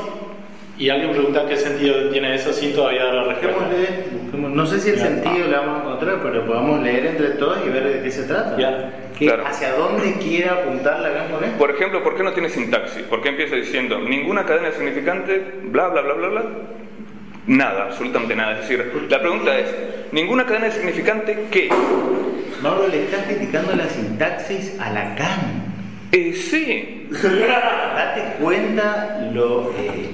[0.77, 3.65] y alguien pregunta qué sentido tiene eso sin todavía dar la respuesta.
[4.23, 5.03] Busquemos- no sé si el Ya.
[5.03, 8.23] sentido lo vamos a encontrar, pero podamos leer entre todos y ver de qué se
[8.23, 8.57] trata.
[8.57, 8.91] Ya.
[9.17, 9.45] Que- Claro.
[9.45, 11.57] ¿Hacia dónde quiere apuntar Lacan con esto?
[11.59, 13.03] Por ejemplo, ¿por qué no tiene sintaxis?
[13.03, 16.43] ¿Por qué empieza diciendo ninguna cadena significante, bla, bla, bla, bla, bla?
[17.47, 18.53] Nada, absolutamente nada.
[18.53, 19.67] Es decir, la pregunta es,
[20.11, 21.69] ¿ninguna cadena significante qué?
[22.61, 25.60] Mauro le está criticando la sintaxis a Lacan.
[26.11, 27.07] Eh, sí.
[27.11, 29.71] Date cuenta lo.
[29.77, 30.09] eh,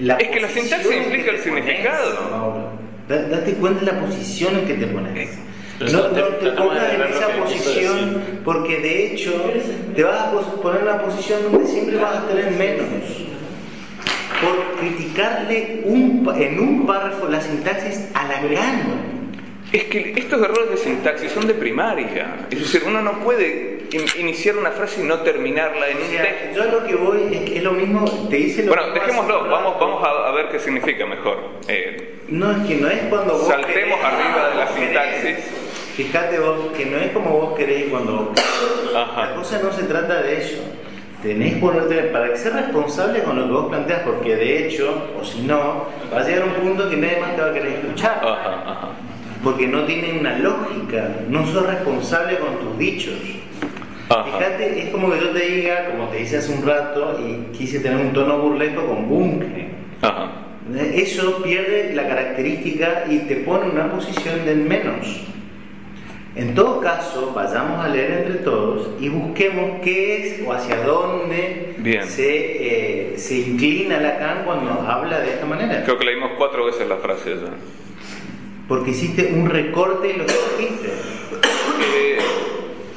[0.00, 2.30] la Es que la sintaxis implica el te significado.
[2.30, 2.70] Mauro.
[3.08, 5.30] Da- Date cuenta de la posición en que te pones.
[5.78, 9.32] Pero No, te- no te tratamos pongas en esa posición porque de hecho
[9.94, 10.30] te vas a
[10.62, 12.86] poner en una posición donde siempre vas a tener menos.
[14.40, 19.16] Por criticarle un, en un párrafo la sintaxis a Lacan.
[19.72, 22.36] Es que estos errores de sintaxis son de primaria.
[22.50, 23.75] Es decir, uno no puede
[24.18, 26.64] iniciar una frase y no terminarla en O un sea, texto.
[26.64, 29.50] yo lo que voy es que es lo mismo, te dice lo Bueno, dejémoslo, un
[29.50, 31.38] vamos, vamos a, ver qué significa mejor.
[31.68, 34.86] Eh, No, es que no es cuando vos Saltemos querés, arriba de la vos querés.
[35.22, 35.44] sintaxis.
[35.96, 38.94] Fíjate vos que no es como vos querés cuando vos querés.
[38.96, 39.26] Ajá.
[39.30, 40.62] La cosa no se trata de eso.
[41.22, 45.24] Tenés que ponerte, para ser responsable con lo que vos planteas, porque de hecho, o
[45.24, 48.20] si no, va a llegar un punto que nadie más te va a querer escuchar.
[48.22, 48.88] ajá, ajá.
[49.42, 53.14] Porque no tiene una lógica, no sos responsable con tus dichos.
[54.08, 57.80] Fíjate, es como que yo te diga, como te hice hace un rato, y quise
[57.80, 59.68] tener un tono burlesco con bunque.
[60.02, 60.30] Ajá.
[60.94, 65.26] Eso pierde la característica y te pone en una posición de menos.
[66.34, 71.74] En todo caso, vayamos a leer entre todos y busquemos qué es o hacia dónde
[71.78, 72.06] Bien.
[72.06, 75.82] Se, eh, se inclina Lacan cuando habla de esta manera.
[75.84, 77.52] Creo que leímos cuatro veces la frase ya.
[78.68, 80.88] Porque hiciste un recorte y lo escogiste.
[81.96, 82.18] Eh,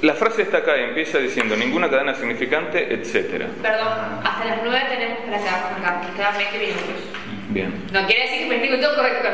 [0.01, 3.47] la frase está acá y empieza diciendo ninguna cadena significante, etcétera.
[3.61, 3.87] Perdón,
[4.23, 7.03] hasta las 9 tenemos para quedarnos acá, que quedan 20 minutos.
[7.49, 7.73] Bien.
[7.91, 9.27] No quiere decir que me explico todo correcto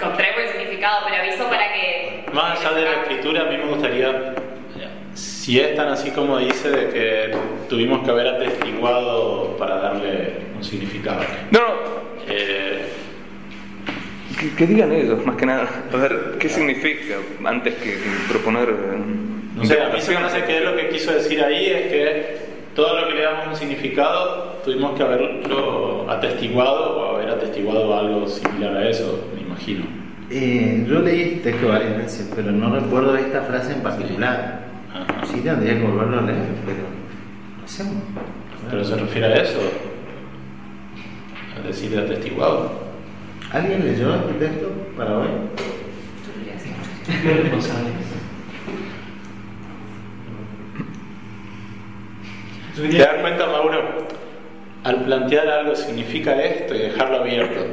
[0.00, 2.24] con, con traigo el significado, pero aviso para que.
[2.32, 4.34] Más allá de la escritura, a mí me gustaría,
[5.14, 7.36] si es tan así como dice, de que
[7.68, 11.20] tuvimos que haber atestiguado para darle un significado.
[11.50, 12.82] No, no, Eh,
[14.40, 15.68] que, que digan ellos, más que nada.
[15.92, 18.68] A ver, ¿qué significa antes que proponer.
[19.58, 22.36] No sé, a mí se me hace que lo que quiso decir ahí es que
[22.76, 28.28] todo lo que le damos un significado tuvimos que haberlo atestiguado o haber atestiguado algo
[28.28, 29.84] similar a eso, me imagino.
[30.30, 34.60] Eh, yo leí este texto varias veces, pero no recuerdo esta frase en particular.
[34.92, 35.26] Ajá.
[35.26, 36.84] Sí tendría que volverlo a leer, pero
[37.60, 37.84] no sé.
[38.70, 39.58] Pero se refiere a eso,
[41.56, 42.70] a decir atestiguado.
[43.50, 45.28] ¿Alguien leyó este texto para hoy?
[52.90, 54.06] ¿Te das cuenta, Mauro?
[54.84, 57.66] Al plantear algo significa esto y dejarlo abierto.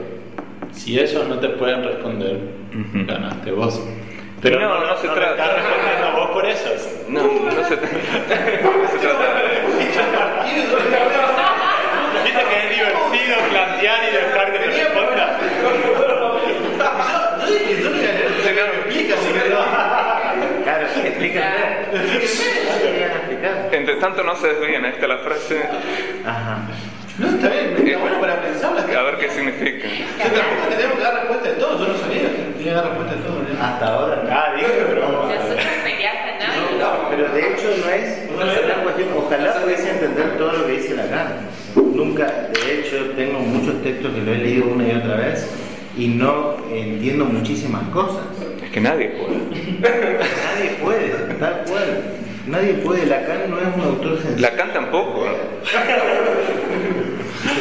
[0.72, 2.40] Si ellos no te pueden responder,
[2.94, 3.80] ganaste vos.
[4.42, 5.32] Pero No, no se me trata.
[5.32, 6.70] estás respondiendo vos por eso.
[7.08, 9.26] No, no se, no se trata.
[12.24, 15.40] ¿Viste que es divertido plantear y dejar que te responda?
[17.48, 17.70] Yo dije,
[18.44, 19.30] yo no explica, si.
[21.32, 21.66] Claro.
[23.76, 24.86] Entre tanto, no se desvíen.
[24.86, 25.62] Esta es la frase.
[26.26, 26.60] Ajá.
[27.18, 28.82] No, está bien, está bueno para pensarla.
[28.82, 29.88] A ver qué significa.
[29.88, 32.86] Que tampoco tenemos que dar respuesta de todo, yo no sabía que tenía que dar
[32.86, 33.36] respuesta de todo.
[33.36, 33.64] ¿no?
[33.64, 34.30] Hasta ahora no.
[34.32, 35.02] Ah, dije, pero.
[35.02, 37.10] Nosotros peleamos, ¿no?
[37.10, 41.48] Pero de hecho no es una cuestión, ojalá pudiese entender todo lo que dice Lacan.
[41.76, 45.50] Nunca, de hecho, tengo muchos textos que lo he leído una y otra vez
[45.98, 48.24] y no entiendo muchísimas cosas.
[48.62, 49.38] Es que nadie puede.
[49.80, 52.25] Nadie puede, tal cual.
[52.48, 54.42] Nadie puede, Lacan no es un autor sencillo.
[54.42, 55.26] Lacan tampoco.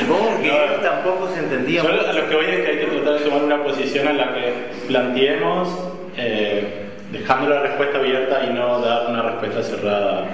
[0.00, 2.08] Supongo que él tampoco se entendía Yo mucho.
[2.08, 4.34] a lo que voy es que hay que tratar de tomar una posición en la
[4.34, 4.52] que
[4.88, 5.68] planteemos
[6.16, 10.24] eh, dejando la respuesta abierta y no dar una respuesta cerrada.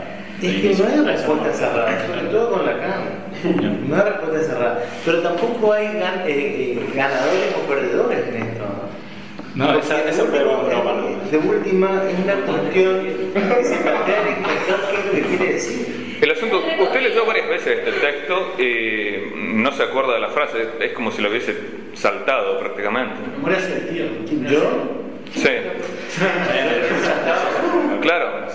[0.43, 1.53] Es que no hay respuesta no.
[1.53, 3.21] cerrada, sobre todo con Lacan.
[3.89, 4.79] No hay respuesta cerrada.
[5.05, 8.21] Pero tampoco hay gan- eh, eh, ganadores o perdedores.
[9.61, 10.95] No, esa, esa fue una broma.
[11.31, 15.53] De última, es una cuestión que se plantea el lector qué es lo que quiere
[15.53, 16.19] decir.
[16.23, 20.67] El asunto, usted leyó varias veces este texto y no se acuerda de la frase,
[20.81, 21.55] es como si lo hubiese
[21.95, 23.15] saltado prácticamente.
[23.37, 24.07] Memoria selectiva.
[24.51, 24.61] Yo,
[25.35, 25.49] Sí.
[28.01, 28.47] claro.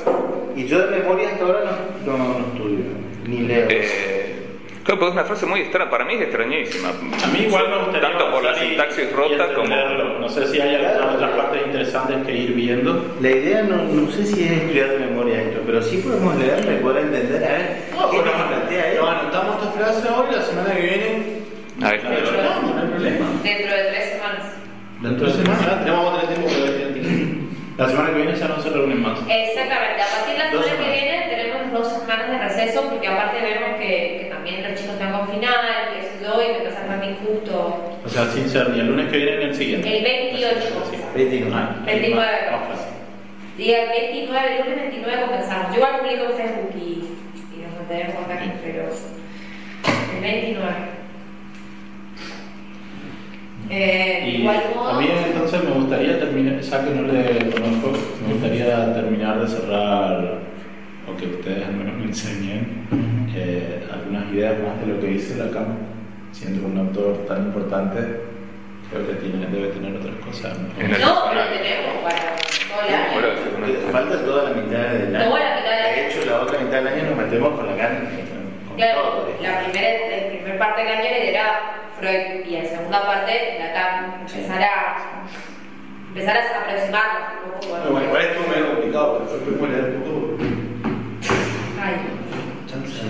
[0.56, 1.62] Y yo de memoria hasta ahora
[2.06, 2.80] no, no, no estudio,
[3.28, 3.68] ni leo.
[3.70, 4.25] Eh,
[4.86, 6.90] claro, pero es una frase muy extraña, para mí es extrañísima.
[6.90, 9.76] A mí igual me gustaría Tanto por la sintaxis y rota como...
[9.76, 13.16] No sé si hay algunas otras partes interesantes que ir viendo.
[13.20, 16.72] La idea no, no sé si es estudiar de memoria esto, pero sí podemos leerlo
[16.72, 17.78] y poder entender a ver
[18.12, 18.98] qué nos plantea él.
[19.02, 21.46] No, anotamos esta frase ahora y la semana que viene.
[21.82, 22.10] Ahí está.
[22.10, 23.26] no hay problema.
[23.44, 24.46] Dentro de tres semanas.
[25.02, 27.36] Dentro de semana tenemos que tener tiempo para ver
[27.78, 29.20] La semana que viene ya no se reúnen más.
[29.28, 30.94] Exactamente, a partir de la semana que semanas.
[30.94, 34.15] viene tenemos dos semanas de receso porque aparte vemos que,
[35.28, 38.88] final, que sé yo, y me pasa también justo O sea, sin ser ni el
[38.88, 39.98] lunes que viene ni el siguiente.
[39.98, 40.60] el 28.
[40.92, 40.98] Sí.
[41.16, 41.54] 29.
[41.56, 42.28] Ah, 29.
[42.52, 42.94] más fácil.
[43.58, 45.68] Día 29, el lunes 29 comenzamos.
[45.72, 46.90] Yo igual publico en Facebook y,
[47.56, 48.84] y nos mantenemos en contacto, pero
[50.16, 50.70] el 29.
[53.70, 57.94] Eh, Y igual modo, a mí entonces me gustaría terminar, ya que no le conozco,
[58.28, 60.38] me gustaría terminar de cerrar,
[61.12, 62.88] o que ustedes al menos me enseñen,
[63.36, 63.84] eh,
[64.44, 65.78] algunas ideas más de lo que dice Lacan.
[66.32, 68.00] Siendo un autor tan importante,
[68.92, 70.58] creo que tiene, debe tener otras cosas.
[70.78, 73.14] En no, pero tenemos para todo el año.
[73.14, 75.30] Bueno, Falta toda la mitad del año.
[75.30, 75.96] Toda la mitad del año.
[75.96, 78.00] De hecho, la otra mitad del año nos metemos con la carne.
[78.68, 79.30] Con Claro, todo.
[79.42, 81.46] la primera, la primera parte del año era
[82.00, 83.96] Freud y la segunda parte Lacan.
[84.28, 84.98] Empezar a,
[86.10, 87.92] empezar a aproximarnos un poco.
[87.92, 90.44] Bueno, igual estuvo medio complicado, pero fue muy un poco.
[91.82, 91.96] Ay,
[92.86, 93.08] Sí.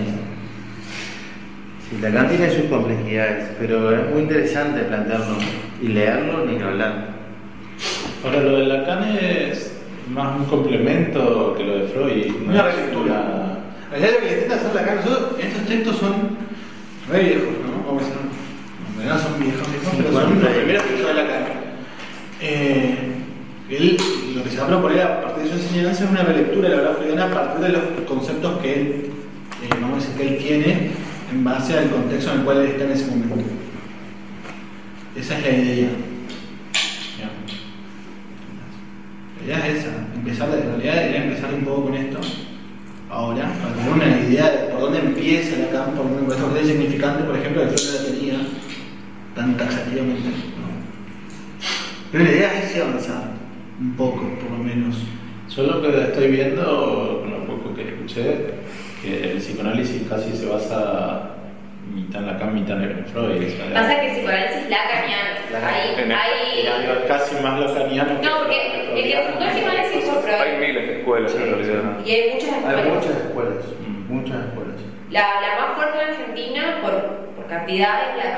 [1.96, 5.38] Sí, Lacan tiene sus complejidades, pero es muy interesante plantearlo
[5.82, 7.16] y leerlo ni hablar.
[8.24, 9.72] Ahora, lo de Lacan es
[10.12, 12.28] más un complemento que lo de Freud.
[12.46, 13.58] no Una relectura.
[13.92, 16.14] realidad lo que le intenta hacer Lacan, nosotros, estos textos son
[17.12, 17.86] re viejos, ¿no?
[17.88, 18.20] Vamos a decir,
[18.98, 21.44] realidad son viejos, viejos, pero son los y- primeros textos de Lacan.
[22.42, 22.96] Eh,
[23.70, 23.98] él
[24.36, 26.76] lo que se va a proponer a partir de su enseñanza es una relectura de
[26.76, 29.06] la obra freudiana a partir de los conceptos que él,
[29.64, 30.90] eh, vamos a decir, que él tiene
[31.32, 33.36] en base al contexto en el cual él está en ese momento.
[35.16, 35.90] Esa es la idea.
[39.40, 42.20] La idea es esa, empezar, en realidad empezar un poco con esto,
[43.10, 47.24] ahora, para tener una idea de por dónde empieza Lacan, por dónde que es significante,
[47.24, 48.40] por ejemplo, que Freud la tenía
[49.36, 50.30] tan taxativamente.
[50.30, 50.66] ¿no?
[52.12, 53.32] Pero la idea es avanzar,
[53.80, 54.96] un poco, por lo menos.
[55.56, 58.65] Yo lo que estoy viendo, con lo poco que escuché,
[59.06, 61.22] que el psicoanálisis casi se basa
[61.94, 63.38] mitad en Lacan, mitad en Freud.
[63.38, 65.36] o sea, Pasa que el psicoanálisis lacaniano.
[65.98, 66.68] El- ahí.
[66.68, 68.58] es casi más lacaniano que No, porque
[68.96, 70.68] el que fundó el psicoanálisis fue Hay Freud.
[70.68, 71.84] miles de escuelas en realidad.
[72.06, 72.86] Y hay muchas Hay escuelas.
[72.96, 74.14] muchas escuelas, Mm.
[74.14, 74.76] muchas escuelas.
[75.12, 76.94] La, la más fuerte en Argentina, por,
[77.36, 78.32] por cantidad, es la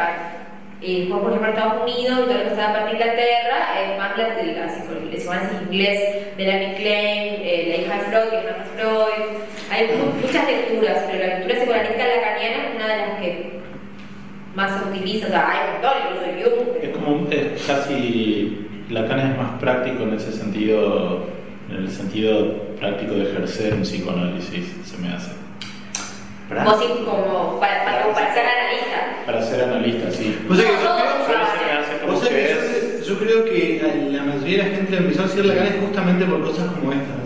[0.82, 3.98] Después, por ejemplo, Estados Unidos y todo lo que está a partir de Inglaterra, es
[3.98, 4.28] más la,
[5.64, 6.00] inglés
[6.38, 9.26] de la Klein, eh, la hija de Freud, que es Freud.
[9.72, 13.60] Hay mu- muchas lecturas, pero la lectura psicoanalítica lacaniana es una de las que
[14.56, 15.28] más se utiliza.
[15.28, 16.84] O sea, hay un incluso Jung.
[16.84, 21.26] Es como es casi Lacan es más práctico en ese sentido,
[21.70, 25.32] en el sentido práctico de ejercer un psicoanálisis, se me hace.
[26.50, 29.24] Vos sí, como para, para, ser analista.
[29.26, 30.40] Para ser analista, sí.
[30.50, 34.76] O sea que yo No, creo, o que yo, creo que la mayoría de la
[34.78, 37.18] gente empezó a decir Lacan es justamente por cosas como estas.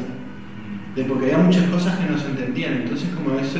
[0.96, 2.74] De porque había muchas cosas que no se entendían.
[2.74, 3.60] Entonces como eso,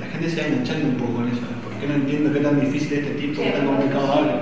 [0.00, 1.42] la gente se va enganchando un poco en eso.
[1.62, 3.42] ¿Por qué no entiendo qué tan difícil es este tipo?
[3.42, 4.40] ¿Qué tan complicado habla?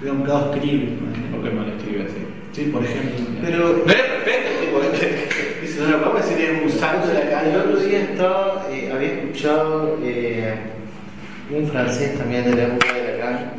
[0.00, 0.84] ¿Qué complicado escribe?
[0.98, 1.36] ¿no?
[1.36, 2.26] Porque mal escribe así.
[2.52, 3.24] Sí, por ejemplo.
[3.40, 5.27] Pero- perfecto, tipo, dice,
[5.78, 7.46] no lo podemos decir es un santo de Lacan.
[7.46, 10.54] El otro día estaba, eh, había escuchado eh,
[11.50, 13.58] un francés también de la época de Lacan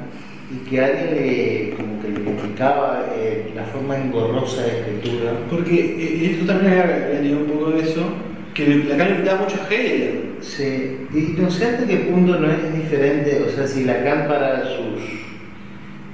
[0.51, 5.31] y que alguien le, como que le criticaba eh, la forma engorrosa de escritura.
[5.49, 8.01] Porque eh, esto también había tenido un poco de eso,
[8.53, 10.37] que Lacan invitaba mucho a Hegel.
[10.41, 14.63] Sí, y no sé hasta qué punto no es diferente, o sea, si Lacan para
[14.63, 15.03] sus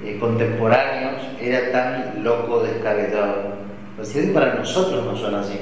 [0.03, 3.55] eh, contemporáneos era tan loco, descabellado.
[3.99, 5.57] O sea, que para nosotros no son así.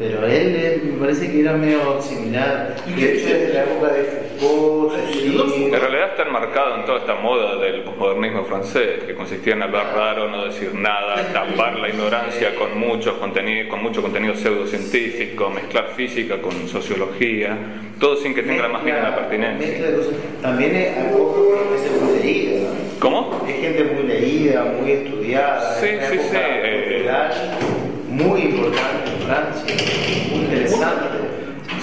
[0.00, 2.74] Pero él eh, me parece que era medio similar.
[2.86, 4.04] De hecho, desde la época de
[4.38, 9.62] Foucault, En realidad está enmarcado en toda esta moda del posmodernismo francés, que consistía en
[9.62, 15.50] hablar raro, no decir nada, tapar la ignorancia con mucho contenido, con mucho contenido pseudocientífico,
[15.50, 17.58] mezclar física con sociología,
[18.00, 19.68] todo sin que tenga la más mínima pertinencia.
[19.68, 19.98] de.
[20.40, 23.00] También es algo que es muy leída, ¿no?
[23.00, 23.46] ¿Cómo?
[23.46, 25.74] Es gente muy leída, muy estudiada.
[25.74, 29.76] Sí, es una sí, época sí, eh, muy importante Francia,
[30.30, 31.06] muy interesante.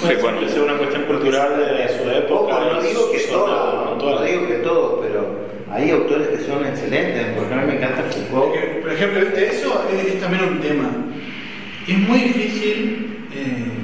[0.01, 0.41] Sí, bueno.
[0.41, 2.57] es una cuestión cultural de su época.
[2.57, 7.25] Ojo, no digo que todo, no digo que todo, pero hay autores que son excelentes,
[7.37, 8.51] porque a mí me encanta Foucault.
[8.51, 10.07] Porque, por ejemplo, eso es
[11.87, 13.77] es muy difícil eh,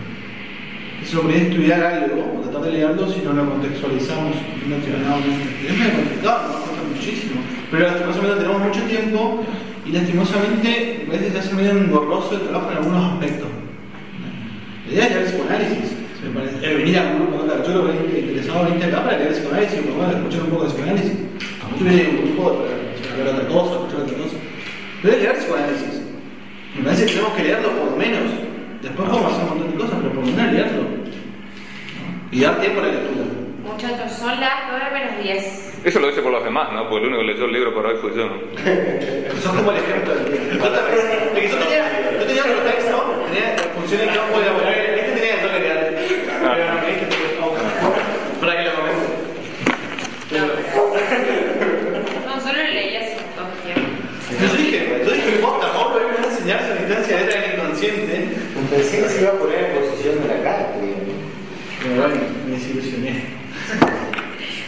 [1.22, 5.68] puede estudiar algo tratar de leerlo si no lo contextualizamos intencionadamente.
[5.70, 7.42] Es muy complicado, nos cuesta muchísimo.
[7.72, 9.46] Pero lastimosamente tenemos mucho tiempo
[9.86, 13.48] y lastimosamente a veces se hace medio engorroso el trabajo en algunos aspectos.
[14.88, 15.92] La idea es leer psicoanálisis,
[16.24, 16.56] me parece.
[16.66, 19.80] Eh, venir a un grupo, yo lo veo interesado a venir acá para leer psicoanálisis,
[19.80, 21.14] porque bueno, escuchar un poco de psicoanálisis.
[21.64, 22.66] A muchos vienen un grupo
[23.04, 24.36] para ver otra cosa, escuchar otra cosa.
[25.02, 26.02] Pero es leer psicoanálisis.
[26.76, 28.24] Me parece que tenemos que leerlo por lo menos.
[28.82, 30.84] Después podemos hacer un montón de cosas, pero por lo menos leerlo.
[32.32, 33.26] Y dar tiempo a la lectura.
[33.64, 35.74] Muchachos, son las 9 menos 10.
[35.86, 36.90] Eso lo dice por los demás, ¿no?
[36.90, 38.24] Porque el único que leyó el libro por hoy fui yo.
[39.44, 40.98] Son como el ejemplo del Yo también.
[41.52, 45.00] Yo tenía, yo tenía otro texto, tenía funciones que no podía poner.
[45.00, 45.84] Este tenía que leer.
[45.94, 46.58] Pero no, este tenía Para
[48.58, 49.08] que lo comente.
[52.26, 53.88] No, solo lo leí hace un montón de tiempo.
[54.42, 57.54] Yo dije, yo dije, posta, Pablo, hoy me va a enseñar su instancia de letra
[57.54, 58.16] inconsciente.
[58.70, 60.84] Pensé que se iba a poner en posición de la cátedra.
[61.82, 62.16] Pero bueno,
[62.46, 63.24] me desilusioné.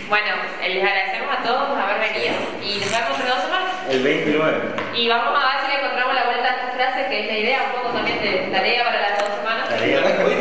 [0.08, 0.32] Bueno,
[0.62, 3.74] les agradecemos a todos por haber venido y nos vemos en dos semanas.
[3.90, 4.58] El 29.
[4.96, 7.38] Y vamos a ver si le encontramos la vuelta a esta frase, que es la
[7.38, 9.68] idea un poco también de tarea para las dos semanas.
[9.68, 10.35] Tarea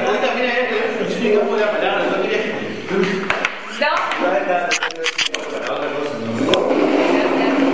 [1.30, 2.16] que puede apelar, no.
[3.80, 5.33] No.